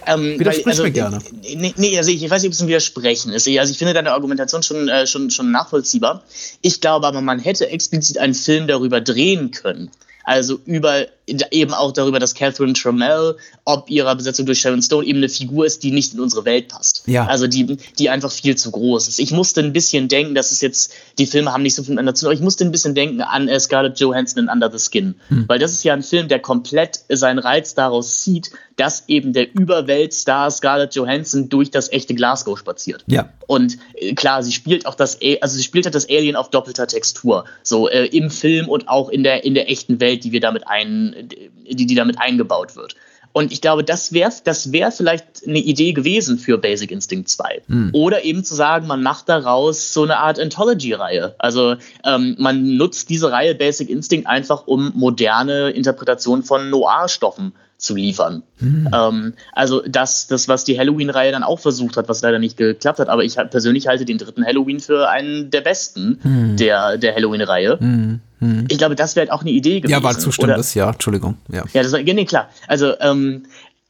[0.07, 1.19] ähm, Widersprich weil, also, mir gerne.
[1.41, 3.47] Nee, nee, also ich, ich weiß nicht, ob es ein Widersprechen ist.
[3.47, 6.23] Also ich finde deine Argumentation schon, äh, schon, schon nachvollziehbar.
[6.61, 9.91] Ich glaube aber, man hätte explizit einen Film darüber drehen können.
[10.23, 13.35] Also über eben auch darüber, dass Catherine Trammell,
[13.65, 16.69] ob ihrer Besetzung durch Sharon Stone, eben eine Figur ist, die nicht in unsere Welt
[16.69, 17.03] passt.
[17.05, 17.27] Ja.
[17.27, 19.19] Also die, die einfach viel zu groß ist.
[19.19, 22.15] Ich musste ein bisschen denken, dass es jetzt, die Filme haben nicht so viel miteinander
[22.15, 24.79] zu tun, aber ich musste ein bisschen denken an äh, Scarlett Johansson in Under the
[24.79, 25.15] Skin.
[25.27, 25.45] Hm.
[25.47, 29.53] Weil das ist ja ein Film, der komplett seinen Reiz daraus zieht, dass eben der
[29.53, 33.03] Überweltstar Scarlett Johansson durch das echte Glasgow spaziert.
[33.07, 33.29] Ja.
[33.47, 36.87] Und äh, klar, sie spielt auch das, also sie spielt halt das Alien auf doppelter
[36.87, 37.45] Textur.
[37.63, 40.67] So äh, im Film und auch in der, in der echten Welt, die wir damit
[40.67, 42.95] ein, die, die damit eingebaut wird.
[43.33, 47.61] Und ich glaube, das wäre das wär vielleicht eine Idee gewesen für Basic Instinct 2.
[47.67, 47.89] Hm.
[47.93, 51.35] Oder eben zu sagen, man macht daraus so eine Art Anthology-Reihe.
[51.37, 57.95] Also ähm, man nutzt diese Reihe Basic Instinct einfach, um moderne Interpretationen von Noir-Stoffen zu
[57.95, 58.43] liefern.
[58.57, 58.89] Hm.
[58.93, 62.99] Ähm, also das, das, was die Halloween-Reihe dann auch versucht hat, was leider nicht geklappt
[62.99, 66.57] hat, aber ich persönlich halte den dritten Halloween für einen der besten hm.
[66.57, 67.79] der, der Halloween-Reihe.
[67.79, 68.19] Hm.
[68.39, 68.65] hm.
[68.69, 69.91] Ich glaube, das wäre halt auch eine Idee gewesen.
[69.91, 71.37] Ja, war zustimmendes, ja, Entschuldigung.
[71.51, 72.49] Ja, ja das nee, klar.
[72.67, 73.43] Also, ähm,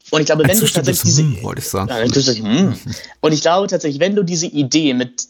[0.10, 1.90] und ich glaube, wenn du tatsächlich diese, hm, wollte ich sagen.
[1.90, 2.74] Ja,
[3.22, 5.28] und ich glaube tatsächlich, wenn du diese Idee mit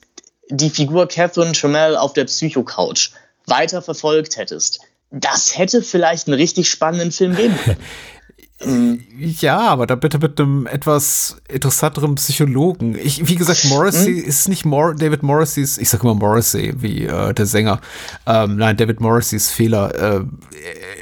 [0.49, 3.11] die Figur Catherine Trammell auf der Psycho-Couch
[3.47, 4.79] weiter verfolgt hättest,
[5.09, 7.77] das hätte vielleicht einen richtig spannenden Film geben können.
[8.65, 9.03] Mhm.
[9.19, 12.95] Ja, aber da bitte mit einem etwas interessanteren Psychologen.
[12.95, 14.27] Ich, wie gesagt, Morrissey hm?
[14.27, 17.79] ist nicht Mor David Morrisseys, ich sag immer Morrissey, wie äh, der Sänger.
[18.25, 19.93] Ähm, nein, David Morrisseys Fehler.
[19.93, 20.23] Äh,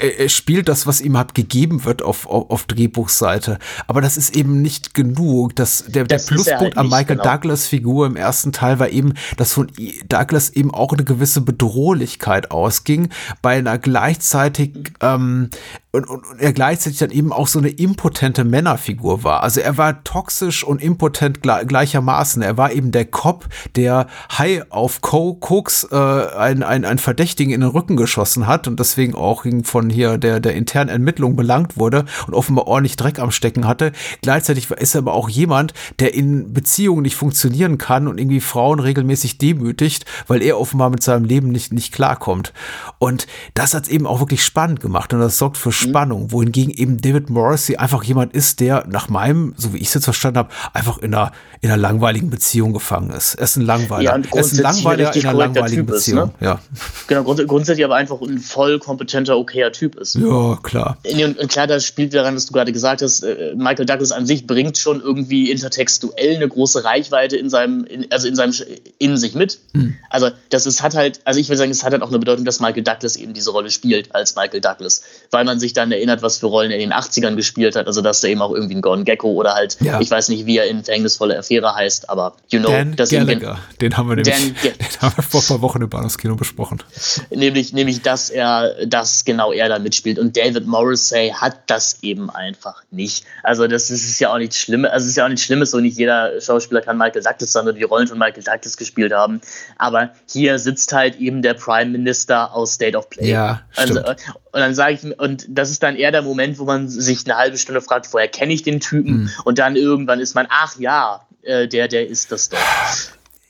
[0.02, 3.58] er, er, spielt das, was ihm halt gegeben wird auf, auf, auf, Drehbuchseite.
[3.88, 5.56] Aber das ist eben nicht genug.
[5.56, 7.24] Das, der, das der Pluspunkt halt an Michael genau.
[7.24, 9.72] Douglas Figur im ersten Teil war eben, dass von
[10.10, 13.10] Douglas eben auch eine gewisse Bedrohlichkeit ausging,
[13.42, 15.50] bei einer gleichzeitig ähm,
[15.96, 19.44] und, und, und er gleichzeitig dann eben auch so eine impotente Männerfigur war.
[19.44, 22.42] Also er war toxisch und impotent gleichermaßen.
[22.42, 23.46] Er war eben der Cop,
[23.76, 24.08] der
[24.38, 29.16] High auf Koks äh, ein, ein, ein Verdächtigen in den Rücken geschossen hat und deswegen
[29.16, 33.68] auch von hier der, der internen Ermittlung belangt wurde und offenbar ordentlich Dreck am Stecken
[33.68, 33.92] hatte.
[34.22, 38.80] Gleichzeitig ist er aber auch jemand, der in Beziehungen nicht funktionieren kann und irgendwie Frauen
[38.80, 42.54] regelmäßig demütigt, weil er offenbar mit seinem Leben nicht, nicht klarkommt.
[42.98, 45.90] Und das hat es eben auch wirklich spannend gemacht und das sorgt für Mhm.
[45.90, 49.94] Spannung, wohingegen eben David Morrissey einfach jemand ist, der nach meinem, so wie ich es
[49.94, 51.32] jetzt verstanden habe, einfach in einer,
[51.62, 53.36] in einer langweiligen Beziehung gefangen ist.
[53.36, 54.02] Er ist ein Langweiler.
[54.02, 56.30] Ja, er ist ein Langweiler in einer langweiligen typ Beziehung.
[56.30, 56.48] Ist, ne?
[56.48, 56.60] Ja.
[57.08, 60.16] Genau, grund grundsätzlich aber einfach ein voll kompetenter, okayer Typ ist.
[60.16, 60.98] Ja, klar.
[61.06, 64.48] Und klar, das spielt daran, was du gerade gesagt hast, äh, Michael Douglas an sich
[64.48, 68.54] bringt schon irgendwie intertextuell eine große Reichweite in seinem, in, also in seinem,
[68.98, 69.60] in sich mit.
[69.74, 69.96] Hm.
[70.10, 72.46] Also das ist, hat halt, also ich würde sagen, es hat halt auch eine Bedeutung,
[72.46, 75.02] dass Michael Douglas eben diese Rolle spielt als Michael Douglas,
[75.32, 76.92] weil man sich dann erinnert, was für Rollen er in den
[77.26, 77.88] 80ern gespielt hat.
[77.88, 80.00] Also, dass er eben auch irgendwie ein Gordon Gecko oder halt, ja.
[80.00, 83.60] ich weiß nicht, wie er in Verhängnisvolle Affäre heißt, aber you know, Dan dass Gallagher,
[83.82, 86.84] den haben wir nämlich den haben wir vor ein paar Wochen im Bahnhofskino besprochen.
[87.30, 90.20] Nämlich, nämlich, dass er, dass genau er da mitspielt.
[90.20, 93.26] Und David Morrissey hat das eben einfach nicht.
[93.44, 94.92] Also, das ist, ist ja auch nichts Schlimmes.
[94.92, 97.64] Also, es ist ja auch nichts Schlimmes, so nicht jeder Schauspieler kann Michael Douglas sein
[97.64, 99.42] oder die Rollen von Michael Douglas gespielt haben.
[99.78, 103.30] Aber hier sitzt halt eben der Prime Minister aus State of Play.
[103.30, 104.08] Ja, also, stimmt.
[104.08, 104.24] Also,
[104.56, 107.36] und dann sage ich, und das ist dann eher der Moment, wo man sich eine
[107.36, 109.24] halbe Stunde fragt, woher kenne ich den Typen?
[109.24, 109.30] Mhm.
[109.44, 112.58] Und dann irgendwann ist man, ach ja, äh, der, der ist das doch.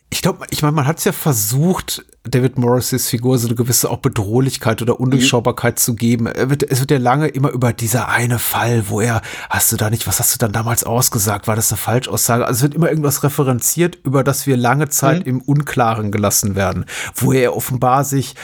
[0.09, 3.89] Ich glaube, ich meine, man hat es ja versucht, David Morris's Figur so eine gewisse
[3.89, 5.79] auch Bedrohlichkeit oder Undurchschaubarkeit mhm.
[5.79, 6.25] zu geben.
[6.25, 9.89] Wird, es wird ja lange immer über dieser eine Fall, wo er, hast du da
[9.89, 11.47] nicht, was hast du dann damals ausgesagt?
[11.47, 12.45] War das eine Falschaussage?
[12.45, 15.29] Also es wird immer irgendwas referenziert, über das wir lange Zeit mhm.
[15.29, 18.35] im Unklaren gelassen werden, wo er offenbar sich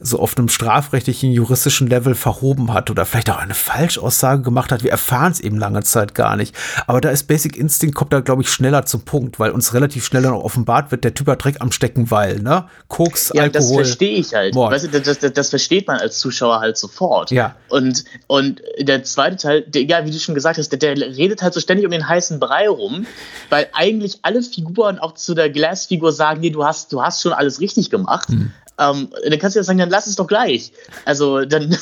[0.00, 4.82] so auf einem strafrechtlichen, juristischen Level verhoben hat oder vielleicht auch eine Falschaussage gemacht hat.
[4.82, 6.54] Wir erfahren es eben lange Zeit gar nicht.
[6.86, 10.04] Aber da ist Basic Instinct, kommt da, glaube ich, schneller zum Punkt, weil uns relativ
[10.04, 12.66] schnell dann offenbart wird, der Typ hat Dreck am Stecken, weil, ne?
[12.88, 13.52] Koks, ja, Alkohol.
[13.52, 14.54] das verstehe ich halt.
[14.54, 17.30] Weißt du, das, das, das, versteht man als Zuschauer halt sofort.
[17.30, 17.56] Ja.
[17.68, 21.42] Und, und der zweite Teil, der, ja, wie du schon gesagt hast, der, der redet
[21.42, 23.06] halt so ständig um den heißen Brei rum,
[23.48, 27.32] weil eigentlich alle Figuren auch zu der Glass-Figur sagen, nee, du hast, du hast schon
[27.32, 28.28] alles richtig gemacht.
[28.28, 28.52] Hm.
[28.78, 30.72] Ähm, dann kannst du ja sagen, dann lass es doch gleich.
[31.04, 31.76] Also dann.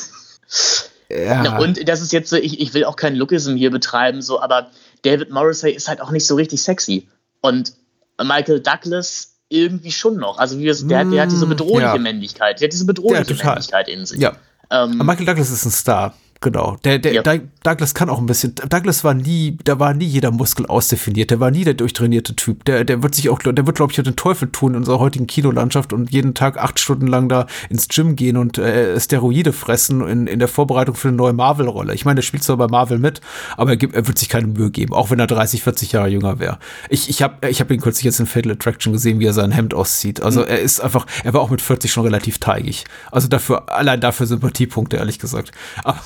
[1.09, 1.43] Ja.
[1.43, 4.41] Na, und das ist jetzt so, ich, ich will auch keinen Lookism hier betreiben, so,
[4.41, 4.69] aber
[5.03, 7.07] David Morrissey ist halt auch nicht so richtig sexy.
[7.41, 7.73] Und
[8.21, 10.37] Michael Douglas irgendwie schon noch.
[10.37, 11.97] Also wie es, der, der hat diese mm, bedrohliche ja.
[11.97, 12.61] Männlichkeit.
[12.61, 14.19] Der hat diese bedrohliche ja, Männlichkeit in sich.
[14.19, 14.33] Ja.
[14.69, 16.13] Ähm, Michael Douglas ist ein Star.
[16.41, 16.77] Genau.
[16.85, 17.21] Der, der, ja.
[17.63, 18.55] Douglas kann auch ein bisschen.
[18.55, 21.31] Douglas war nie, da war nie jeder Muskel ausdefiniert.
[21.31, 22.63] Der war nie der durchtrainierte Typ.
[22.63, 25.27] Der, der wird sich auch, der wird, glaube ich, den Teufel tun in unserer heutigen
[25.27, 30.07] Kinolandschaft und jeden Tag acht Stunden lang da ins Gym gehen und äh, Steroide fressen
[30.07, 31.93] in, in der Vorbereitung für eine neue Marvel-Rolle.
[31.93, 33.19] Ich meine, der spielt zwar bei Marvel mit,
[33.57, 36.07] aber er, gibt, er wird sich keine Mühe geben, auch wenn er 30, 40 Jahre
[36.07, 36.57] jünger wäre.
[36.87, 39.51] Ich, ich habe ich hab ihn kürzlich jetzt in Fatal Attraction gesehen, wie er sein
[39.51, 40.21] Hemd auszieht.
[40.21, 40.47] Also mhm.
[40.47, 42.85] er ist einfach, er war auch mit 40 schon relativ teigig.
[43.11, 45.51] Also dafür, allein dafür Sympathiepunkte, ehrlich gesagt.
[45.83, 45.99] Aber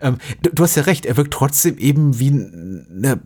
[0.00, 3.20] ähm, du, du, hast ja recht, er wirkt trotzdem eben wie eine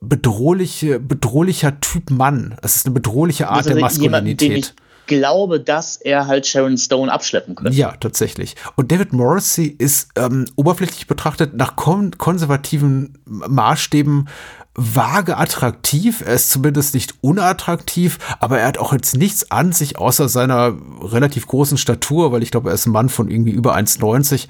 [0.00, 2.56] bedrohliche, bedrohlicher Typ Mann.
[2.62, 4.48] Es ist eine bedrohliche Art also der Maskulinität.
[4.48, 4.74] Jemand,
[5.06, 7.76] glaube, dass er halt Sharon Stone abschleppen könnte.
[7.76, 8.56] Ja, tatsächlich.
[8.76, 14.28] Und David Morrissey ist ähm, oberflächlich betrachtet nach kon konservativen Maßstäben
[14.74, 16.22] vage attraktiv.
[16.24, 20.74] Er ist zumindest nicht unattraktiv, aber er hat auch jetzt nichts an sich außer seiner
[21.02, 24.48] relativ großen Statur, weil ich glaube, er ist ein Mann von irgendwie über 1,90,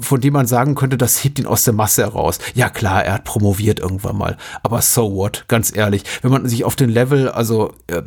[0.00, 2.38] von dem man sagen könnte, das hebt ihn aus der Masse heraus.
[2.54, 6.04] Ja klar, er hat promoviert irgendwann mal, aber so what, ganz ehrlich.
[6.20, 8.02] Wenn man sich auf den Level, also äh,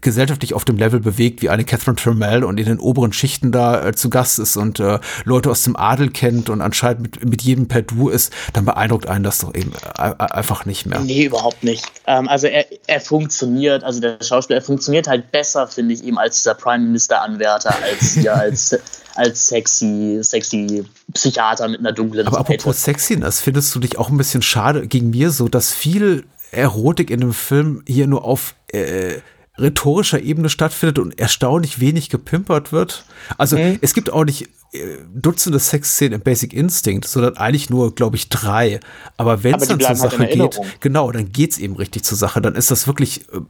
[0.00, 3.86] gesellschaftlich auf dem Level bewegt, wie eine Catherine Trammell und in den oberen Schichten da
[3.86, 7.42] äh, zu Gast ist und äh, Leute aus dem Adel kennt und anscheinend mit, mit
[7.42, 11.00] jedem per Du ist, dann beeindruckt einen das doch eben äh, einfach einfach nicht mehr.
[11.00, 11.84] Nee, überhaupt nicht.
[12.06, 16.18] Ähm, also er, er funktioniert, also der Schauspieler, er funktioniert halt besser, finde ich, eben
[16.18, 18.78] als dieser Prime Minister-Anwärter, als hier als,
[19.14, 24.16] als sexy, sexy Psychiater mit einer dunklen Aber apropos Sexiness, findest du dich auch ein
[24.16, 29.16] bisschen schade gegen mir so, dass viel Erotik in dem Film hier nur auf äh,
[29.58, 33.04] rhetorischer Ebene stattfindet und erstaunlich wenig gepimpert wird.
[33.38, 33.78] Also mhm.
[33.80, 38.28] es gibt auch nicht äh, Dutzende Sexszenen im Basic Instinct, sondern eigentlich nur, glaube ich,
[38.28, 38.80] drei.
[39.16, 42.40] Aber wenn es dann zur halt Sache geht, genau, dann geht's eben richtig zur Sache.
[42.40, 43.40] Dann ist das wirklich äh,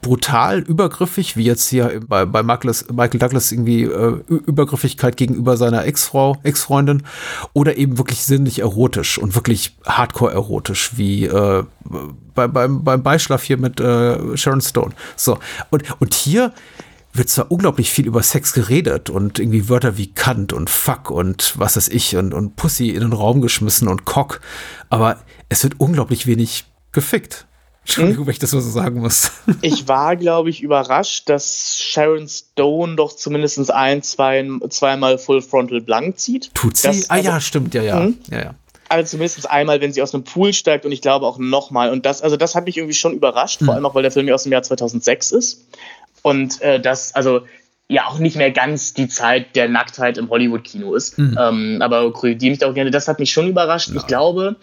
[0.00, 5.84] brutal übergriffig, wie jetzt hier bei, bei Michael, Michael Douglas irgendwie äh, Übergriffigkeit gegenüber seiner
[5.84, 7.02] Ex-Frau, Ex-Freundin
[7.52, 11.64] oder eben wirklich sinnlich erotisch und wirklich hardcore erotisch, wie äh,
[12.34, 14.92] bei, beim, beim Beischlaf hier mit äh, Sharon Stone.
[15.16, 15.38] So,
[15.70, 16.52] und, und hier
[17.12, 21.58] wird zwar unglaublich viel über Sex geredet und irgendwie Wörter wie Kant und Fuck und
[21.58, 24.40] was weiß ich und, und Pussy in den Raum geschmissen und Cock,
[24.88, 27.46] aber es wird unglaublich wenig gefickt.
[27.84, 28.26] Entschuldigung, hm?
[28.26, 29.32] wenn ich das so sagen muss.
[29.60, 35.80] Ich war, glaube ich, überrascht, dass Sharon Stone doch zumindest ein, zwei, zweimal Full Frontal
[35.80, 36.54] Blank zieht.
[36.54, 36.88] Tut sie?
[36.88, 38.00] Das, ah ja, also, stimmt, ja, ja.
[38.00, 38.18] Hm?
[38.30, 38.54] ja, ja.
[38.92, 41.90] Also zumindest einmal, wenn sie aus einem Pool steigt und ich glaube auch nochmal.
[41.90, 43.66] Und das, also das hat mich irgendwie schon überrascht, hm.
[43.66, 45.66] vor allem auch, weil der Film ja aus dem Jahr 2006 ist.
[46.22, 47.42] Und äh, das, also
[47.88, 51.18] ja auch nicht mehr ganz die Zeit der Nacktheit im Hollywood-Kino ist.
[51.18, 51.38] Mhm.
[51.38, 53.90] Ähm, aber korrigiere mich auch gerne, das hat mich schon überrascht.
[53.90, 53.96] Ja.
[53.96, 54.56] Ich glaube,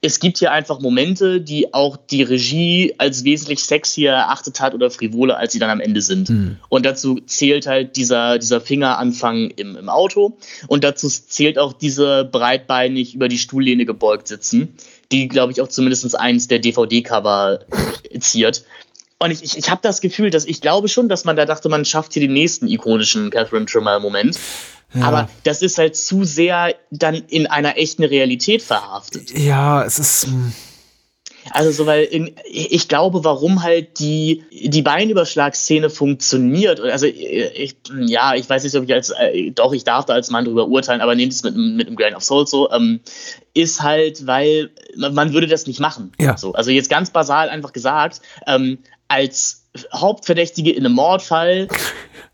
[0.00, 4.90] es gibt hier einfach Momente, die auch die Regie als wesentlich sexier erachtet hat oder
[4.90, 6.30] frivoler, als sie dann am Ende sind.
[6.30, 6.56] Mhm.
[6.68, 10.38] Und dazu zählt halt dieser, dieser Fingeranfang im, im Auto.
[10.68, 14.74] Und dazu zählt auch diese breitbeinig über die Stuhllehne gebeugt sitzen,
[15.10, 17.60] die, glaube ich, auch zumindest eins der DVD-Cover
[18.20, 18.64] ziert.
[19.18, 21.68] Und ich, ich, ich habe das Gefühl, dass ich glaube schon, dass man da dachte,
[21.68, 24.38] man schafft hier den nächsten ikonischen Catherine Trimmer-Moment.
[24.94, 25.02] Ja.
[25.02, 29.36] Aber das ist halt zu sehr dann in einer echten Realität verhaftet.
[29.36, 30.26] Ja, es ist.
[30.26, 30.52] Hm.
[31.50, 37.76] Also so, weil in, ich glaube, warum halt die, die Beinüberschlagsszene funktioniert, also ich,
[38.06, 40.68] ja, ich weiß nicht, ob ich als, äh, doch, ich darf da als Mann drüber
[40.68, 43.00] urteilen, aber nehmt es mit, mit einem Grain of Soul so, ähm,
[43.54, 46.12] ist halt, weil man, man, würde das nicht machen.
[46.20, 46.36] Ja.
[46.36, 48.78] So, also jetzt ganz basal einfach gesagt, ähm,
[49.08, 51.68] als Hauptverdächtige in einem Mordfall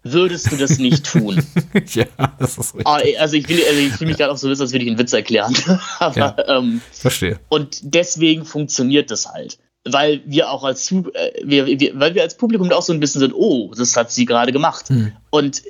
[0.02, 1.44] würdest du das nicht tun.
[1.94, 2.04] ja,
[2.38, 2.86] das ist richtig.
[2.86, 4.98] Ah, also ich, will, also ich fühle mich gerade auch so, als würde ich einen
[4.98, 5.54] Witz erklären.
[5.98, 7.40] Aber, ja, ähm, verstehe.
[7.48, 9.58] Und deswegen funktioniert das halt.
[9.84, 11.02] weil wir auch als äh,
[11.42, 14.24] wir, wir, weil wir als Publikum auch so ein bisschen sind, oh, das hat sie
[14.24, 14.90] gerade gemacht.
[14.90, 15.12] Mhm.
[15.30, 15.62] Und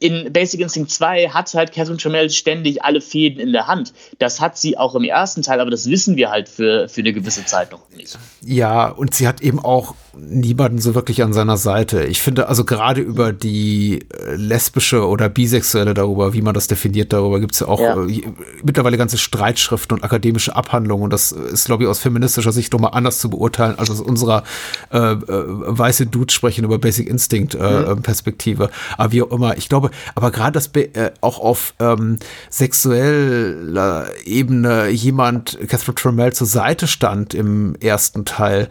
[0.00, 3.92] in Basic Instinct 2 hat halt Catherine Trammell ständig alle Fäden in der Hand.
[4.18, 7.12] Das hat sie auch im ersten Teil, aber das wissen wir halt für, für eine
[7.12, 8.16] gewisse Zeit noch nicht.
[8.42, 12.04] Ja, und sie hat eben auch niemanden so wirklich an seiner Seite.
[12.04, 17.12] Ich finde, also gerade über die äh, lesbische oder bisexuelle darüber, wie man das definiert,
[17.12, 18.00] darüber gibt es ja auch ja.
[18.00, 18.22] Äh,
[18.62, 21.04] mittlerweile ganze Streitschriften und akademische Abhandlungen.
[21.04, 24.44] Und das ist, glaube ich, aus feministischer Sicht nochmal anders zu beurteilen, als aus unserer
[24.92, 28.02] äh, äh, weiße Dudes sprechen über Basic Instinct äh, mhm.
[28.02, 28.70] Perspektive.
[28.96, 32.18] Aber wie auch immer, ich glaube, aber gerade das äh, auch auf ähm,
[32.50, 38.68] sexueller Ebene jemand Catherine Trammell zur Seite stand im ersten Teil,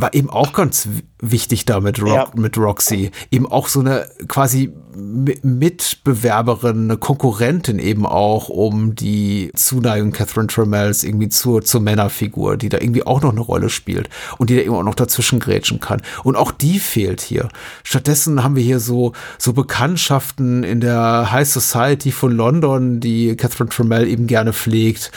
[0.00, 0.88] war eben auch ganz
[1.20, 2.30] wichtig da mit, Rock, ja.
[2.34, 3.10] mit Roxy.
[3.30, 11.04] Eben auch so eine quasi Mitbewerberin, eine Konkurrentin eben auch um die Zuneigung Catherine Tramells
[11.04, 14.08] irgendwie zur, zur Männerfigur, die da irgendwie auch noch eine Rolle spielt
[14.38, 16.02] und die da eben auch noch dazwischen grätschen kann.
[16.24, 17.48] Und auch die fehlt hier.
[17.84, 23.70] Stattdessen haben wir hier so, so Bekanntschaften in der High Society von London, die Catherine
[23.70, 25.12] Tramell eben gerne pflegt.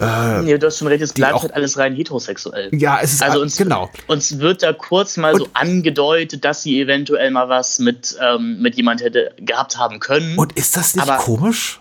[0.00, 2.70] Äh, nee, du hast schon recht, es bleibt halt alles rein heterosexuell.
[2.72, 3.90] Ja, es ist also uns, genau.
[4.06, 8.60] Uns wird da kurz mal und, so angedeutet, dass sie eventuell mal was mit, ähm,
[8.62, 10.38] mit jemand hätte gehabt haben können.
[10.38, 11.80] Und ist das nicht aber, komisch?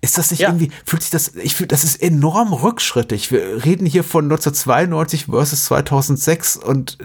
[0.00, 0.48] Ist das nicht ja.
[0.48, 3.30] irgendwie, fühlt sich das, ich fühle, das ist enorm rückschrittig.
[3.30, 6.98] Wir reden hier von 1992 versus 2006 und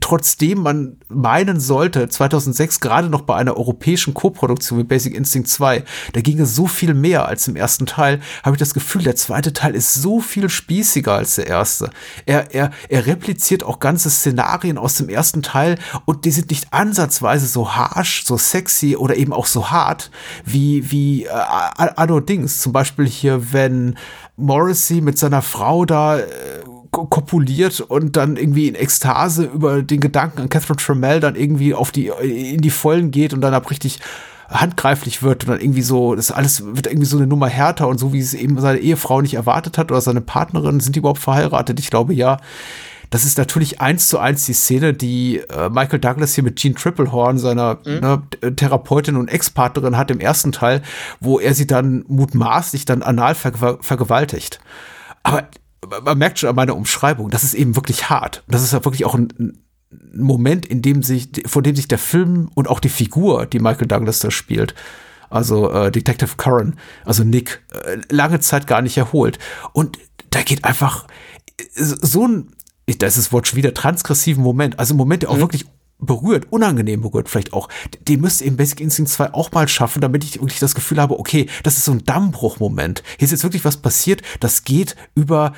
[0.00, 5.84] trotzdem man meinen sollte, 2006 gerade noch bei einer europäischen Koproduktion wie Basic Instinct 2,
[6.12, 9.16] da ging es so viel mehr als im ersten Teil, habe ich das Gefühl, der
[9.16, 11.90] zweite Teil ist so viel spießiger als der erste.
[12.26, 16.72] Er, er, er repliziert auch ganze Szenarien aus dem ersten Teil und die sind nicht
[16.72, 20.10] ansatzweise so harsh, so sexy oder eben auch so hart
[20.44, 22.60] wie, wie äh, Anno Dings.
[22.60, 23.96] Zum Beispiel hier, wenn
[24.36, 26.24] Morrissey mit seiner Frau da äh,
[26.92, 31.90] kopuliert und dann irgendwie in Ekstase über den Gedanken an Catherine Trammell dann irgendwie auf
[31.90, 34.00] die, in die Vollen geht und dann ab richtig
[34.50, 37.98] handgreiflich wird und dann irgendwie so, das alles wird irgendwie so eine Nummer härter und
[37.98, 41.20] so, wie es eben seine Ehefrau nicht erwartet hat oder seine Partnerin, sind die überhaupt
[41.20, 41.80] verheiratet?
[41.80, 42.36] Ich glaube ja.
[43.08, 46.74] Das ist natürlich eins zu eins die Szene, die äh, Michael Douglas hier mit Jean
[46.74, 48.00] Triplehorn, seiner mhm.
[48.00, 48.22] ne,
[48.56, 50.80] Therapeutin und Ex-Partnerin hat im ersten Teil,
[51.20, 54.60] wo er sie dann mutmaßlich dann anal ver vergewaltigt.
[55.22, 55.46] Aber
[56.04, 58.42] man merkt schon an meiner Umschreibung, das ist eben wirklich hart.
[58.48, 59.58] Das ist ja wirklich auch ein,
[60.14, 63.88] Moment, in dem sich, vor dem sich der Film und auch die Figur, die Michael
[63.88, 64.74] Douglas da spielt,
[65.28, 69.38] also äh, Detective Curran, also Nick, äh, lange Zeit gar nicht erholt.
[69.72, 69.98] Und
[70.30, 71.06] da geht einfach
[71.74, 72.48] so ein,
[72.86, 75.40] das ist das Wort schon wieder, transgressiven Moment, also ein Moment, der auch mhm.
[75.40, 75.66] wirklich
[75.98, 77.68] berührt, unangenehm berührt vielleicht auch,
[78.08, 81.18] den müsste eben Basic Instinct 2 auch mal schaffen, damit ich wirklich das Gefühl habe,
[81.18, 83.02] okay, das ist so ein Dammbruchmoment.
[83.18, 85.52] Hier ist jetzt wirklich was passiert, das geht über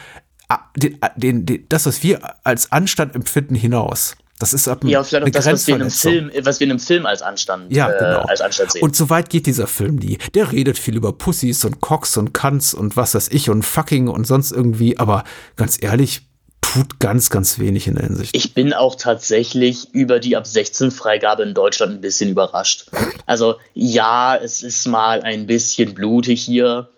[0.77, 4.17] den, ah, den, den, das, was wir als Anstand empfinden, hinaus.
[4.39, 6.73] Das ist ab ja, vielleicht auch das, was wir, in einem Film, was wir in
[6.73, 8.25] einem Film als Anstand, ja, genau.
[8.25, 8.83] äh, als Anstand sehen.
[8.83, 10.19] Und so weit geht dieser Film nie.
[10.35, 14.09] Der redet viel über Pussys und Cocks und Kants und was weiß ich und fucking
[14.09, 15.23] und sonst irgendwie, aber
[15.57, 16.23] ganz ehrlich,
[16.61, 18.35] tut ganz, ganz wenig in der Hinsicht.
[18.35, 22.91] Ich bin auch tatsächlich über die ab 16 Freigabe in Deutschland ein bisschen überrascht.
[23.27, 26.89] Also ja, es ist mal ein bisschen blutig hier,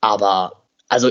[0.00, 1.10] aber also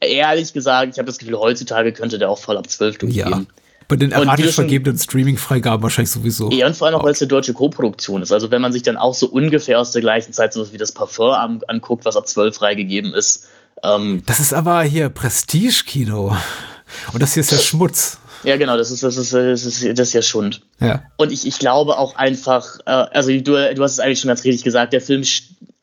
[0.00, 3.28] ehrlich gesagt, ich habe das Gefühl, heutzutage könnte der auch voll ab 12 durchgehen.
[3.28, 3.42] Ja.
[3.88, 6.50] Bei den erratisch vergebenen Streaming-Freigaben wahrscheinlich sowieso.
[6.50, 8.32] Ja, und vor allem auch, weil es eine deutsche Co-Produktion ist.
[8.32, 10.92] Also wenn man sich dann auch so ungefähr aus der gleichen Zeit so wie das
[10.92, 13.48] Parfum anguckt, was ab 12 freigegeben ist.
[13.82, 16.36] Ähm, das ist aber hier Prestige-Kino.
[17.12, 18.18] Und das hier ist ja Schmutz.
[18.44, 20.62] Ja, genau, das ist, das ist, das ist, das ist ja Schund.
[20.80, 21.02] Ja.
[21.16, 24.42] Und ich, ich glaube auch einfach, äh, also du, du hast es eigentlich schon ganz
[24.44, 25.22] richtig gesagt, der Film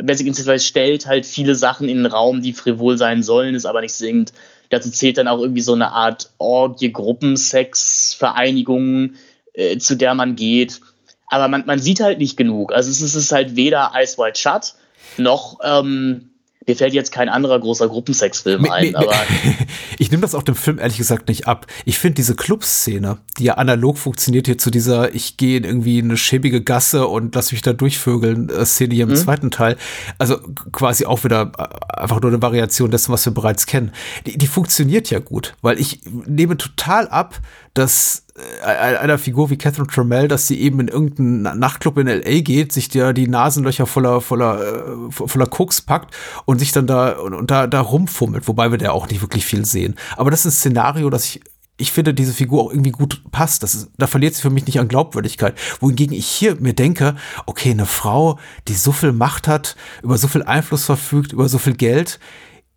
[0.02, 3.82] Basic Instinct stellt halt viele Sachen in den Raum, die frivol sein sollen, es aber
[3.82, 4.34] nicht singt.
[4.70, 9.14] Dazu zählt dann auch irgendwie so eine Art Orgie, Gruppensex, Vereinigung,
[9.54, 10.80] äh, zu der man geht.
[11.28, 12.72] Aber man, man sieht halt nicht genug.
[12.72, 14.74] Also es ist, es ist halt weder Ice White Shut
[15.18, 16.30] noch ähm,
[16.70, 19.12] mir fällt jetzt kein anderer großer Gruppensexfilm ein, aber.
[19.98, 21.66] ich nehme das auch dem Film ehrlich gesagt nicht ab.
[21.84, 26.00] Ich finde diese Clubszene, die ja analog funktioniert hier zu dieser, ich gehe in irgendwie
[26.00, 29.16] eine schäbige Gasse und lass mich da durchvögeln, äh, Szene hier im mhm.
[29.16, 29.78] zweiten Teil.
[30.20, 30.38] Also
[30.72, 33.92] quasi auch wieder äh, einfach nur eine Variation dessen, was wir bereits kennen.
[34.28, 37.40] Die, die funktioniert ja gut, weil ich nehme total ab,
[37.74, 38.26] dass
[38.64, 42.90] einer Figur wie Catherine Trammell, dass sie eben in irgendeinen Nachtclub in LA geht, sich
[42.90, 47.52] da die Nasenlöcher voller, voller, äh, voller Koks packt und sich dann da, und, und
[47.52, 49.96] da, da rumfummelt, wobei wir da auch nicht wirklich viel sehen.
[50.18, 51.42] Aber das ist ein Szenario, das ich
[51.80, 53.64] ich finde, diese Figur auch irgendwie gut passt.
[53.64, 55.58] Das ist, da verliert sie für mich nicht an Glaubwürdigkeit.
[55.80, 58.38] Wohingegen ich hier mir denke, okay, eine Frau,
[58.68, 62.20] die so viel Macht hat, über so viel Einfluss verfügt, über so viel Geld,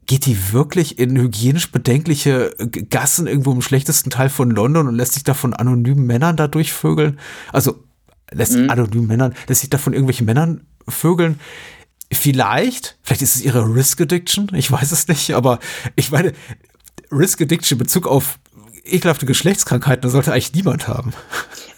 [0.06, 2.54] geht die wirklich in hygienisch bedenkliche
[2.90, 6.48] Gassen irgendwo im schlechtesten Teil von London und lässt sich da von anonymen Männern da
[6.48, 7.18] durchvögeln?
[7.52, 7.84] Also
[8.30, 8.70] lässt mhm.
[8.70, 11.38] anonymen Männern, lässt sich da von irgendwelchen Männern vögeln?
[12.12, 15.60] Vielleicht, vielleicht ist es ihre Risk Addiction, ich weiß es nicht, aber
[15.96, 16.32] ich meine,
[17.10, 18.38] Risk Addiction in Bezug auf
[18.84, 21.12] ekelhafte Geschlechtskrankheiten, das sollte eigentlich niemand haben.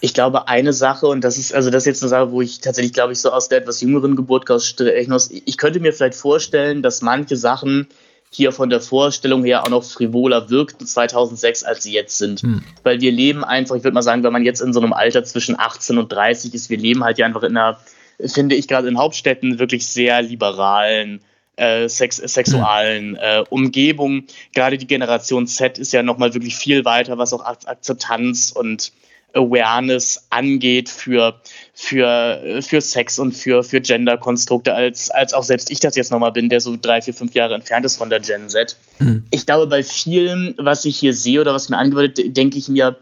[0.01, 2.61] Ich glaube, eine Sache, und das ist, also das ist jetzt eine Sache, wo ich
[2.61, 6.83] tatsächlich, glaube ich, so aus der etwas jüngeren Geburt aus ich könnte mir vielleicht vorstellen,
[6.83, 7.89] dass manche Sachen
[8.35, 12.43] hier von der Vorstellung her auch noch frivoler wirkten 2006, als sie jetzt sind.
[12.43, 12.65] Hm.
[12.83, 15.23] Weil wir leben einfach, ich würde mal sagen, wenn man jetzt in so einem Alter
[15.25, 17.79] zwischen 18 und 30 ist, wir leben halt ja einfach in einer,
[18.27, 21.21] finde ich gerade in Hauptstädten, wirklich sehr liberalen,
[21.57, 24.25] äh, sex sexualen äh, Umgebung.
[24.53, 28.93] Gerade die Generation Z ist ja nochmal wirklich viel weiter, was auch Akzeptanz und
[29.35, 31.41] Awareness angeht für,
[31.73, 36.33] für, für Sex und für, für Gender-Konstrukte, als, als auch selbst ich das jetzt nochmal
[36.33, 38.77] bin, der so drei, vier, fünf Jahre entfernt ist von der Gen Z.
[38.99, 39.25] Mhm.
[39.31, 42.97] Ich glaube, bei vielem, was ich hier sehe oder was mir angewöhnt, denke ich mir,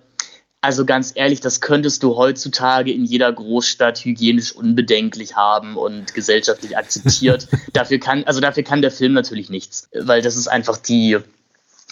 [0.62, 6.76] also ganz ehrlich, das könntest du heutzutage in jeder Großstadt hygienisch unbedenklich haben und gesellschaftlich
[6.78, 7.48] akzeptiert.
[7.72, 11.18] dafür kann, also dafür kann der Film natürlich nichts, weil das ist einfach die,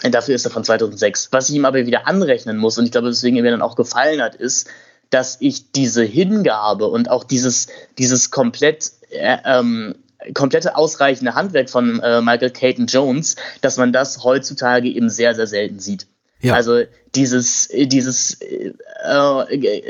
[0.02, 1.28] dafür ist er von 2006.
[1.30, 3.76] Was ich ihm aber wieder anrechnen muss und ich glaube, weswegen er mir dann auch
[3.76, 4.68] gefallen hat, ist,
[5.10, 7.66] dass ich diese Hingabe und auch dieses,
[7.98, 9.96] dieses komplett, äh, ähm,
[10.34, 15.46] komplette ausreichende Handwerk von äh, Michael Caton Jones, dass man das heutzutage eben sehr, sehr
[15.46, 16.06] selten sieht.
[16.40, 16.54] Ja.
[16.54, 16.82] Also
[17.14, 18.72] dieses, dieses, äh,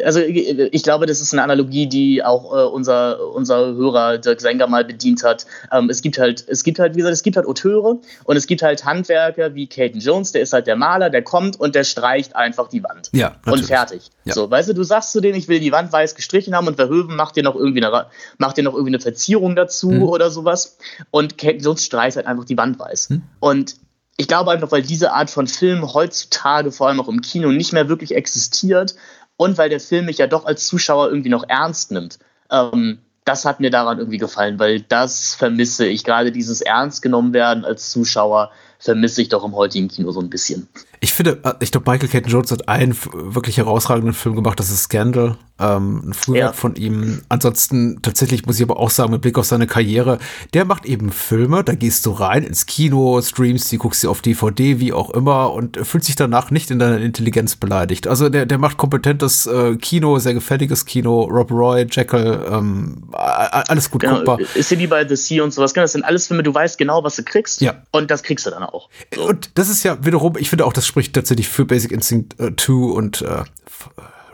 [0.05, 4.67] also ich glaube, das ist eine Analogie, die auch äh, unser, unser Hörer Dirk Sänger
[4.67, 5.47] mal bedient hat.
[5.71, 8.47] Ähm, es gibt halt, es gibt halt, wie gesagt, es gibt halt Auteure und es
[8.47, 11.85] gibt halt Handwerker wie Caden Jones, der ist halt der Maler, der kommt und der
[11.85, 13.11] streicht einfach die Wand.
[13.13, 13.37] Ja.
[13.45, 13.61] Natürlich.
[13.61, 14.11] Und fertig.
[14.25, 14.35] Ja.
[14.35, 16.77] So, weißt du, du sagst zu denen, ich will die Wand weiß gestrichen haben und
[16.77, 18.07] Verhöven macht dir noch irgendwie eine,
[18.39, 20.03] macht dir noch irgendwie eine Verzierung dazu hm.
[20.03, 20.79] oder sowas.
[21.11, 23.11] Und Caden Jones streicht halt einfach die Wand weiß.
[23.11, 23.23] Hm.
[23.41, 23.77] Und
[24.21, 27.73] ich glaube einfach, weil diese Art von Film heutzutage vor allem auch im Kino nicht
[27.73, 28.95] mehr wirklich existiert
[29.39, 32.19] und weil der Film mich ja doch als Zuschauer irgendwie noch ernst nimmt.
[32.51, 36.05] Ähm, das hat mir daran irgendwie gefallen, weil das vermisse ich.
[36.05, 40.29] Gerade dieses Ernst genommen werden als Zuschauer vermisse ich doch im heutigen Kino so ein
[40.29, 40.69] bisschen.
[41.01, 44.71] Ich finde, äh, ich glaube, Michael Caton Jones hat einen wirklich herausragenden Film gemacht, das
[44.71, 46.53] ist Scandal, ähm, ein Frühwerk ja.
[46.53, 47.23] von ihm.
[47.31, 50.19] Ansonsten tatsächlich muss ich aber auch sagen, mit Blick auf seine Karriere,
[50.53, 54.21] der macht eben Filme, da gehst du rein ins Kino, streamst die, guckst sie auf
[54.21, 58.07] DVD, wie auch immer und fühlt sich danach nicht in deiner Intelligenz beleidigt.
[58.07, 63.91] Also der, der macht kompetentes äh, Kino, sehr gefälliges Kino, Rob Roy, Jekyll, ähm, alles
[63.91, 64.17] gut genau.
[64.17, 64.39] guckbar.
[64.55, 67.03] Ist wie bei The Sea und sowas, genau, das sind alles Filme, du weißt genau,
[67.05, 67.83] was du kriegst ja.
[67.91, 68.91] und das kriegst du dann auch.
[69.15, 69.29] So.
[69.29, 72.55] Und das ist ja wiederum, ich finde auch, das spricht tatsächlich für Basic Instinct äh,
[72.55, 73.45] 2 und äh,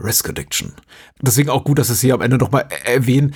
[0.01, 0.73] Risk Addiction.
[1.21, 3.35] Deswegen auch gut, dass es hier am Ende nochmal erwähnen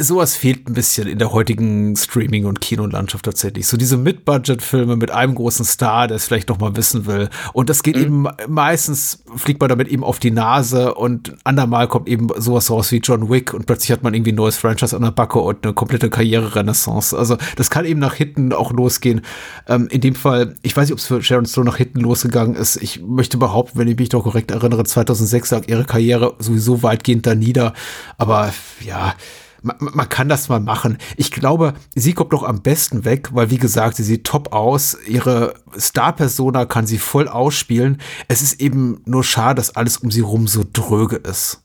[0.00, 3.66] sowas fehlt ein bisschen in der heutigen Streaming- und Kinolandschaft tatsächlich.
[3.66, 7.28] So diese Mid-Budget-Filme mit einem großen Star, der es vielleicht noch mal wissen will.
[7.52, 8.02] Und das geht mhm.
[8.02, 12.92] eben meistens, fliegt man damit eben auf die Nase und andermal kommt eben sowas raus
[12.92, 15.64] wie John Wick und plötzlich hat man irgendwie ein neues Franchise an der Backe und
[15.64, 17.18] eine komplette Karriere-Renaissance.
[17.18, 19.22] Also das kann eben nach hinten auch losgehen.
[19.66, 22.54] Ähm, in dem Fall, ich weiß nicht, ob es für Sharon Stone nach hinten losgegangen
[22.54, 22.76] ist.
[22.76, 27.26] Ich möchte behaupten, wenn ich mich doch korrekt erinnere, 2006 lag ihre Karriere sowieso weitgehend
[27.26, 27.72] da nieder.
[28.16, 28.54] Aber
[28.86, 29.14] ja,
[29.62, 30.98] man, man kann das mal machen.
[31.16, 34.96] Ich glaube, sie kommt doch am besten weg, weil wie gesagt, sie sieht top aus.
[35.06, 38.00] Ihre Star-Persona kann sie voll ausspielen.
[38.28, 41.62] Es ist eben nur schade, dass alles um sie rum so dröge ist.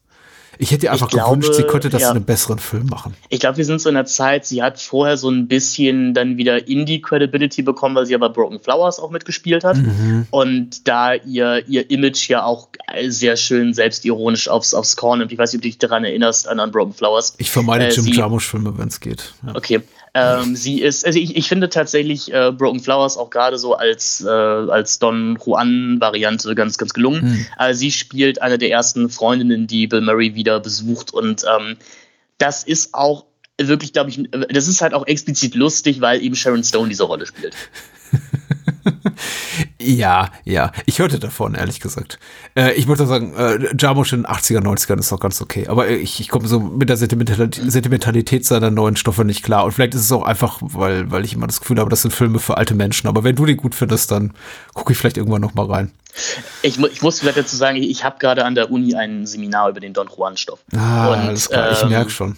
[0.57, 2.11] Ich hätte ihr einfach glaube, gewünscht, sie könnte das ja.
[2.11, 3.15] in einem besseren Film machen.
[3.29, 6.37] Ich glaube, wir sind so in der Zeit, sie hat vorher so ein bisschen dann
[6.37, 9.77] wieder Indie-Credibility bekommen, weil sie aber Broken Flowers auch mitgespielt hat.
[9.77, 10.27] Mhm.
[10.31, 12.67] Und da ihr, ihr Image ja auch
[13.07, 15.31] sehr schön selbstironisch aufs, aufs Korn nimmt.
[15.31, 17.33] Ich weiß nicht, ob du dich daran erinnerst, an Broken Flowers.
[17.37, 19.33] Ich vermeide äh, Jim Jarmusch-Filme, wenn es geht.
[19.45, 19.55] Ja.
[19.55, 19.81] Okay.
[20.15, 24.21] Ähm, sie ist, also ich, ich finde tatsächlich äh, Broken Flowers auch gerade so als,
[24.21, 27.21] äh, als Don Juan-Variante ganz, ganz gelungen.
[27.21, 27.45] Hm.
[27.57, 31.77] Also sie spielt eine der ersten Freundinnen, die Bill Murray wieder besucht und ähm,
[32.37, 33.25] das ist auch
[33.59, 37.25] wirklich, glaube ich, das ist halt auch explizit lustig, weil eben Sharon Stone diese Rolle
[37.25, 37.55] spielt.
[39.79, 40.71] ja, ja.
[40.85, 42.19] Ich hörte davon, ehrlich gesagt.
[42.55, 45.67] Äh, ich würde sagen, äh, Jarmusch in den 80er, 90ern ist noch ganz okay.
[45.67, 49.65] Aber ich, ich komme so mit der Sentimentalität, seiner neuen Stoffe nicht klar.
[49.65, 52.11] Und vielleicht ist es auch einfach, weil, weil ich immer das Gefühl habe, das sind
[52.11, 53.07] Filme für alte Menschen.
[53.07, 54.33] Aber wenn du die gut findest, dann
[54.73, 55.91] gucke ich vielleicht irgendwann noch mal rein.
[56.61, 59.79] Ich, ich muss vielleicht dazu sagen, ich habe gerade an der Uni ein Seminar über
[59.79, 60.59] den Don Juan-Stoff.
[60.75, 61.71] Ah, Und, alles klar.
[61.71, 62.37] ich ähm, merke schon.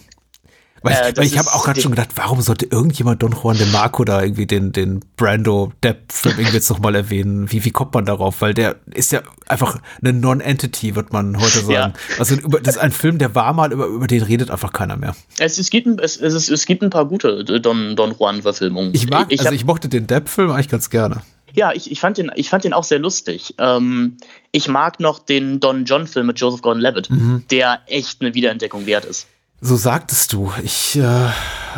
[0.82, 3.66] Weil ich, Äh, ich habe auch gerade schon gedacht, warum sollte irgendjemand Don Juan de
[3.66, 7.50] Marco da irgendwie den, den Brando Depp-Film irgendwie jetzt nochmal erwähnen?
[7.50, 8.40] Wie, wie kommt man darauf?
[8.40, 11.70] Weil der ist ja einfach eine Non-Entity, wird man heute sagen.
[11.72, 11.92] Ja.
[12.18, 14.96] Also über, das ist ein Film, der war mal, über, über den redet einfach keiner
[14.96, 15.16] mehr.
[15.38, 18.92] Es, es, gibt, ein- es, es, es gibt ein paar gute Don, Don Juan-Verfilmungen.
[18.94, 21.22] Ich mag, ich also hab- ich mochte den Depp-Film eigentlich ganz gerne.
[21.54, 23.54] Ja, ich, ich, fand den, ich fand den auch sehr lustig.
[23.58, 24.18] Ähm,
[24.52, 27.44] ich mag noch den Don John-Film mit Joseph Gordon-Levitt, Mhm.
[27.50, 29.26] der echt eine Wiederentdeckung wert ist.
[29.62, 30.52] So sagtest du.
[30.62, 31.02] Ich, äh,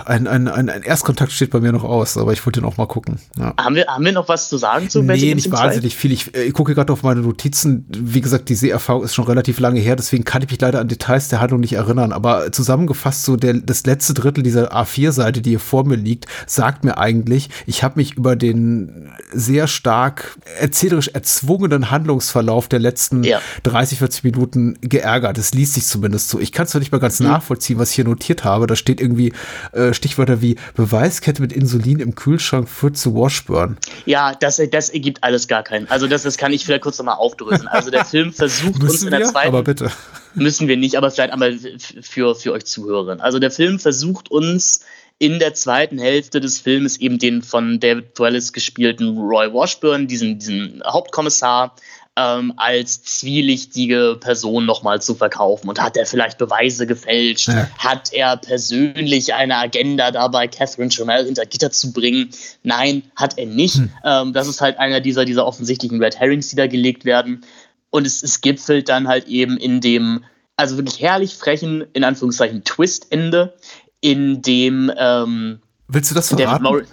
[0.05, 2.87] ein, ein, ein, ein Erstkontakt steht bei mir noch aus, aber ich wollte auch mal
[2.87, 3.21] gucken.
[3.39, 3.55] Ja.
[3.57, 5.65] Haben wir, haben wir noch was zu sagen zu Nee, nicht Instinct 2?
[5.65, 6.11] wahnsinnig viel.
[6.11, 7.87] Ich, äh, ich gucke gerade auf meine Notizen.
[7.89, 10.89] Wie gesagt, die Seherfahrung ist schon relativ lange her, deswegen kann ich mich leider an
[10.89, 12.13] Details der Handlung nicht erinnern.
[12.13, 16.83] Aber zusammengefasst, so der, das letzte Drittel dieser A4-Seite, die hier vor mir liegt, sagt
[16.85, 23.41] mir eigentlich, ich habe mich über den sehr stark erzählerisch erzwungenen Handlungsverlauf der letzten Ja.
[23.63, 25.39] 30, 40 Minuten geärgert.
[25.39, 26.41] Das liest sich zumindest so.
[26.41, 27.03] Ich kann es zwar nicht mal Mhm.
[27.03, 27.21] ganz
[27.69, 28.66] nachvollziehen, was ich hier notiert habe.
[28.66, 29.32] Da steht irgendwie
[29.73, 33.77] äh, Stichwörter wie Beweiskette mit Insulin im Kühlschrank führt zu Washburn.
[34.07, 35.89] Ja, das, das ergibt alles gar keinen.
[35.89, 37.69] Also das, das kann ich vielleicht kurz nochmal aufdröseln.
[37.69, 39.27] Also der Film versucht uns in der wir?
[39.27, 39.90] zweiten Aber bitte.
[40.35, 41.59] müssen wir nicht, aber vielleicht einmal
[42.03, 43.20] für, für euch Zuhörerinnen.
[43.20, 44.81] Also der Film versucht uns
[45.20, 50.39] in der zweiten Hälfte des Films eben den von David Thewlis gespielten Roy Washburn, diesen,
[50.39, 51.74] diesen Hauptkommissar,
[52.19, 55.69] ähm, als zwielichtige Person nochmal zu verkaufen.
[55.69, 57.49] Und hat er vielleicht Beweise gefälscht?
[57.49, 57.69] Ja.
[57.78, 62.31] Hat er persönlich eine Agenda dabei, Catherine Trammell hinter Gitter zu bringen?
[62.65, 63.81] Nein, hat er nicht.
[64.05, 67.45] Ähm, das ist halt einer dieser, dieser offensichtlichen Red Herrings, die da gelegt werden.
[67.90, 70.24] Und es, es gipfelt dann halt eben in dem,
[70.57, 73.55] also wirklich herrlich frechen, in Anführungszeichen, Twist-Ende,
[74.01, 76.86] in dem ähm, Willst du das verraten?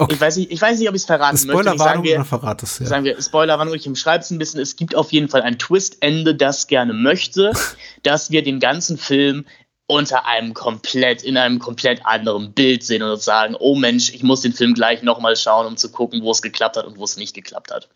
[0.00, 0.14] Okay.
[0.14, 1.72] Ich weiß nicht, ich weiß nicht, ob ich es verraten möchte.
[1.72, 2.78] Ich sagen Spoilerwarnung oder verrat es?
[2.78, 2.86] Ja.
[2.86, 4.60] sagen wir Spoilerwarnung, ich umschreibe es ein bisschen.
[4.60, 7.52] Es gibt auf jeden Fall ein Twist-Ende, das gerne möchte,
[8.02, 9.44] dass wir den ganzen Film
[9.86, 14.22] unter einem komplett, in einem komplett anderen Bild sehen und uns sagen, oh Mensch, ich
[14.22, 17.04] muss den Film gleich nochmal schauen, um zu gucken, wo es geklappt hat und wo
[17.04, 17.88] es nicht geklappt hat.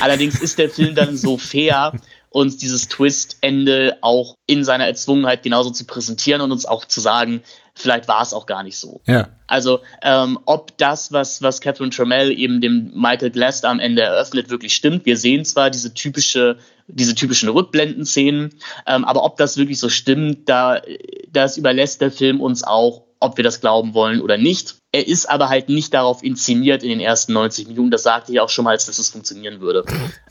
[0.00, 1.92] Allerdings ist der Film dann so fair,
[2.30, 7.42] uns dieses Twist-Ende auch in seiner Erzwungenheit genauso zu präsentieren und uns auch zu sagen,
[7.78, 9.00] vielleicht war es auch gar nicht so.
[9.06, 9.28] ja.
[9.50, 14.50] Also, ähm, ob das, was, was Catherine Trammell eben dem Michael Glass am Ende eröffnet,
[14.50, 15.06] wirklich stimmt.
[15.06, 18.54] Wir sehen zwar diese typische, diese typischen Rückblenden-Szenen,
[18.86, 20.82] ähm, aber ob das wirklich so stimmt, da,
[21.32, 24.76] das überlässt der Film uns auch, ob wir das glauben wollen oder nicht.
[24.92, 27.90] Er ist aber halt nicht darauf inszeniert in den ersten 90 Minuten.
[27.90, 29.84] Das sagte ich auch schon mal, als dass es funktionieren würde.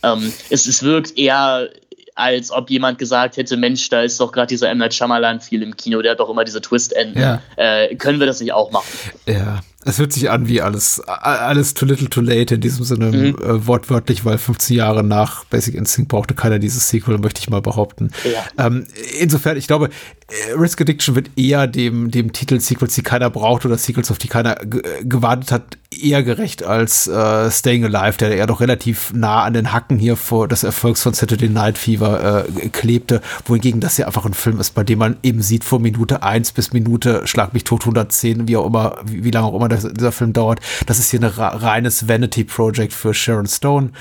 [0.03, 1.69] ähm, es, es wirkt eher
[2.17, 4.79] als ob jemand gesagt hätte, Mensch, da ist doch gerade dieser M.
[4.79, 7.21] Night Shyamalan-Viel im Kino, der hat doch immer diese Twist-Enden.
[7.21, 7.41] Ja.
[7.55, 8.87] Äh, können wir das nicht auch machen?
[9.27, 13.07] Ja, es hört sich an wie alles, alles too little too late in diesem Sinne
[13.11, 13.35] Mhm.
[13.43, 17.61] äh, wortwörtlich, weil 15 Jahre nach Basic Instinct brauchte keiner dieses Sequel, möchte ich mal
[17.61, 18.11] behaupten.
[18.57, 18.65] Ja.
[18.67, 18.85] Ähm,
[19.19, 19.89] insofern, ich glaube,
[20.27, 24.17] äh, Risk Addiction wird eher dem, dem Titel Sequels, die keiner braucht oder Sequels, auf
[24.17, 29.13] die keiner ge- gewartet hat, eher gerecht als äh, Staying Alive, der ja doch relativ
[29.13, 33.79] nah an den Hacken hier vor des Erfolgs von Saturday Night Fever äh, klebte, wohingegen
[33.79, 36.73] das ja einfach ein Film ist, bei dem man eben sieht von Minute 1 bis
[36.73, 40.11] Minute Schlag mich tot 110, wie auch immer, wie, wie lange auch immer das, dieser
[40.11, 40.59] Film dauert.
[40.85, 43.91] Das ist hier ein reines Vanity Project für Sharon Stone.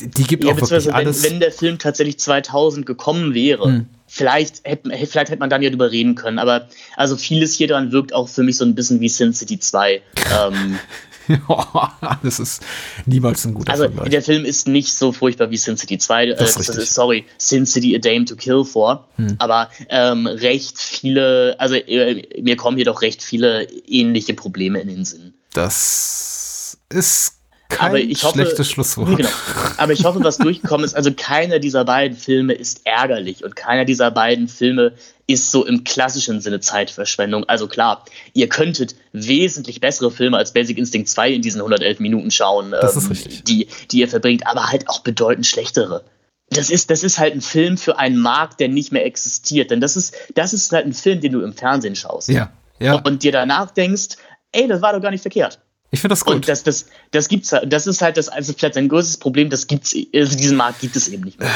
[0.00, 1.22] Die, gibt Ja, auch wirklich wenn, alles.
[1.22, 5.90] wenn der Film tatsächlich 2000 gekommen wäre, vielleicht, hätte, vielleicht hätte man dann ja drüber
[5.90, 6.38] reden können.
[6.38, 9.58] Aber also vieles hier dran wirkt auch für mich so ein bisschen wie Sin City
[9.58, 9.94] 2.
[9.94, 10.78] ähm,
[12.22, 12.62] das ist
[13.06, 14.10] niemals ein guter also Vergleich.
[14.10, 16.28] der Film ist nicht so furchtbar wie Sin City 2.
[16.28, 19.08] Äh, sorry, Sin City A Dame to Kill for.
[19.38, 24.88] Aber ähm, recht viele, also äh, mir kommen hier doch recht viele ähnliche Probleme in
[24.88, 25.34] den Sinn.
[25.52, 27.35] Das ist
[27.68, 29.16] kein Aber ich hoffe, schlechtes Schlusswort.
[29.16, 29.28] Genau.
[29.76, 33.84] Aber ich hoffe, was durchgekommen ist, also keiner dieser beiden Filme ist ärgerlich und keiner
[33.84, 34.92] dieser beiden Filme
[35.26, 37.44] ist so im klassischen Sinne Zeitverschwendung.
[37.48, 42.30] Also klar, ihr könntet wesentlich bessere Filme als Basic Instinct 2 in diesen 111 Minuten
[42.30, 43.16] schauen, ähm.
[43.46, 46.04] Die, die ihr verbringt, aber halt auch bedeutend schlechtere.
[46.50, 49.72] Das ist, das ist halt ein Film für einen Markt, der nicht mehr existiert.
[49.72, 52.28] Denn das ist, das ist halt ein Film, den du im Fernsehen schaust.
[52.28, 52.94] Ja, ja.
[52.94, 54.16] Und dir danach denkst,
[54.52, 55.58] ey, das war doch gar nicht verkehrt.
[55.90, 56.34] Ich finde das gut.
[56.34, 59.66] Und das, das, das gibt's das ist halt das, also vielleicht sein größtes Problem, das
[59.66, 61.48] gibt's, also diesen Markt gibt es eben nicht mehr.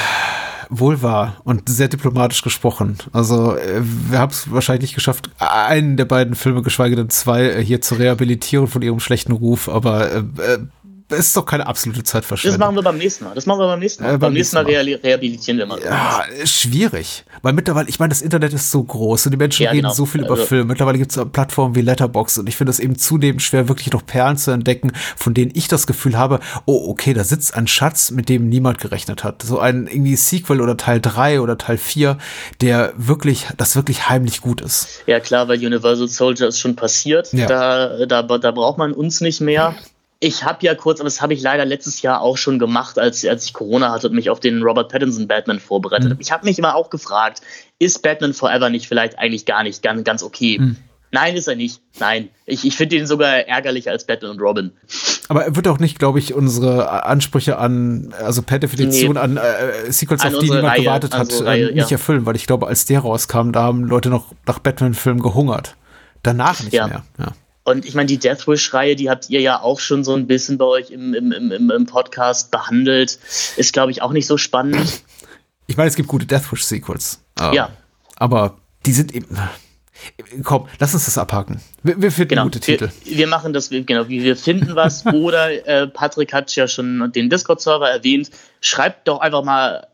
[0.68, 2.96] Wohl wahr und sehr diplomatisch gesprochen.
[3.12, 7.50] Also äh, wir haben es wahrscheinlich nicht geschafft, einen der beiden Filme, geschweige denn zwei,
[7.50, 10.22] äh, hier zu rehabilitieren von ihrem schlechten Ruf, aber äh,
[11.10, 12.58] äh, ist doch keine absolute Das Zeitverschwendung.
[12.60, 13.34] machen wir beim nächsten Mal.
[13.34, 14.08] Das machen wir beim nächsten Mal.
[14.08, 15.78] Äh, beim, beim nächsten Mal reha- rehabilitieren wir mal.
[15.82, 17.24] Ja, schwierig.
[17.42, 19.94] Weil mittlerweile, ich meine, das Internet ist so groß und die Menschen Ja, reden genau.
[19.94, 20.64] so viel über Also- Filme.
[20.66, 24.04] Mittlerweile gibt es Plattformen wie Letterbox und ich finde es eben zunehmend schwer, wirklich noch
[24.04, 28.10] Perlen zu entdecken, von denen ich das Gefühl habe, oh, okay, da sitzt ein Schatz,
[28.10, 29.42] mit dem niemand gerechnet hat.
[29.42, 32.18] So ein irgendwie Sequel oder Teil 3 oder Teil 4,
[32.60, 35.02] der wirklich, das wirklich heimlich gut ist.
[35.06, 37.32] Ja klar, weil Universal Soldier ist schon passiert.
[37.32, 37.46] Ja.
[37.46, 39.74] Da, da, da braucht man uns nicht mehr.
[40.22, 43.24] Ich habe ja kurz, aber das habe ich leider letztes Jahr auch schon gemacht, als,
[43.24, 46.10] als ich Corona hatte und mich auf den Robert Pattinson Batman vorbereitet Mhm.
[46.12, 46.22] habe.
[46.22, 47.40] Ich habe mich immer auch gefragt,
[47.78, 50.58] ist Batman Forever nicht vielleicht eigentlich gar nicht ganz, ganz okay?
[50.60, 50.76] Mhm.
[51.12, 51.80] Nein, ist er nicht.
[51.98, 52.28] Nein.
[52.46, 54.70] Ich, ich finde ihn sogar ärgerlicher als Batman und Robin.
[55.28, 59.18] Aber er wird auch nicht, glaube ich, unsere Ansprüche an, also per Definition Nee.
[59.18, 61.96] an äh, Sequels, An auf die niemand Reihe, gewartet hat, unsere äh, Reihe, nicht ja.
[61.96, 65.74] erfüllen, weil ich glaube, als der rauskam, da haben Leute noch nach Batman-Filmen gehungert.
[66.22, 66.86] Danach nicht Ja.
[66.86, 67.02] mehr.
[67.18, 67.32] Ja.
[67.70, 70.58] Und ich meine, die Death Wish-Reihe, die habt ihr ja auch schon so ein bisschen
[70.58, 73.18] bei euch im, im, im, im- Podcast behandelt.
[73.56, 75.02] Ist, glaube ich, auch nicht so spannend.
[75.66, 77.20] Ich meine, es gibt gute Deathwish-Sequels.
[77.40, 77.70] Ähm, Ja.
[78.16, 79.38] Aber die sind eben.
[80.44, 81.60] Komm, lass uns das abhaken.
[81.82, 82.44] Wir, wir finden Genau.
[82.44, 82.90] gute Titel.
[83.04, 85.04] Wir, wir machen das, genau, wir wir finden was.
[85.12, 88.30] Oder äh, Patrick hat ja schon den Discord-Server erwähnt.
[88.60, 89.86] Schreibt doch einfach mal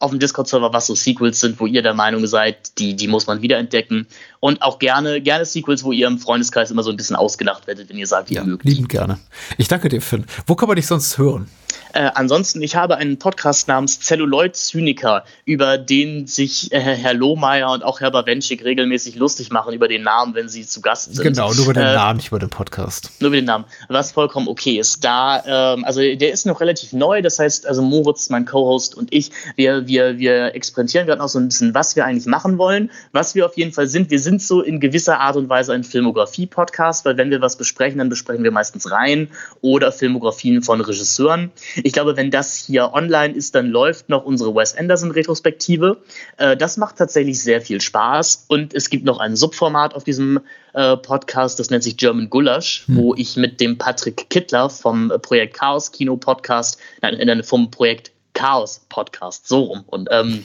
[0.00, 3.28] auf dem Discord-Server, was so Sequels sind, wo ihr der Meinung seid, die, die muss
[3.28, 4.08] man wiederentdecken.
[4.44, 7.88] Und auch gerne, gerne Sequels, wo ihr im Freundeskreis immer so ein bisschen ausgelacht werdet,
[7.88, 8.64] wenn ihr sagt, ihr Ja, mögt.
[8.64, 9.20] liebend gerne.
[9.56, 10.24] Ich danke dir, Finn.
[10.48, 11.48] Wo kann man dich sonst hören?
[11.94, 17.70] Äh, ansonsten, ich habe einen Podcast namens Celluloid Zyniker, über den sich äh, Herr Lohmeier
[17.70, 21.22] und auch Herr Bawenschik regelmäßig lustig machen über den Namen, wenn sie zu Gast sind.
[21.22, 23.10] Genau, nur über den Äh, Namen, nicht über den Podcast.
[23.20, 25.04] Nur über den Namen, was vollkommen okay ist.
[25.04, 29.12] Da, ähm, also der ist noch relativ neu, das heißt, also Moritz, mein Co-Host und
[29.12, 32.90] ich, wir, wir, wir experimentieren gerade noch so ein bisschen, was wir eigentlich machen wollen.
[33.12, 35.84] Was wir auf jeden Fall sind, wir sind so in gewisser Art und Weise ein
[35.84, 39.28] Filmografie-Podcast, weil wenn wir was besprechen, dann besprechen wir meistens Reihen
[39.60, 41.50] oder Filmografien von Regisseuren.
[41.82, 45.98] Ich glaube, wenn das hier online ist, dann läuft noch unsere Wes Anderson-Retrospektive.
[46.38, 50.40] Äh, das macht tatsächlich sehr viel Spaß und es gibt noch ein Subformat auf diesem
[50.72, 55.54] äh, Podcast, das nennt sich German Gulasch, wo ich mit dem Patrick Kittler vom Projekt
[55.54, 60.44] Chaos Kino Podcast, nein, äh, vom Projekt Chaos Podcast, so rum, und ähm,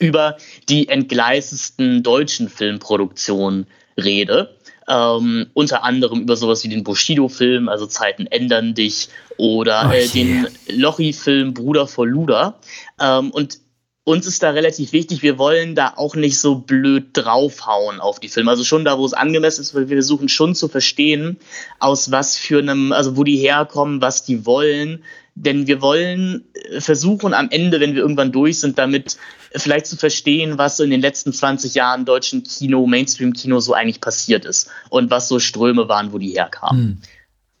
[0.00, 0.36] über
[0.68, 3.66] die entgleistesten deutschen Filmproduktionen
[3.96, 4.56] rede.
[4.88, 10.48] Ähm, unter anderem über sowas wie den Bushido-Film, also Zeiten ändern dich, oder äh, den
[10.68, 12.58] Lochi-Film Bruder vor Luder.
[12.98, 13.60] Ähm, und
[14.04, 18.28] uns ist da relativ wichtig, wir wollen da auch nicht so blöd draufhauen auf die
[18.28, 18.50] Filme.
[18.50, 21.38] Also schon da, wo es angemessen ist, weil wir versuchen schon zu verstehen,
[21.78, 25.04] aus was für einem, also wo die herkommen, was die wollen.
[25.34, 29.16] Denn wir wollen äh, versuchen am Ende, wenn wir irgendwann durch sind, damit
[29.54, 34.00] vielleicht zu verstehen, was so in den letzten 20 Jahren deutschen Kino, Mainstream-Kino so eigentlich
[34.00, 37.02] passiert ist und was so Ströme waren, wo die herkamen.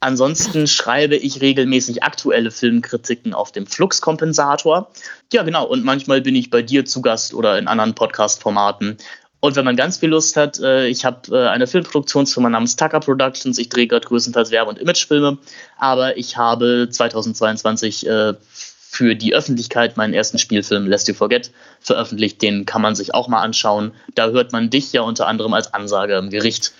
[0.02, 4.90] Ansonsten schreibe ich regelmäßig aktuelle Filmkritiken auf dem Fluxkompensator.
[5.30, 5.66] Ja, genau.
[5.66, 8.96] Und manchmal bin ich bei dir zu Gast oder in anderen Podcast-Formaten.
[9.40, 13.00] Und wenn man ganz viel Lust hat, äh, ich habe äh, eine Filmproduktionsfirma namens Tucker
[13.00, 13.58] Productions.
[13.58, 15.38] Ich drehe gerade größtenteils Werbe- und Imagefilme.
[15.78, 18.34] Aber ich habe 2022 äh,
[18.90, 21.50] für die Öffentlichkeit meinen ersten Spielfilm Lest You Forget
[21.80, 22.42] veröffentlicht.
[22.42, 23.92] Den kann man sich auch mal anschauen.
[24.14, 26.72] Da hört man dich ja unter anderem als Ansage im Gericht.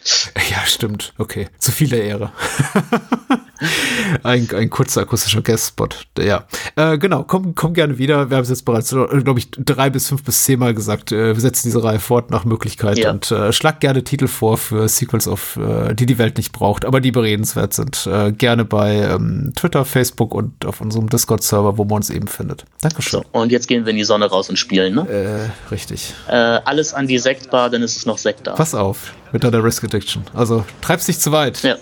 [0.51, 1.13] Ja, stimmt.
[1.19, 1.49] Okay.
[1.59, 2.33] Zu viel der Ehre.
[4.23, 6.07] ein, ein kurzer akustischer Guestspot.
[6.19, 6.47] Ja.
[6.77, 8.31] Äh, genau, komm, komm gerne wieder.
[8.31, 11.13] Wir haben es jetzt bereits, glaube ich, drei bis fünf bis zehnmal gesagt.
[11.13, 13.11] Äh, wir setzen diese Reihe fort nach Möglichkeit Ja.
[13.11, 16.85] und äh, schlag gerne Titel vor für Sequels auf, äh, die die Welt nicht braucht,
[16.85, 18.07] aber die beredenswert sind.
[18.07, 22.65] Äh, gerne bei ähm, Twitter, Facebook und auf unserem Discord-Server, wo man uns eben findet.
[22.81, 23.21] Dankeschön.
[23.21, 24.90] So, und jetzt gehen wir in die Sonne raus und spielen.
[24.95, 25.51] Ne?
[25.71, 26.15] Äh, richtig.
[26.29, 28.53] Äh, alles an die Sektbar, dann ist es noch Sekt da.
[28.53, 30.25] Pass auf mit deiner Risk Addiction.
[30.35, 31.63] Also treib's nicht zu weit.
[31.63, 31.77] Ja,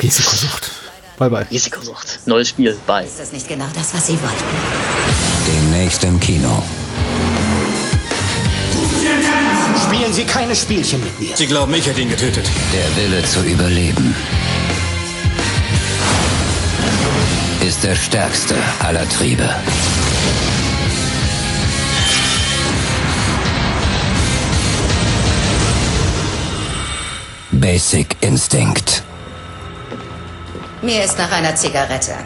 [0.00, 0.70] Risikosucht.
[1.18, 1.46] Bye bye.
[1.50, 2.26] Risikosucht.
[2.26, 2.76] Neues Spiel.
[2.86, 3.04] Bye.
[3.04, 4.44] Ist das nicht genau das, was Sie wollten?
[5.46, 6.62] Demnächst im Kino.
[9.84, 11.36] Spielen Sie keine Spielchen mit mir.
[11.36, 12.48] Sie glauben, ich hätte ihn getötet.
[12.72, 14.14] Der Wille zu überleben
[17.66, 19.48] ist der stärkste aller Triebe.
[27.62, 29.04] Basic Instinct.
[30.82, 32.16] Mir ist nach einer Zigarette.